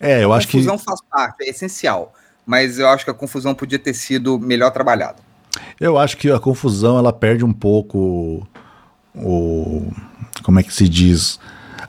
[0.00, 0.56] É, eu acho que.
[0.56, 2.12] A confusão faz parte, é essencial.
[2.44, 5.16] Mas eu acho que a confusão podia ter sido melhor trabalhada.
[5.78, 8.46] Eu acho que a confusão ela perde um pouco
[9.14, 9.92] o.
[10.42, 11.38] Como é que se diz?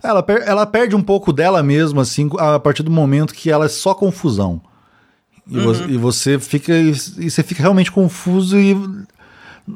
[0.02, 3.66] Ela, per ela perde um pouco dela mesma, assim, a partir do momento que ela
[3.66, 4.62] é só confusão.
[5.48, 5.64] E, uhum.
[5.64, 6.74] você, e você fica.
[6.74, 8.76] E você fica realmente confuso e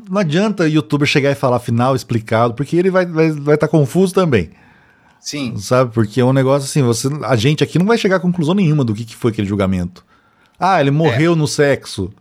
[0.09, 3.57] não adianta o youtuber chegar e falar final explicado, porque ele vai estar vai, vai
[3.57, 4.49] tá confuso também.
[5.19, 5.57] Sim.
[5.57, 5.93] Sabe?
[5.93, 8.83] Porque é um negócio assim, você, a gente aqui não vai chegar a conclusão nenhuma
[8.83, 10.05] do que, que foi aquele julgamento.
[10.59, 11.35] Ah, ele morreu é.
[11.35, 12.11] no sexo.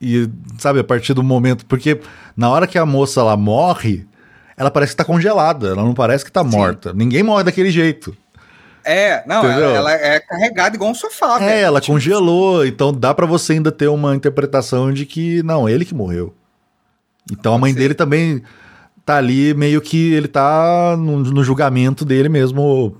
[0.00, 0.28] E,
[0.58, 1.66] sabe, a partir do momento.
[1.66, 2.00] Porque
[2.36, 4.06] na hora que a moça lá morre,
[4.60, 6.50] ela parece que tá congelada, ela não parece que tá Sim.
[6.50, 6.92] morta.
[6.92, 8.14] Ninguém morre daquele jeito.
[8.84, 11.36] É, não, ela, ela, é carregada igual um sofá.
[11.36, 11.64] É, velho.
[11.64, 15.94] ela congelou, então dá para você ainda ter uma interpretação de que, não, ele que
[15.94, 16.34] morreu.
[17.32, 18.42] Então a mãe dele também
[19.02, 22.94] tá ali meio que ele tá no, no julgamento dele mesmo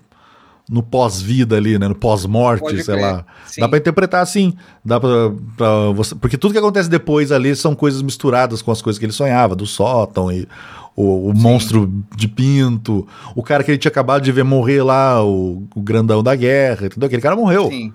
[0.70, 1.88] no pós-vida ali, né?
[1.88, 3.26] No pós-morte, sei lá.
[3.44, 3.60] Sim.
[3.60, 4.54] Dá pra interpretar assim.
[4.82, 6.14] Dá pra, pra, você.
[6.14, 9.56] Porque tudo que acontece depois ali são coisas misturadas com as coisas que ele sonhava,
[9.56, 10.48] do sótão e
[10.96, 15.24] o, o monstro de pinto, o cara que ele tinha acabado de ver morrer lá,
[15.24, 17.06] o, o grandão da guerra, entendeu?
[17.06, 17.68] Aquele cara morreu.
[17.68, 17.92] Sim.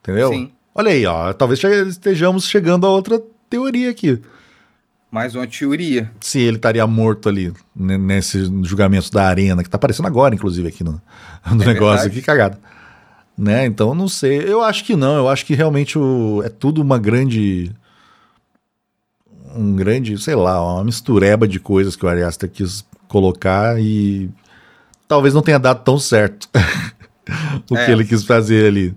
[0.00, 0.30] Entendeu?
[0.30, 0.50] Sim.
[0.74, 1.32] Olha aí, ó.
[1.32, 4.20] Talvez estejamos chegando a outra teoria aqui
[5.12, 6.10] mais uma teoria.
[6.20, 10.82] Se ele estaria morto ali, nesse julgamento da arena, que tá aparecendo agora, inclusive, aqui
[10.82, 10.92] no,
[11.54, 12.14] no é negócio, verdade.
[12.14, 12.58] que cagada.
[13.36, 13.66] Né?
[13.66, 14.38] Então, não sei.
[14.38, 15.16] Eu acho que não.
[15.16, 17.70] Eu acho que realmente o, é tudo uma grande.
[19.54, 24.30] Um grande, sei lá, uma mistureba de coisas que o Ariasta quis colocar e
[25.06, 26.48] talvez não tenha dado tão certo
[27.70, 27.84] o é.
[27.84, 28.96] que ele quis fazer ali.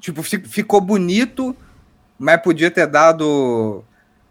[0.00, 1.56] Tipo, ficou bonito,
[2.18, 3.84] mas podia ter dado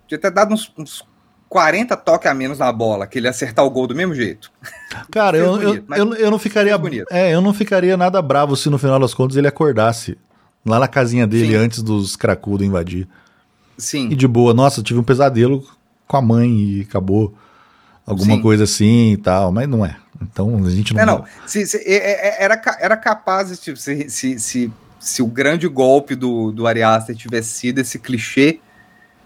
[0.05, 1.03] Podia ter dado uns, uns
[1.49, 4.51] 40 toques a menos na bola, que ele ia acertar o gol do mesmo jeito.
[5.09, 6.79] Cara, eu, bonito, eu, eu, eu, não ficaria.
[7.09, 10.17] É, eu não ficaria nada bravo se no final das contas ele acordasse
[10.63, 11.55] lá na casinha dele Sim.
[11.55, 13.07] antes dos cracudos invadir.
[13.77, 14.09] Sim.
[14.09, 15.65] E de boa, nossa, tive um pesadelo
[16.07, 17.33] com a mãe e acabou.
[18.05, 18.41] Alguma Sim.
[18.41, 19.97] coisa assim e tal, mas não é.
[20.21, 21.01] Então a gente não.
[21.01, 21.25] É, não.
[21.47, 26.13] Se, se, é, é, era, era capaz, tipo, se, se, se, se o grande golpe
[26.13, 28.59] do, do Ariaster tivesse sido esse clichê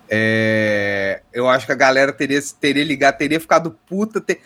[0.10, 4.42] é, eu acho que a galera teria, teria ligado, teria ficado puta, ter,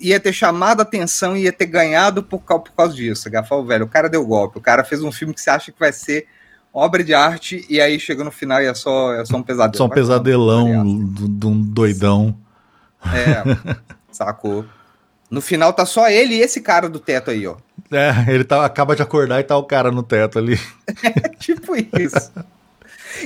[0.00, 3.28] ia ter chamado a atenção ia ter ganhado por, por causa disso.
[3.30, 5.78] Gafal, velho, o cara deu golpe, o cara fez um filme que você acha que
[5.78, 6.26] vai ser
[6.74, 9.76] obra de arte e aí chega no final e é só, é só um pesadelo.
[9.76, 12.36] Só um pesadelão de um doidão.
[13.06, 13.76] É,
[14.10, 14.64] sacou.
[15.30, 17.56] No final tá só ele e esse cara do teto aí, ó.
[17.90, 20.58] É, ele tá, acaba de acordar e tá o cara no teto ali.
[21.02, 22.32] É tipo isso.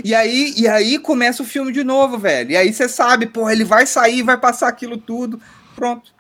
[0.05, 2.51] E aí, e aí começa o filme de novo, velho.
[2.51, 5.41] E aí você sabe, porra, ele vai sair, vai passar aquilo tudo.
[5.75, 6.13] Pronto.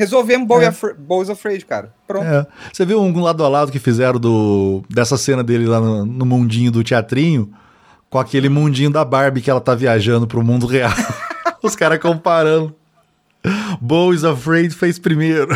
[0.00, 0.68] Resolvemos Boy, é.
[0.68, 0.96] Afra
[1.30, 1.92] Afraid, cara.
[2.06, 2.24] Pronto.
[2.24, 2.46] É.
[2.72, 6.24] Você viu um lado a lado que fizeram do, dessa cena dele lá no, no
[6.24, 7.52] mundinho do teatrinho
[8.08, 10.90] com aquele mundinho da Barbie que ela tá viajando pro mundo real.
[11.62, 12.74] Os caras comparando.
[13.78, 15.54] Boys Afraid fez primeiro.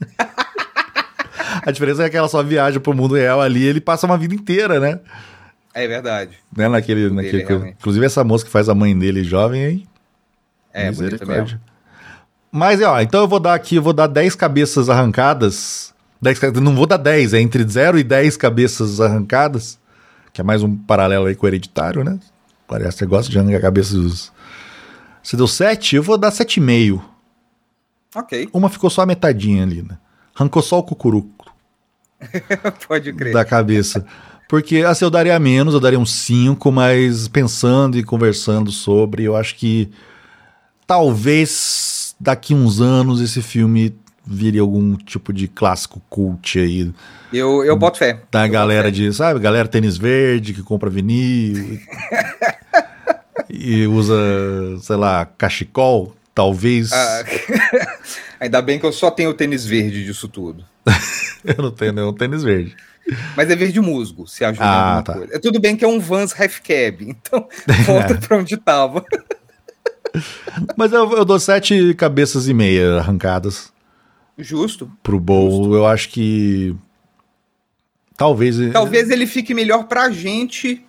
[1.64, 4.34] A diferença é que ela só viaja pro mundo real ali, ele passa uma vida
[4.34, 5.00] inteira, né?
[5.72, 6.36] É verdade.
[6.54, 9.86] Né, naquele, naquele, dele, inclusive essa moça que faz a mãe dele jovem aí.
[10.74, 11.58] É, misericórdia.
[12.54, 15.94] Mas, ó, então eu vou dar aqui, eu vou dar 10 cabeças arrancadas.
[16.20, 19.78] 10, não vou dar 10, é entre 0 e 10 cabeças arrancadas.
[20.34, 22.18] Que é mais um paralelo aí com o hereditário, né?
[22.68, 24.30] Parece que você gosta de arrancar cabeças
[25.22, 25.96] Você deu 7?
[25.96, 27.02] Eu vou dar 7,5.
[28.14, 28.48] Ok.
[28.52, 29.96] Uma ficou só a metadinha ali, né?
[30.34, 31.50] Arrancou só o cucuruco.
[32.86, 33.32] Pode crer.
[33.32, 34.04] Da cabeça.
[34.46, 39.34] Porque assim, eu daria menos, eu daria um 5, mas pensando e conversando sobre, eu
[39.34, 39.90] acho que
[40.86, 43.94] talvez daqui uns anos esse filme
[44.24, 46.92] vire algum tipo de clássico cult aí.
[47.32, 48.20] Eu, eu boto fé.
[48.30, 51.80] Da galera de, sabe, galera tênis verde que compra vinil
[53.50, 54.14] e usa,
[54.80, 56.92] sei lá, cachecol, talvez.
[56.92, 57.24] Ah,
[58.38, 60.64] ainda bem que eu só tenho tênis verde disso tudo.
[61.44, 62.76] eu não tenho nenhum tênis verde.
[63.36, 65.12] Mas é verde musgo, se ajuda ah, alguma tá.
[65.14, 65.34] coisa.
[65.34, 67.48] É tudo bem que é um Vans Half Cab, então
[67.84, 68.16] volta é.
[68.16, 69.04] pra onde tava.
[70.76, 73.72] Mas eu, eu, dou sete cabeças e meia arrancadas.
[74.38, 74.90] Justo.
[75.02, 75.74] Pro Bowl.
[75.74, 76.74] Eu acho que.
[78.16, 78.56] Talvez.
[78.72, 80.84] Talvez ele fique melhor pra gente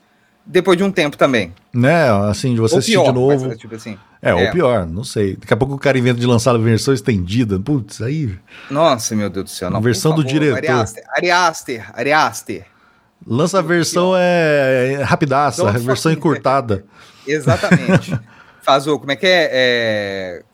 [0.45, 1.53] depois de um tempo também.
[1.73, 3.47] Né, assim, de você Ou assistir pior, de novo.
[3.47, 3.97] mas, tipo assim.
[4.21, 4.33] É, É.
[4.33, 5.35] ou pior, não sei.
[5.35, 7.59] Daqui a pouco o cara inventa de lançar a versão estendida.
[7.59, 8.37] Putz, aí.
[8.69, 9.69] Nossa, meu Deus do céu.
[9.69, 10.57] Não, Versão do favor, diretor.
[10.57, 12.65] Ari Aster, Ari Aster, Ari Aster.
[13.25, 16.85] Lança a versão é, é rapidaça, a versão encurtada.
[17.25, 18.19] Exatamente.
[18.63, 18.97] Faz o.
[18.97, 19.49] Como é que é,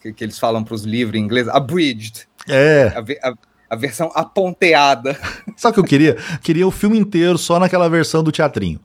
[0.03, 1.48] é, que, eles falam pros livros em inglês?
[1.48, 2.27] Abridged.
[2.48, 2.88] É.
[3.23, 3.34] A, a-
[3.69, 5.15] a versão aponteada.
[5.56, 6.18] Sabe o que eu queria?
[6.41, 8.80] Queria o filme inteiro só naquela versão do teatrinho.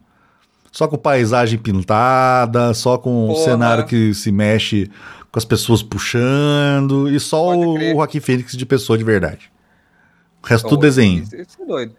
[0.71, 3.43] Só com paisagem pintada, só com o Porra.
[3.45, 4.91] cenário que se mexe
[5.31, 9.51] com as pessoas puxando e só Pode o, o Joaquim Fênix de pessoa de verdade.
[10.43, 11.95] O resto Oh, tudo desenho, Isso, isso é doido.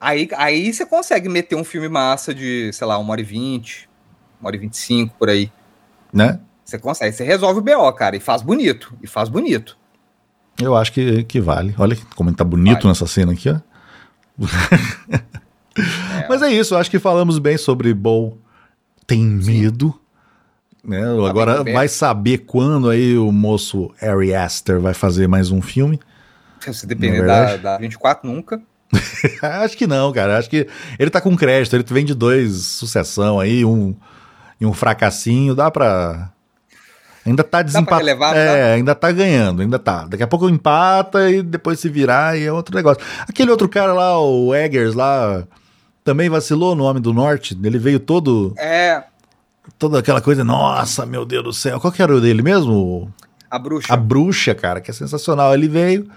[0.00, 3.86] Aí, aí você consegue meter um filme massa de, sei lá, uma hora e vinte,
[4.40, 5.50] uma hora e vinte e cinco, por aí.
[6.12, 6.40] né?
[6.64, 9.76] Você consegue, você resolve o BO, cara, e faz bonito, e faz bonito.
[10.60, 11.74] Eu acho que, que vale.
[11.78, 12.88] Olha como ele tá bonito Vale.
[12.88, 13.60] nessa cena aqui, ó.
[16.28, 18.38] Mas é isso, acho que falamos bem sobre Bow
[19.06, 19.98] tem medo.
[20.82, 21.02] Né?
[21.28, 25.62] Agora Tá bem vai saber quando aí o moço Harry Aster vai fazer mais um
[25.62, 25.98] filme.
[26.60, 28.60] Se depender Na da, da 24, nunca.
[29.62, 30.38] acho que não, cara.
[30.38, 30.66] Acho que
[30.98, 31.74] ele tá com crédito.
[31.74, 33.94] Ele vem de dois sucessão aí, um
[34.60, 35.54] e um fracassinho.
[35.54, 36.32] Dá pra.
[37.26, 38.36] Ainda tá desempatado.
[38.36, 40.06] É, ainda tá ganhando, ainda tá.
[40.06, 43.02] Daqui a pouco empata e depois se virar e é outro negócio.
[43.26, 45.44] Aquele outro cara lá, o Eggers lá,
[46.04, 47.58] também vacilou no Homem do Norte.
[47.62, 48.54] Ele veio todo.
[48.58, 49.04] É,
[49.78, 51.80] Toda aquela coisa, nossa, meu Deus do céu.
[51.80, 53.10] Qual que era o dele mesmo?
[53.50, 53.94] a bruxa.
[53.94, 55.54] A bruxa, cara, que é sensacional.
[55.54, 56.10] Ele veio,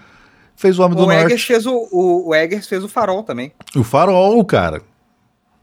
[0.56, 1.46] fez o Homem do o Eggers Norte.
[1.46, 3.52] fez o, o, o Eggers fez o farol também.
[3.76, 4.82] O Farol, cara.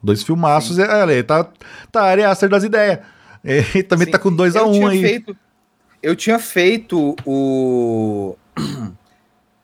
[0.01, 0.80] Dois filmaços.
[0.80, 1.47] É, ele tá,
[1.91, 2.99] tá Ari Aster das ideias.
[3.45, 4.11] Ele também Sim.
[4.11, 5.01] tá com 2 a Eu 1 tinha aí.
[5.01, 5.38] Feito,
[6.01, 8.35] eu tinha feito o.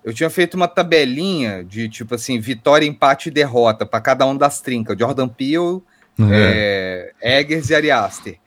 [0.03, 4.35] Eu tinha feito uma tabelinha de tipo assim, vitória, empate e derrota para cada um
[4.35, 4.97] das trincas.
[4.97, 5.79] Jordan Peele,
[6.19, 7.13] É.
[7.21, 8.39] é, Eggers e Ari Aster.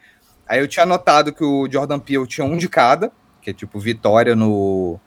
[0.48, 3.78] Aí eu tinha notado que o Jordan Peele tinha um de cada, que é tipo
[3.78, 4.98] vitória no,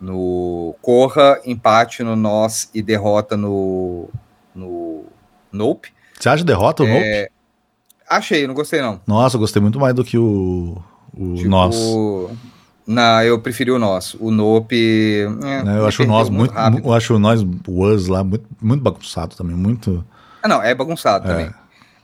[0.00, 4.08] no Corra, empate no Nós e derrota no,
[4.54, 5.04] no
[5.52, 5.92] Nope.
[6.18, 7.32] Você acha derrota o É, Nope?
[8.16, 9.00] Achei, não gostei não.
[9.06, 10.76] Nossa, eu gostei muito mais do que o,
[11.16, 11.76] o Tipo, Nós.
[12.86, 14.18] Não, eu preferi o nosso.
[14.20, 14.76] O Nope.
[15.42, 16.86] é, Né, Eu acho o Nós muito, rápido.
[16.86, 20.04] eu acho o Nós Was lá muito, muito bagunçado também, muito.
[20.42, 21.50] Ah, não, é bagunçado também.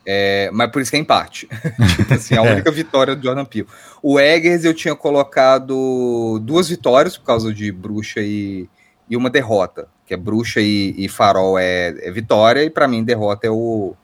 [0.06, 1.46] É, mas por isso que é empate.
[1.96, 2.52] tipo assim, a É.
[2.54, 3.66] única vitória do Jordan Peele.
[4.02, 8.66] O Eggers eu tinha colocado duas vitórias por causa de Bruxa e,
[9.08, 9.86] e uma derrota.
[10.06, 13.94] Que é Bruxa e, e Farol é, é vitória, e pra mim derrota é o.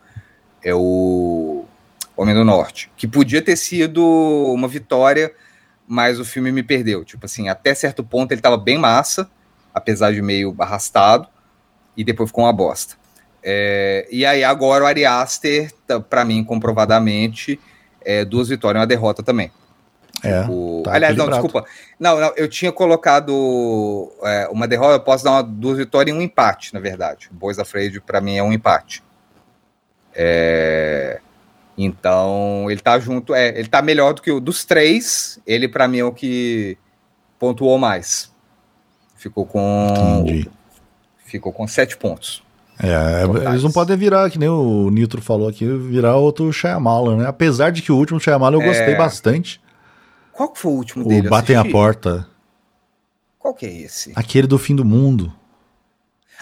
[0.63, 1.65] É o
[2.17, 2.91] Homem do Norte.
[2.97, 4.03] Que podia ter sido
[4.53, 5.33] uma vitória,
[5.87, 7.05] mas o filme me perdeu.
[7.05, 9.31] Tipo assim, até certo ponto ele tava bem massa,
[9.75, 11.29] apesar de meio arrastado,
[11.97, 12.95] e depois ficou uma bosta.
[13.43, 17.61] É, e aí agora o Ari Aster, tá, pra mim, comprovadamente,
[18.01, 19.53] é duas vitórias e uma derrota também.
[20.25, 20.45] É.
[20.49, 21.65] O- tá Aliás, não, desculpa.
[22.01, 26.19] Não, não, eu tinha colocado é, uma derrota, eu posso dar uma, duas vitórias e
[26.19, 27.29] um empate, na verdade.
[27.31, 29.03] O Boys Afraid, pra mim, é um empate.
[30.15, 31.21] É,
[31.77, 35.87] então, ele tá junto, é, ele tá melhor do que o dos três, ele pra
[35.87, 36.79] mim é o que
[37.39, 38.33] pontuou mais.
[39.17, 40.21] Ficou com.
[40.21, 40.51] Entendi.
[41.25, 42.43] Ficou com sete pontos.
[42.79, 43.47] É, Totais.
[43.49, 47.27] eles não podem virar, que nem o Nitro falou aqui, virar outro Shyamalan, né?
[47.27, 48.67] Apesar de que o último Shyamalan eu É.
[48.67, 49.61] gostei bastante.
[50.33, 51.27] Qual que foi o último O dele?
[51.27, 51.65] Eu Batem a.
[51.65, 52.29] Porta.
[53.39, 54.13] Qual que é esse?
[54.15, 55.33] Aquele do fim do mundo.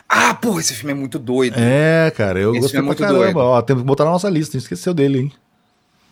[0.09, 1.55] Ah, porra, esse filme é muito doido.
[1.59, 3.19] É, cara, eu Esse gostei filme é muito caramba.
[3.25, 3.39] doido.
[3.39, 5.33] Ó, temos que botar na nossa lista, a gente esqueceu dele, hein?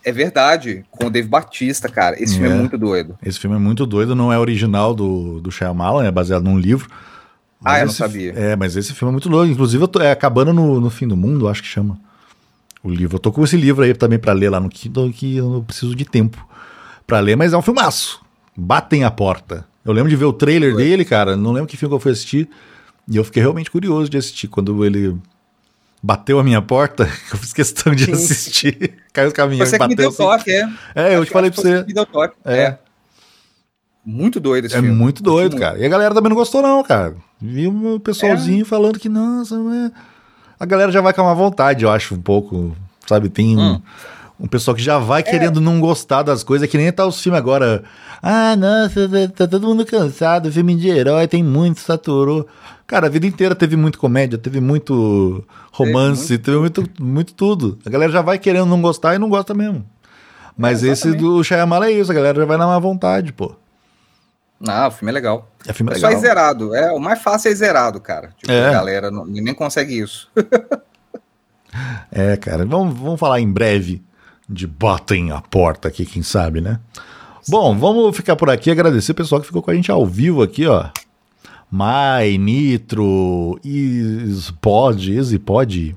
[0.03, 2.21] É verdade, com o Dave Batista, cara.
[2.21, 2.55] Esse filme é É.
[2.55, 3.17] muito doido.
[3.25, 6.89] Esse filme é muito doido, não é original do, do Shyamalan, é baseado num livro.
[7.63, 8.33] Ah, eu não sabia.
[8.35, 9.49] É, mas esse filme é muito louco.
[9.49, 11.97] Inclusive, eu tô, é Acabando no, no Fim do Mundo, acho que chama.
[12.83, 13.15] O livro.
[13.15, 15.95] Eu tô com esse livro aí também pra ler lá no Kindle, que eu preciso
[15.95, 16.45] de tempo
[17.07, 18.21] pra ler, mas é um filmaço.
[18.57, 19.65] Batem a porta.
[19.85, 20.83] Eu lembro de ver o trailer Foi.
[20.83, 21.37] dele, cara.
[21.37, 22.49] Não lembro que filme que eu fui assistir.
[23.09, 24.47] E eu fiquei realmente curioso de assistir.
[24.47, 25.17] Quando ele
[26.01, 28.11] bateu a minha porta, eu fiz questão de Sim.
[28.13, 28.93] assistir.
[29.13, 30.17] Caiu os caminhões Você que me deu assim.
[30.17, 30.69] toque, é.
[30.95, 31.81] É, eu Acho- te falei pra você.
[31.81, 32.35] que me deu toque.
[32.45, 32.57] É.
[32.61, 32.77] É.
[34.05, 34.93] Muito doido esse É filme.
[34.93, 35.79] muito doido, Curti cara.
[35.79, 37.15] E a galera também não gostou, não, cara.
[37.41, 39.91] Vi um pessoalzinho falando que, nossa, mas...
[40.59, 42.75] a galera já vai com uma vontade, eu acho, um pouco.
[43.07, 43.81] Sabe, tem um, Hum.
[44.41, 45.23] um pessoal que já vai É.
[45.23, 47.83] querendo não gostar das coisas, que nem tá os filmes agora.
[48.21, 52.45] Ah, nossa, tá todo mundo cansado, filme de herói, tem muito, saturou.
[52.93, 57.79] Cara, a vida inteira teve muito comédia, teve muito romance, teve muito, muito tudo.
[57.83, 59.83] A galera já vai querendo não gostar e não gosta mesmo.
[60.55, 63.55] Mas É, esse do Shyamalan é isso, a galera já vai na má vontade, pô.
[64.59, 65.49] Não, o filme é legal.
[65.67, 66.21] É filme É só legal.
[66.21, 66.75] ir zerado.
[66.75, 68.29] É, o mais fácil é zerado, cara.
[68.37, 68.67] Tipo, É.
[68.69, 70.29] a galera não- nem consegue isso.
[72.11, 74.03] É, cara, vamos, vamos falar em breve
[74.47, 76.79] de Batem a Porta aqui, quem sabe, né?
[77.49, 80.43] Bom, vamos ficar por aqui, agradecer o pessoal que ficou com a gente ao vivo
[80.43, 80.89] aqui, ó.
[81.75, 85.95] Mai, Nitro, Ispod, Isipod.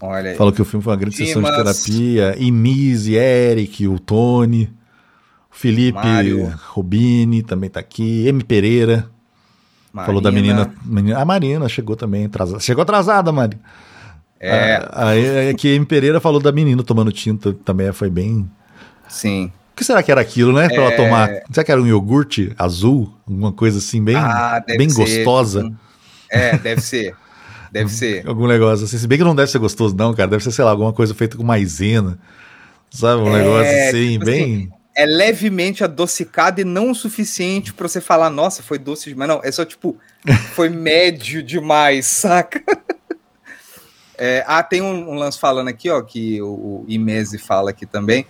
[0.00, 0.36] Olha aí.
[0.36, 1.82] Falou que o filme foi uma grande sessão de Dimas.
[1.82, 2.34] terapia.
[2.38, 4.72] Imise, Eric, o Tony,
[5.50, 6.54] o Felipe Mário.
[6.70, 8.26] Rubini também tá aqui.
[8.26, 8.42] M.
[8.42, 9.10] Pereira.
[9.94, 10.54] Falou da Marina.
[10.64, 11.18] menina, menina.
[11.18, 12.58] A Marina chegou também atrasada.
[12.60, 13.58] Chegou atrasada, Mari.
[14.40, 15.84] É, Aí aqui M.
[15.84, 17.92] Pereira falou da menina tomando tinta também.
[17.92, 18.50] Foi bem.
[19.06, 19.52] sim.
[19.72, 20.68] O que será que era aquilo, né?
[20.68, 20.96] Pra ela É.
[20.96, 21.30] tomar.
[21.50, 23.12] Será que era um iogurte azul?
[23.26, 25.62] Alguma coisa assim, bem, Ah, bem ser, gostosa?
[25.64, 25.76] tipo,
[26.30, 27.14] É, deve ser.
[27.72, 28.24] Deve ser.
[28.28, 28.98] Algum negócio assim.
[28.98, 30.28] Se bem que não deve ser gostoso, não, cara.
[30.28, 32.18] Deve ser, sei lá, alguma coisa feita com maisena.
[32.90, 33.22] Sabe?
[33.22, 34.70] Um É, negócio assim, tipo bem.
[34.94, 39.26] É levemente adocicado e não o suficiente pra você falar, nossa, foi doce demais.
[39.30, 39.96] Não, é só tipo,
[40.54, 42.62] foi médio demais, saca?
[44.18, 47.84] É, ah, tem um, um lance falando aqui, ó, que o, o Imese fala aqui
[47.86, 48.24] também,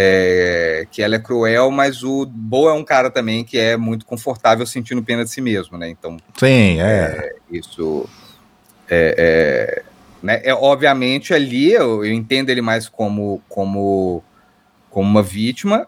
[0.00, 4.06] é, que ela é cruel, mas o Bo é um cara também que é muito
[4.06, 5.88] confortável sentindo pena de si mesmo, né?
[5.88, 7.34] Então, Sim, é.
[7.50, 8.08] isso
[8.88, 9.82] é, é,
[10.22, 14.22] né, é, obviamente ali eu, eu entendo ele mais como como
[14.88, 15.86] como uma vítima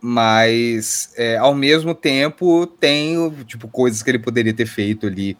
[0.00, 5.36] mas é, ao mesmo tempo tem tipo coisas que ele poderia ter feito ali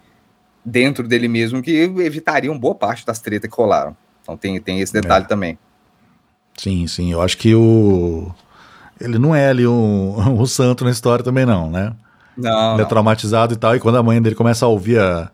[0.65, 4.93] dentro dele mesmo que evitariam boa parte das tretas que rolaram então tem, tem esse
[4.93, 5.59] detalhe também
[6.57, 7.13] Sim, sim.
[7.13, 8.31] Eu acho que o.
[9.01, 11.93] Ele não é ali um, um santo na história também, não, né?
[12.37, 12.89] não, Ele é não.
[12.89, 13.75] traumatizado e tal.
[13.77, 15.31] E quando a mãe dele começa a ouvir a-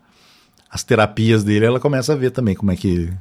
[0.71, 3.13] as terapias dele, ela começa a ver também como é que.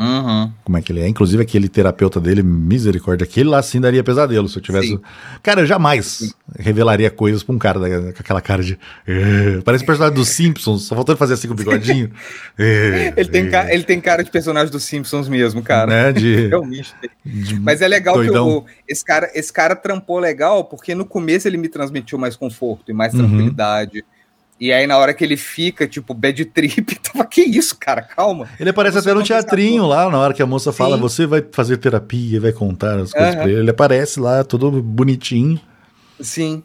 [0.00, 0.50] Uhum.
[0.64, 1.08] Como é que ele é.
[1.08, 4.88] Inclusive, aquele terapeuta dele, misericórdia, aquele lá sim daria pesadelo se eu tivesse.
[4.88, 5.00] Sim.
[5.42, 8.78] Cara, eu jamais revelaria coisas pra um cara da- com aquela cara de.
[9.06, 12.10] "Eh", Parece o personagem dos Simpsons, só faltou ele fazer assim com o bigodinho.
[12.58, 16.12] "Eh, ele, tem eh", ca- ele tem cara de personagem dos Simpsons mesmo cara Né,
[16.12, 16.94] de, realmente
[17.24, 18.46] de- Mas é legal Doidão.
[18.46, 22.36] que o, esse, cara, esse cara trampou legal, porque no começo ele me transmitiu mais
[22.36, 23.20] conforto e mais Uhum.
[23.20, 24.02] tranquilidade.
[24.60, 28.46] E aí, na hora que ele fica, tipo, bad trip, tava, que isso, cara, calma.
[28.60, 31.02] Ele aparece até no não pensa teatrinho lá, na hora que a moça fala, Sim.
[31.02, 33.42] você vai fazer terapia, vai contar as coisas Aham.
[33.42, 33.60] pra ele.
[33.60, 35.58] Ele aparece lá, todo bonitinho.
[36.20, 36.62] Sim.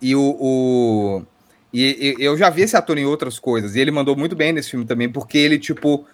[0.00, 0.36] E o.
[0.40, 1.22] o-
[1.74, 4.52] e, e- eu já vi esse ator em outras coisas, e ele mandou muito bem
[4.54, 6.06] nesse filme também, porque ele, tipo,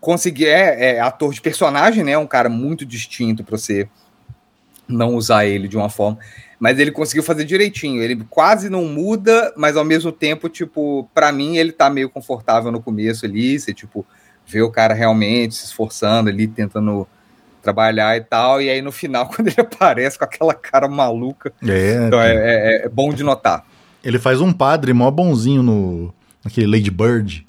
[0.00, 0.48] conseguia.
[0.48, 2.16] É, é ator de personagem, né?
[2.16, 3.86] Um cara muito distinto pra você
[4.88, 6.16] não usar ele de uma forma.
[6.58, 8.02] Mas ele conseguiu fazer direitinho.
[8.02, 12.72] Ele quase não muda, mas ao mesmo tempo, tipo, pra mim ele tá meio confortável
[12.72, 13.58] no começo ali.
[13.60, 14.06] Você, tipo,
[14.46, 17.06] vê o cara realmente se esforçando ali, tentando
[17.62, 18.62] trabalhar e tal.
[18.62, 21.52] E aí no final, quando ele aparece com aquela cara maluca.
[21.66, 23.66] É, Então é, é- é bom de notar.
[24.02, 26.14] ele faz um padre mó bonzinho no
[26.44, 27.44] naquele Lady Bird.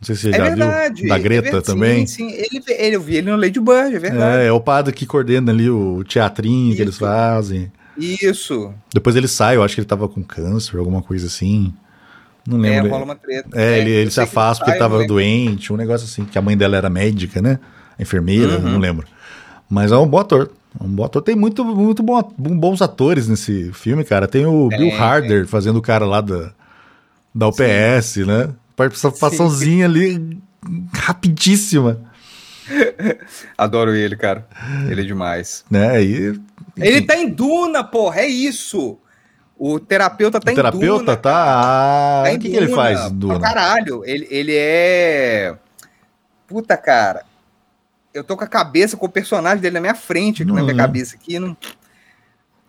[0.00, 1.02] Não sei se você é já verdade.
[1.02, 1.08] viu.
[1.10, 2.06] Da é Greta verdade, também.
[2.06, 2.32] Sim, sim.
[2.32, 4.42] Ele, ele, eu vi ele no Lady Bird, é verdade.
[4.42, 7.04] É, é o padre que coordena ali o teatrinho que eles Isso.
[7.04, 7.70] fazem.
[7.96, 8.72] Isso.
[8.92, 11.72] Depois ele sai, eu acho que ele tava com câncer, alguma coisa assim.
[12.46, 12.90] Não É, lembro.
[12.90, 13.48] rola uma treta.
[13.54, 16.42] É, ele, eu ele se afasta porque sai, tava doente, um negócio assim, que a
[16.42, 17.58] mãe dela era médica, né?
[17.98, 18.72] Enfermeira, Uhum.
[18.72, 19.06] não lembro.
[19.70, 20.50] Mas é um bom ator.
[20.78, 21.22] É um bom ator.
[21.22, 24.26] Tem muito, muito bom, bons atores nesse filme, cara.
[24.28, 26.52] Tem o Tem, Bill Harder fazendo o cara lá da,
[27.34, 28.50] da UPS, né?
[28.76, 30.38] Participaçãozinha ali
[30.92, 32.00] rapidíssima,
[33.58, 34.46] Adoro ele, cara.
[34.88, 35.64] Ele é demais.
[35.70, 36.02] né?
[36.02, 36.38] E,
[36.76, 38.98] Ele tá em Duna, porra, é isso.
[39.56, 41.16] O terapeuta tá o em terapeuta Duna.
[41.16, 41.30] tá.
[41.30, 41.60] cara.
[41.60, 43.40] Ah, Tá o em que, que ele Duna, faz, pra Duna?
[43.40, 44.02] caralho.
[44.04, 45.54] Ele, ele é.
[46.48, 47.24] Puta, cara.
[48.12, 50.62] Eu tô com a cabeça, com o personagem dele na minha frente, aqui Não na
[50.62, 50.86] minha lembro.
[50.86, 51.38] cabeça aqui.
[51.38, 51.56] Não...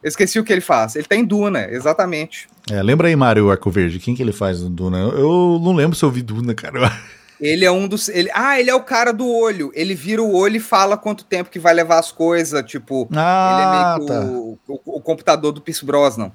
[0.04, 0.96] Eu esqueci o que ele faz.
[0.96, 2.48] Ele tá em Duna, exatamente.
[2.72, 4.00] É, lembra aí, Mário Arco Verde?
[4.00, 5.00] Quem que ele faz no Duna?
[5.00, 6.92] Eu, eu não lembro se eu vi Duna, cara.
[7.46, 8.10] Ele é um dos.
[8.10, 8.30] Ele...
[8.34, 9.72] Ah, ele é o cara do olho.
[9.76, 12.64] Ele vira o olho e fala quanto tempo que vai levar as coisas.
[12.66, 14.32] Tipo, Ah, ele é meio que tá.
[14.32, 16.32] o, o- o computador do Pierce Brosnan.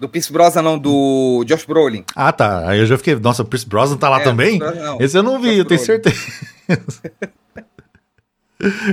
[0.00, 2.04] Do Pierce Brosnan, não, do Josh Brolin.
[2.14, 2.68] Ah, tá.
[2.68, 4.58] Aí eu já fiquei, nossa, o Pierce Brosnan tá lá É, também?
[4.58, 4.96] Brosnan.
[5.00, 6.02] Esse eu não vi, Josh eu tenho Brolin.
[6.02, 7.02] certeza.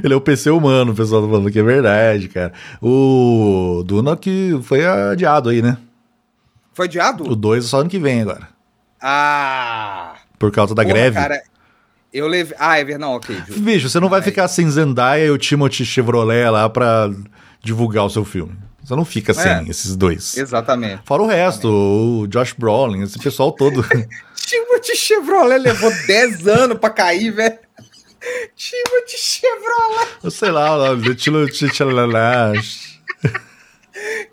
[0.04, 2.54] Ele é o PC humano, o pessoal tá falando que é verdade, cara.
[2.82, 5.78] O Duna que foi adiado aí, né?
[6.74, 7.24] Foi adiado?
[7.28, 8.48] O 2 é só ano que vem agora.
[9.02, 10.16] Ah!
[10.40, 11.16] Por causa da Porra, greve.
[11.16, 11.42] Cara,
[12.14, 12.56] eu levei.
[12.60, 13.02] Ah, é verdade.
[13.10, 13.36] Não, ok.
[13.48, 14.26] ju- Bicho, você não vai Ai.
[14.26, 17.10] ficar sem Zendaya e o Timothy Chevrolet lá pra
[17.64, 18.54] divulgar o seu filme.
[18.84, 19.64] Você não fica sem É.
[19.68, 20.38] esses dois.
[20.38, 21.02] Exatamente.
[21.06, 23.84] Fora o resto, o Josh Brolin, esse pessoal todo.
[24.36, 27.58] Timothy Chevrolet levou 10 anos pra cair, velho.
[28.56, 30.08] Timothy Chevrolet.
[30.24, 32.60] Eu sei lá, o Timothy Chevrolet.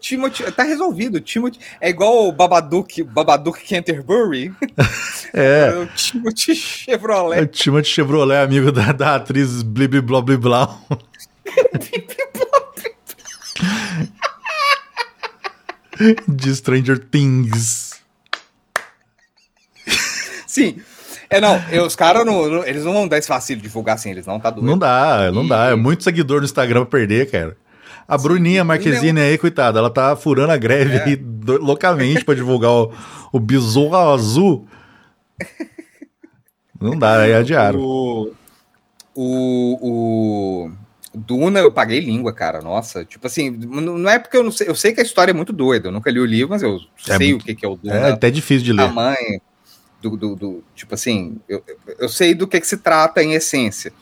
[0.00, 1.20] Timothy, tá resolvido.
[1.20, 4.52] Timothy é igual o Babadook, Babadook Canterbury.
[5.34, 5.70] É.
[5.70, 7.40] o Timothy Chevrolet.
[7.40, 10.78] É o Timothy Chevrolet, amigo da, da atriz Blib Blob Blau.
[16.28, 18.00] De Stranger Things.
[20.46, 20.80] Sim.
[21.30, 23.94] É, não, eu, os caras não, não- eles não vão dar esse vacilo de divulgar
[23.94, 24.66] assim, eles não tá doido.
[24.66, 25.70] Não dá, não E- dá.
[25.70, 27.56] É muito seguidor no Instagram pra perder, cara.
[28.06, 31.04] A Bruninha Marquezine aí, coitada, ela tá furando a greve É.
[31.04, 32.92] aí do- loucamente pra divulgar o,
[33.32, 34.66] o besouro azul.
[36.80, 37.78] Não dá, aí adiaram.
[37.80, 38.32] O,
[39.14, 40.70] o, o
[41.14, 42.60] Duna, eu paguei língua, cara.
[42.60, 44.68] Nossa, tipo assim, não é porque eu não sei.
[44.68, 45.88] Eu sei que a história é muito doida.
[45.88, 47.76] Eu nunca li o livro, mas eu É sei muito- o que, que é o
[47.76, 47.94] Duna.
[47.94, 48.86] É até difícil de ler.
[48.86, 49.40] tamanho
[50.00, 51.62] do, do, do- tipo assim, eu,
[51.98, 53.92] eu sei do que, que se trata em essência.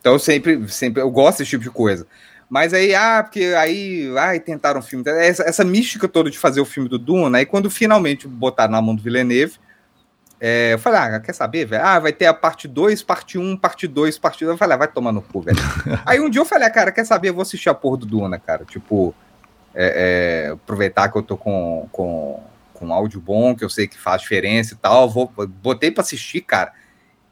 [0.00, 2.06] Então eu sempre, sempre eu gosto desse tipo de coisa.
[2.48, 6.60] Mas aí, ah, porque aí, ai, tentaram um filme, essa, essa mística toda de fazer
[6.60, 9.58] o filme do Duna, aí quando finalmente botaram na mão do Villeneuve,
[10.40, 11.84] é, eu falei, ah, quer saber, velho?
[11.84, 14.54] Ah, vai ter a parte 2, parte 1, parte 2, parte 2.
[14.54, 15.58] Eu falei, ah, vai tomar no cu, velho.
[16.06, 17.30] aí um dia eu falei, ah, cara, quer saber?
[17.30, 18.64] Eu vou assistir a porra do Duna, cara.
[18.64, 19.12] Tipo,
[19.74, 22.40] é, é, aproveitar que eu tô com, com,
[22.72, 25.10] com áudio bom, que eu sei que faz diferença e tal.
[25.10, 25.30] Vou,
[25.60, 26.72] botei pra assistir, cara.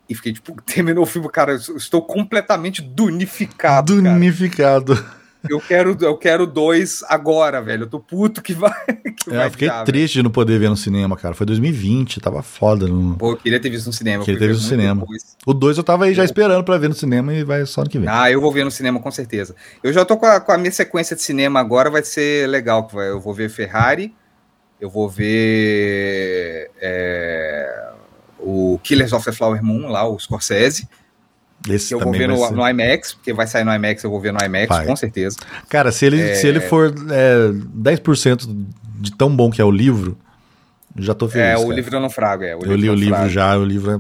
[0.08, 1.54] E fiquei, tipo, terminou o filme, cara.
[1.54, 3.96] Estou completamente dunificado.
[4.02, 4.14] cara.
[4.14, 5.16] Dunificado.
[5.48, 7.84] Eu quero, eu quero dois agora, velho.
[7.84, 8.72] Eu tô puto que vai.
[9.16, 9.86] Que É, vai eu fiquei dar, velho.
[9.86, 11.34] triste de não poder ver no cinema, cara.
[11.34, 12.86] Foi 2020, tava foda.
[12.86, 13.16] No...
[13.16, 14.24] Pô, eu queria ter visto no cinema.
[14.24, 15.00] Queria ter visto no cinema.
[15.00, 15.36] depois.
[15.46, 17.80] O 2 eu tava aí já Eu- esperando pra ver no cinema e vai só
[17.80, 18.08] ano que vem.
[18.08, 19.54] Ah, eu vou ver no cinema com certeza.
[19.82, 22.88] Eu já tô com a, com a minha sequência de cinema agora, vai ser legal.
[22.94, 24.14] Eu vou ver Ferrari,
[24.80, 27.85] eu vou ver é,
[28.48, 30.89] o Killers of the Flower Moon, lá, o Scorsese,
[31.68, 32.52] Esse que eu vou ver no, ser.
[32.55, 34.86] no IMAX, porque vai sair no IMAX, eu vou ver no IMAX, Vai.
[34.86, 35.36] com certeza.
[35.68, 38.66] Cara, se ele, se ele for é, 10%
[39.01, 40.16] de tão bom que é o livro,
[40.97, 41.48] já tô feliz.
[41.48, 41.74] é, o cara.
[41.74, 42.55] livro eu não frago, é.
[42.55, 43.35] eu li o livro Naufrágio.
[43.35, 43.90] já, o livro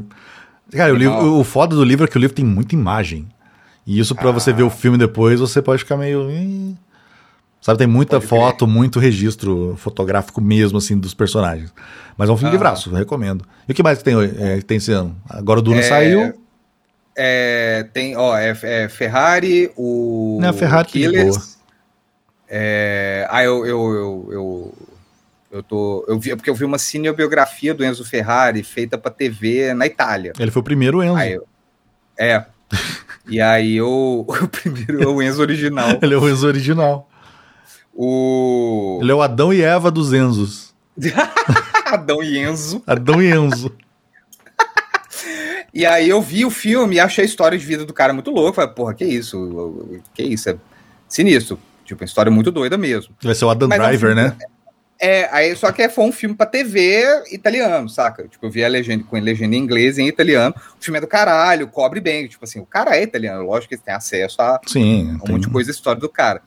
[0.72, 0.76] é...
[0.76, 3.26] Cara, o, livro, o foda do livro é que o livro tem muita imagem.
[3.86, 4.54] E isso pra você Ah.
[4.54, 6.76] ver o filme depois, você pode ficar meio...
[7.60, 8.40] Sabe, tem muita Pode crer.
[8.40, 11.72] foto, muito registro fotográfico mesmo, assim, dos personagens.
[12.16, 12.62] Mas é um filme de Aham.
[12.62, 13.44] braço, recomendo.
[13.68, 15.16] E o que mais que tem, é, tem esse ano?
[15.28, 16.34] Agora o Duna É, saiu.
[17.16, 21.56] É, tem, ó, é, é Ferrari, o Não, Ferrari que Killers.
[22.48, 24.74] É, ah, eu, eu, eu, eu,
[25.50, 26.04] eu tô.
[26.06, 30.32] Eu vi, porque eu vi uma cinebiografia do Enzo Ferrari feita pra TV na Itália.
[30.38, 31.16] Ele foi o primeiro Enzo.
[31.16, 31.40] Aí
[32.18, 32.44] é.
[33.28, 34.24] E aí eu.
[34.40, 35.98] O primeiro é o Enzo original.
[36.00, 37.08] Ele é o Enzo original.
[37.98, 38.98] O.
[39.00, 40.74] Ele é o Adão e Eva dos Enzos.
[41.86, 42.82] Adão e Enzo.
[42.86, 43.72] Adão e Enzo.
[45.72, 48.30] E aí eu vi o filme e achei a história de vida do cara muito
[48.30, 48.54] louca.
[48.56, 50.00] Falei, porra, que isso?
[50.14, 50.48] Que isso?
[50.50, 50.56] É
[51.08, 51.58] sinistro.
[51.84, 53.14] Tipo, uma história muito doida mesmo.
[53.22, 54.36] Vai ser o Adam Mas é um Driver, filme- né?
[54.98, 58.26] É, aí só que foi um filme pra TV italiano, saca?
[58.26, 60.54] Tipo, eu vi a legenda com legenda em inglês e em italiano.
[60.80, 62.26] O filme é do caralho, cobre bem.
[62.26, 65.12] Tipo assim, o cara é italiano, lógico que eles têm acesso a Sim.
[65.12, 66.40] um tem- monte de coisa da história do cara.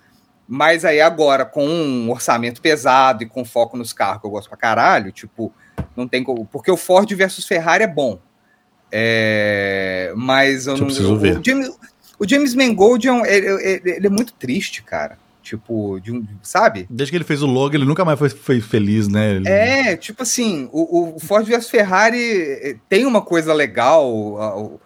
[0.51, 4.49] Mas aí agora, com um orçamento pesado e com foco nos carros que eu gosto
[4.49, 5.53] pra caralho, tipo,
[5.95, 6.43] não tem como.
[6.45, 8.19] Porque o Ford versus Ferrari é bom.
[8.91, 10.85] É, mas eu Eu não.
[10.87, 11.37] preciso o, ver.
[11.37, 11.69] O James,
[12.17, 15.17] o James Mangold é, um- ele, é muito triste, cara.
[15.41, 16.85] Tipo, de um, sabe?
[16.89, 19.35] Desde que ele fez o logo, ele nunca mais foi, foi feliz, né?
[19.35, 24.79] Ele- É, tipo assim, o, o Ford vs Ferrari eh, tem uma coisa legal, o-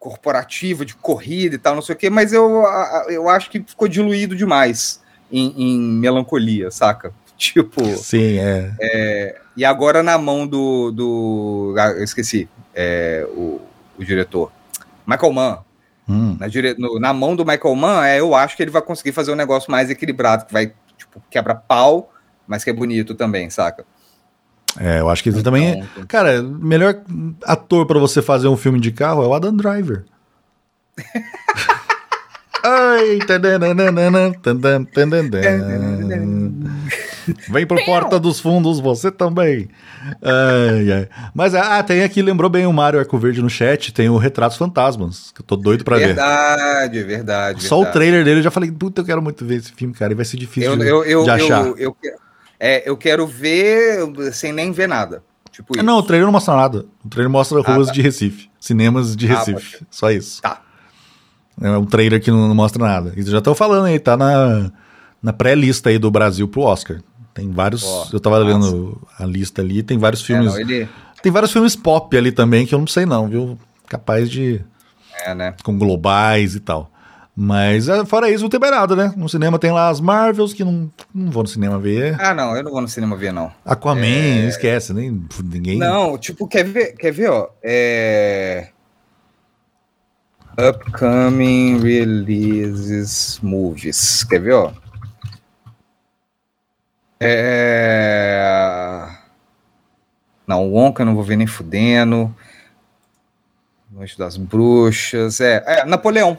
[0.00, 2.64] corporativa, de corrida e tal, não sei o quê, mas eu,
[3.08, 5.00] eu acho que ficou diluído demais
[5.30, 7.12] em, em melancolia, saca?
[7.40, 9.40] Tipo, Sim, é.
[9.56, 10.90] e agora na mão do.
[10.90, 13.58] do ah, eu esqueci, é, o,
[13.98, 14.52] o diretor.
[15.06, 15.58] Michael Mann.
[16.06, 16.36] Hum.
[16.38, 16.74] Na, dire...
[16.76, 19.36] no- na mão do Michael Mann, é, eu acho que ele vai conseguir fazer um
[19.36, 22.12] negócio mais equilibrado, que vai, tipo, quebra pau,
[22.46, 23.86] mas que é bonito também, saca?
[24.78, 25.80] É, eu acho que ele também.
[25.80, 26.96] é- Cara, melhor
[27.44, 30.04] ator pra você fazer um filme de carro é o Adam Driver.
[32.62, 33.18] Ai.
[37.48, 39.68] Vem pro Porta dos Fundos, você também.
[40.22, 41.08] Ai, ai.
[41.34, 44.58] Mas ah, tem aqui, lembrou bem o Mário Arco Verde no chat, tem o Retratos
[44.58, 46.06] Fantasmas, que eu tô doido pra ver.
[46.08, 47.64] Verdade, verdade.
[47.64, 47.92] Só o verdade.
[47.94, 50.24] trailer dele eu já falei, puta, eu quero muito ver esse filme, cara, e vai
[50.24, 51.66] ser difícil Eu, de, eu, eu, de achar.
[51.66, 51.96] eu, eu,
[52.60, 55.22] é, eu quero ver sem nem ver nada.
[55.50, 55.86] Tipo Ah, isso.
[55.86, 56.86] Não, o trailer não mostra nada.
[57.04, 57.92] O trailer mostra ruas tá.
[57.92, 60.40] de Recife, cinemas de Ah, Recife, só isso.
[60.42, 60.60] Tá.
[61.60, 63.12] É um trailer que não, não mostra nada.
[63.14, 64.70] Eles já estão falando aí, tá na,
[65.22, 67.00] na pré-lista aí do Brasil pro Oscar.
[67.34, 67.84] Tem vários.
[68.12, 68.50] Eu tava massa.
[68.52, 70.52] lendo a lista ali, tem vários É, filmes.
[70.52, 70.88] não, ele.
[71.22, 73.58] Tem vários filmes pop ali também que eu não sei, não, viu?
[73.88, 74.60] Capaz de.
[75.26, 75.54] É, né?
[75.62, 76.90] com globais e tal.
[77.34, 79.14] Mas é, fora isso, não tem mais nada, né?
[79.16, 82.20] No cinema tem lá as Marvels, que não, não vou no cinema ver.
[82.20, 83.50] Ah, não, eu não vou no cinema ver, não.
[83.64, 84.46] Aquaman, É.
[84.46, 85.78] esquece, nem ninguém.
[85.78, 87.48] Não, tipo, quer ver, quer ver, ó?
[87.62, 88.68] É...
[90.58, 94.24] Upcoming releases movies.
[94.24, 94.72] Quer ver, ó?
[97.20, 99.06] É...
[100.46, 102.34] Não, o Wonka eu não vou ver nem fudendo.
[103.90, 105.40] Noite das Bruxas.
[105.40, 106.38] É, é Napoleão.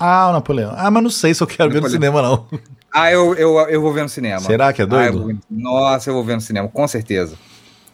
[0.00, 0.72] Ah, o Napoleão.
[0.76, 2.16] Ah, mas não sei se eu quero ver no Napoleão.
[2.16, 2.46] cinema, não.
[2.92, 4.40] Ah, eu, eu, eu vou ver no cinema.
[4.40, 5.22] Será que é Ah, eu doido?
[5.22, 7.36] vou Nossa, eu vou ver no cinema, com certeza.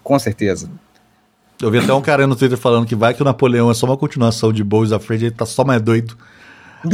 [0.03, 0.71] Com certeza.
[1.61, 3.85] Eu vi até um cara no Twitter falando que vai que o Napoleão é só
[3.87, 6.17] uma continuação de Boys Afraid, ele tá só mais doido.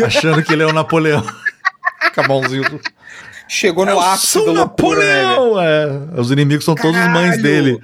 [0.05, 1.23] Achando que ele é o Napoleão.
[2.15, 2.81] Com a mãozinha.
[3.49, 5.23] Chegou no ápice do o loucura, né?
[5.23, 5.61] Napoleão!
[5.61, 6.21] é.
[6.21, 7.43] Os inimigos são todos mães Caralho!
[7.43, 7.81] dele.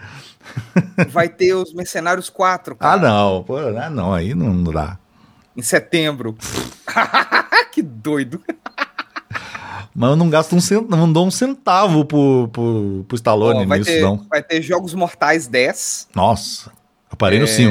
[1.11, 3.44] Vai ter os Mercenários 4, Ah, cara, não.
[3.44, 4.99] Pô, ah, não, aí não dá.
[5.57, 6.36] em setembro.
[7.73, 8.43] que doido.
[9.94, 13.66] Mas eu não gasto um centavo, não dou um centavo pro, pro, pro Stallone Ó,
[13.66, 14.16] vai, nisso, ter, não.
[14.28, 16.09] vai ter Jogos Mortais 10.
[16.14, 16.70] Nossa,
[17.10, 17.70] eu parei no 5.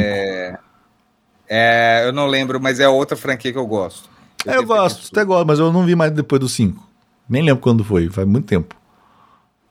[1.50, 4.10] É, eu não lembro, mas é outra franquia que eu gosto.
[4.46, 6.88] É, eu gosto, até gosto, mas eu não vi mais depois do 5.
[7.28, 8.76] Nem lembro quando foi, faz muito tempo.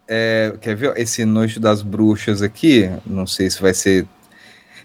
[0.07, 2.91] É, quer ver esse Noite das Bruxas aqui?
[3.07, 4.07] Não sei se vai ser.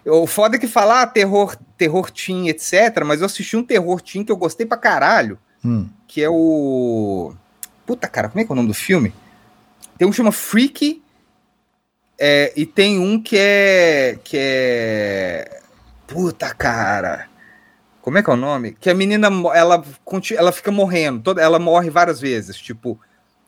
[0.05, 3.03] O foda é que falar ah, terror, terror teen, etc.
[3.05, 5.89] Mas eu assisti um terror teen que eu gostei pra caralho, Hum.
[6.07, 7.33] que é o.
[7.85, 9.13] Puta cara, como é que é o nome do filme?
[9.97, 11.01] Tem um que chama Freak.
[12.19, 14.19] é, e tem um que é.
[14.23, 15.61] Que é.
[16.07, 17.27] Puta cara.
[18.01, 18.73] Como é que é o nome?
[18.79, 19.83] Que a menina ela,
[20.37, 22.55] ela fica morrendo, toda, ela morre várias vezes.
[22.57, 22.99] Tipo,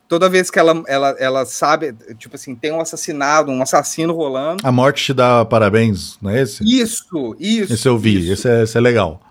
[0.07, 4.65] toda vez que ela, ela, ela sabe, tipo assim, tem um assassinado, um assassino rolando.
[4.65, 6.63] A morte te dá parabéns, não é esse?
[6.63, 7.73] Isso, isso.
[7.73, 8.34] Esse eu vi, isso.
[8.34, 9.21] esse é, esse é legal.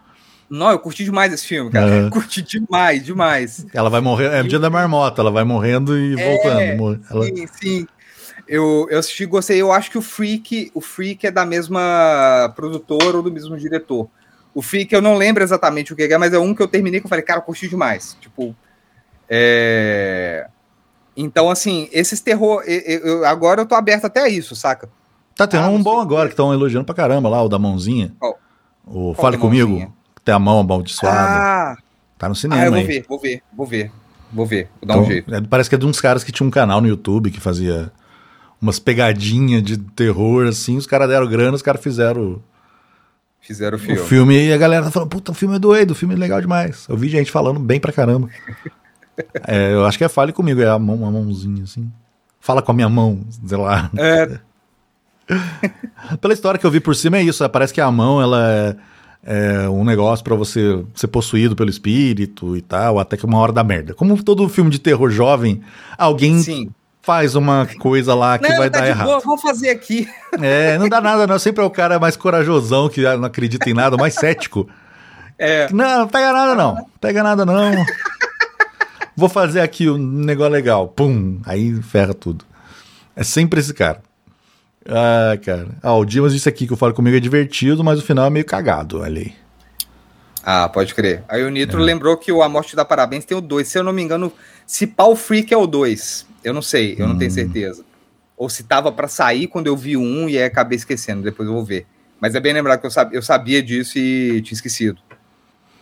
[0.49, 1.87] Não, eu curti demais esse filme, cara.
[1.87, 2.11] Aham.
[2.11, 3.67] Curti demais, demais.
[3.75, 7.05] Ela vai morrer, é o dia da marmota, ela vai morrendo e É, voltando.
[7.11, 7.87] Ela, Sim, sim.
[8.47, 9.61] Eu, eu assisti, gostei.
[9.61, 14.09] Eu acho que o Freak, o Freak é da mesma produtora ou do mesmo diretor.
[14.55, 17.01] O Freak eu não lembro exatamente o que é, mas é um que eu terminei
[17.01, 18.17] que eu falei, cara, eu curti demais.
[18.21, 18.55] Tipo,
[19.29, 20.47] é...
[21.17, 22.63] Então, assim, esses terror.
[22.67, 24.89] eu- eu- agora eu tô aberto até a isso, saca?
[25.35, 28.13] Tá tendo Ah, um bom agora que estão elogiando pra caramba lá, o da mãozinha.
[28.19, 28.39] Qual?
[28.87, 29.93] O Qual Fale Comigo, mãozinha?
[30.15, 31.39] que tem a mão amaldiçoada.
[31.39, 31.77] Ah,
[32.19, 32.87] tá no ah, eu cinema vou aí.
[32.87, 33.93] ver, vou ver, vou ver.
[34.33, 35.35] Vou ver, vou dar Então, um jeito.
[35.35, 37.93] é, parece que é de uns caras que tinham um canal no YouTube que fazia
[38.61, 40.77] umas pegadinhas de terror, assim.
[40.77, 42.43] Os caras deram grana, os caras fizeram
[43.41, 44.01] Fizeram o o filme.
[44.09, 46.41] filme e a galera tá falando, puta, o filme é doido, o filme é legal
[46.41, 46.87] demais.
[46.89, 48.29] Eu vi gente falando bem pra caramba.
[49.47, 51.91] É, eu acho que é Fale Comigo, é a mão, uma mãozinha assim.
[52.41, 53.91] Fala com a minha mão, sei lá.
[53.97, 54.39] É,
[56.21, 58.49] Pela história que eu vi por cima é isso, é, parece que a mão ela
[58.51, 58.77] é,
[59.25, 63.53] é um negócio pra você ser possuído pelo espírito e tal, até que uma hora
[63.53, 63.95] da merda.
[63.95, 65.61] Como todo filme de terror jovem,
[65.99, 66.71] alguém sim.
[67.03, 69.07] faz uma coisa lá que Não, vai tá dar errado.
[69.07, 70.09] boa, vamos fazer aqui.
[70.41, 71.39] É, não dá nada, não.
[71.39, 74.69] Sempre é o cara mais corajosão que não acredita em nada, mais cético.
[75.39, 76.87] É, Não, não pega nada não.
[76.99, 77.73] Pega nada não.
[79.17, 80.89] Vou fazer aqui um negócio legal.
[80.89, 82.45] Pum, aí ferra tudo.
[83.15, 84.03] É sempre esse cara.
[84.89, 85.69] Ah, cara.
[85.83, 88.31] Ah, o Dimas disse aqui que o Fala Comigo é divertido, mas o final é
[88.31, 89.33] meio cagado, olha aí.
[90.45, 91.25] Ah, pode crer.
[91.29, 91.85] Aí o Nitro É.
[91.85, 93.67] lembrou que o A Morte dá Parabéns tem o 2.
[93.67, 94.33] Se eu não me engano,
[94.67, 96.27] se Pau Freak é o 2.
[96.45, 97.09] Eu não sei, eu Hum.
[97.11, 97.85] não tenho certeza.
[98.37, 101.55] Ou se tava pra sair quando eu vi 1 e aí acabei esquecendo, depois eu
[101.55, 101.87] vou ver.
[102.21, 104.99] Mas é bem lembrado que eu sabia, eu sabia disso e tinha esquecido.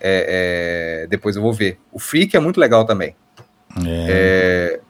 [0.00, 1.78] É, é, depois eu vou ver.
[1.92, 3.14] O Freak é muito legal também.
[3.86, 4.80] É.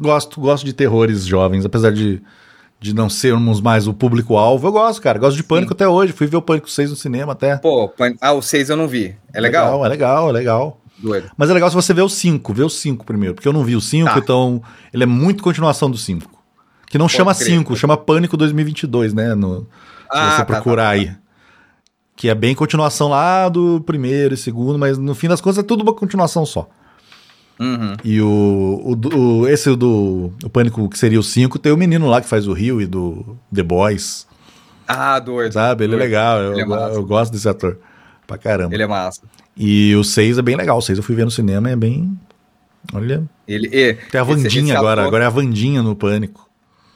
[0.00, 2.20] Gosto, gosto de terrores jovens, apesar de,
[2.78, 4.66] de não sermos mais o público-alvo.
[4.68, 5.18] Eu gosto, cara.
[5.18, 6.12] Gosto de Pânico até hoje.
[6.12, 7.56] Fui ver o Pânico 6 no cinema até.
[7.56, 9.16] Pô, pan- ah, o 6 eu não vi.
[9.32, 9.84] É legal?
[9.84, 10.80] É legal, é legal.
[10.98, 11.30] Doido.
[11.36, 13.64] Mas é legal se você ver o 5, ver o 5 primeiro, porque eu não
[13.64, 14.18] vi o 5, Tá.
[14.18, 14.62] então
[14.92, 16.30] ele é muito continuação do 5.
[16.88, 17.48] Que não chama crer.
[17.48, 19.34] 5, chama Pânico 2022, né?
[19.34, 19.66] No, se
[20.10, 21.12] Ah, você tá, procurar tá, tá, aí.
[22.14, 25.62] Que é bem continuação lá do primeiro e segundo, mas no fim das contas é
[25.62, 26.68] tudo uma continuação só.
[27.58, 27.94] Uhum.
[28.04, 28.26] E o,
[29.02, 32.28] o, o- esse do o Pânico, que seria o 5, tem o menino lá que
[32.28, 34.26] faz o Rio e do The Boys,
[34.86, 35.52] Ah, doido.
[35.52, 35.84] sabe?
[35.84, 36.94] Ele é legal, eu, Ele é massa.
[36.94, 37.78] eu gosto desse ator
[38.26, 38.74] pra caramba.
[38.74, 39.22] Ele é massa.
[39.56, 42.18] E o 6 é bem legal, o 6 eu fui ver no cinema, é bem...
[42.92, 45.96] Olha, Ele, e, tem a esse- Vandinha esse agora, ator- agora é a Vandinha no
[45.96, 46.48] Pânico.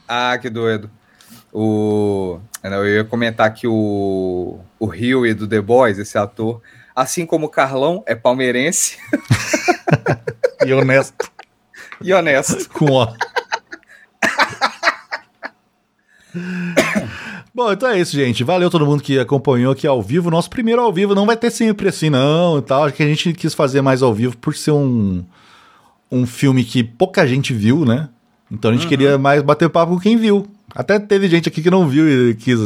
[0.07, 0.91] Ah, que doido.
[1.53, 2.39] O...
[2.63, 6.61] Eu ia comentar que o, o Huey do The Boys, esse ator,
[6.95, 8.99] assim como o Carlão, é palmeirense
[10.67, 11.31] E honesto,
[12.03, 12.69] e honesto.
[12.77, 13.09] com ó.
[17.55, 18.45] Bom, então é isso, gente.
[18.45, 20.31] Valeu todo mundo que acompanhou aqui ao vivo.
[20.31, 22.85] Nosso primeiro ao vivo não vai ter sempre assim, não, e tal.
[22.85, 25.25] Acho que a gente quis fazer mais ao vivo por ser um,
[26.11, 28.09] um filme que pouca gente viu, né?
[28.51, 28.89] Então a gente uhum.
[28.89, 30.47] queria mais bater papo com quem viu.
[30.75, 32.59] Até teve gente aqui que não viu e quis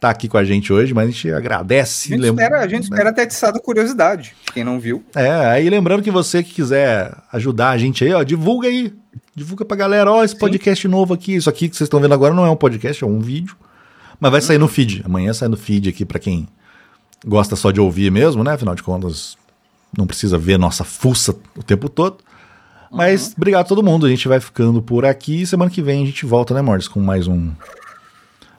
[0.00, 2.12] tá aqui com a gente hoje, mas a gente agradece.
[2.12, 2.96] A gente lembra, espera, a gente né?
[2.96, 5.02] espera ter atiçado curiosidade, quem não viu.
[5.14, 8.92] É, aí lembrando que você que quiser ajudar a gente aí, ó, divulga aí.
[9.36, 10.88] Divulga pra galera, ó, esse podcast Sim.
[10.88, 11.34] novo aqui.
[11.34, 13.56] Isso aqui que vocês estão vendo agora não é um podcast, é um vídeo.
[14.20, 15.02] Mas vai sair no feed.
[15.04, 16.46] Amanhã sai no feed aqui para quem
[17.26, 18.52] gosta só de ouvir mesmo, né?
[18.52, 19.36] Afinal de contas,
[19.96, 22.18] não precisa ver nossa fuça o tempo todo.
[22.90, 23.34] Mas uhum.
[23.36, 24.06] obrigado a todo mundo.
[24.06, 25.44] A gente vai ficando por aqui.
[25.44, 26.86] Semana que vem a gente volta, né, Mordes?
[26.86, 27.50] Com mais um.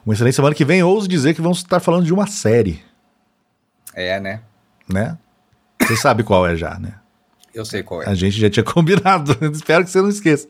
[0.05, 0.83] Uma excelente semana que vem.
[0.83, 2.81] Ouso dizer que vamos estar falando de uma série.
[3.93, 4.41] É, né?
[4.87, 5.17] Né?
[5.81, 6.93] Você sabe qual é já, né?
[7.53, 8.09] Eu sei qual é.
[8.09, 9.35] A gente já tinha combinado.
[9.51, 10.47] Espero que você não esqueça.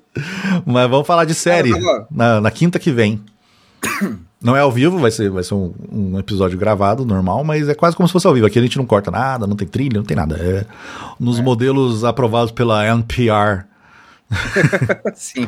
[0.66, 1.72] Mas vamos falar de série
[2.12, 3.24] na, na quinta que vem.
[4.42, 7.74] Não é ao vivo, vai ser, vai ser um, um, episódio gravado, normal, mas é
[7.74, 8.46] quase como se fosse ao vivo.
[8.46, 10.36] Aqui a gente não corta nada, não tem trilha, não tem nada.
[10.38, 10.66] É
[11.20, 11.42] nos é.
[11.42, 13.66] modelos aprovados pela NPR.
[15.16, 15.48] Sim.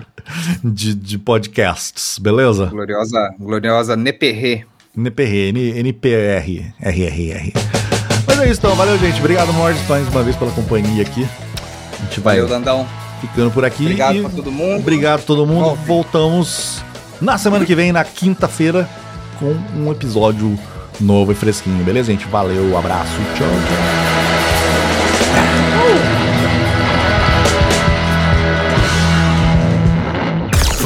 [0.63, 2.67] De, de podcasts, beleza?
[2.67, 4.65] Gloriosa, gloriosa NPR.
[4.95, 7.53] NPR, NPR, RRR.
[8.25, 9.19] Mas é isso então, valeu gente.
[9.19, 11.27] Obrigado, Mordes, mais uma vez pela companhia aqui.
[11.99, 12.87] A gente vai valeu, Dandão.
[13.21, 13.83] ficando por aqui.
[13.83, 14.79] Obrigado pra todo mundo.
[14.79, 15.75] Obrigado a todo mundo.
[15.85, 16.83] Voltamos
[17.21, 18.87] na semana que vem, na quinta-feira,
[19.39, 20.57] com um episódio
[20.99, 22.27] novo e fresquinho, beleza, gente?
[22.27, 24.36] Valeu, abraço, tchau, tchau.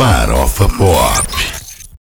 [0.02, 1.41] Farofa Pop.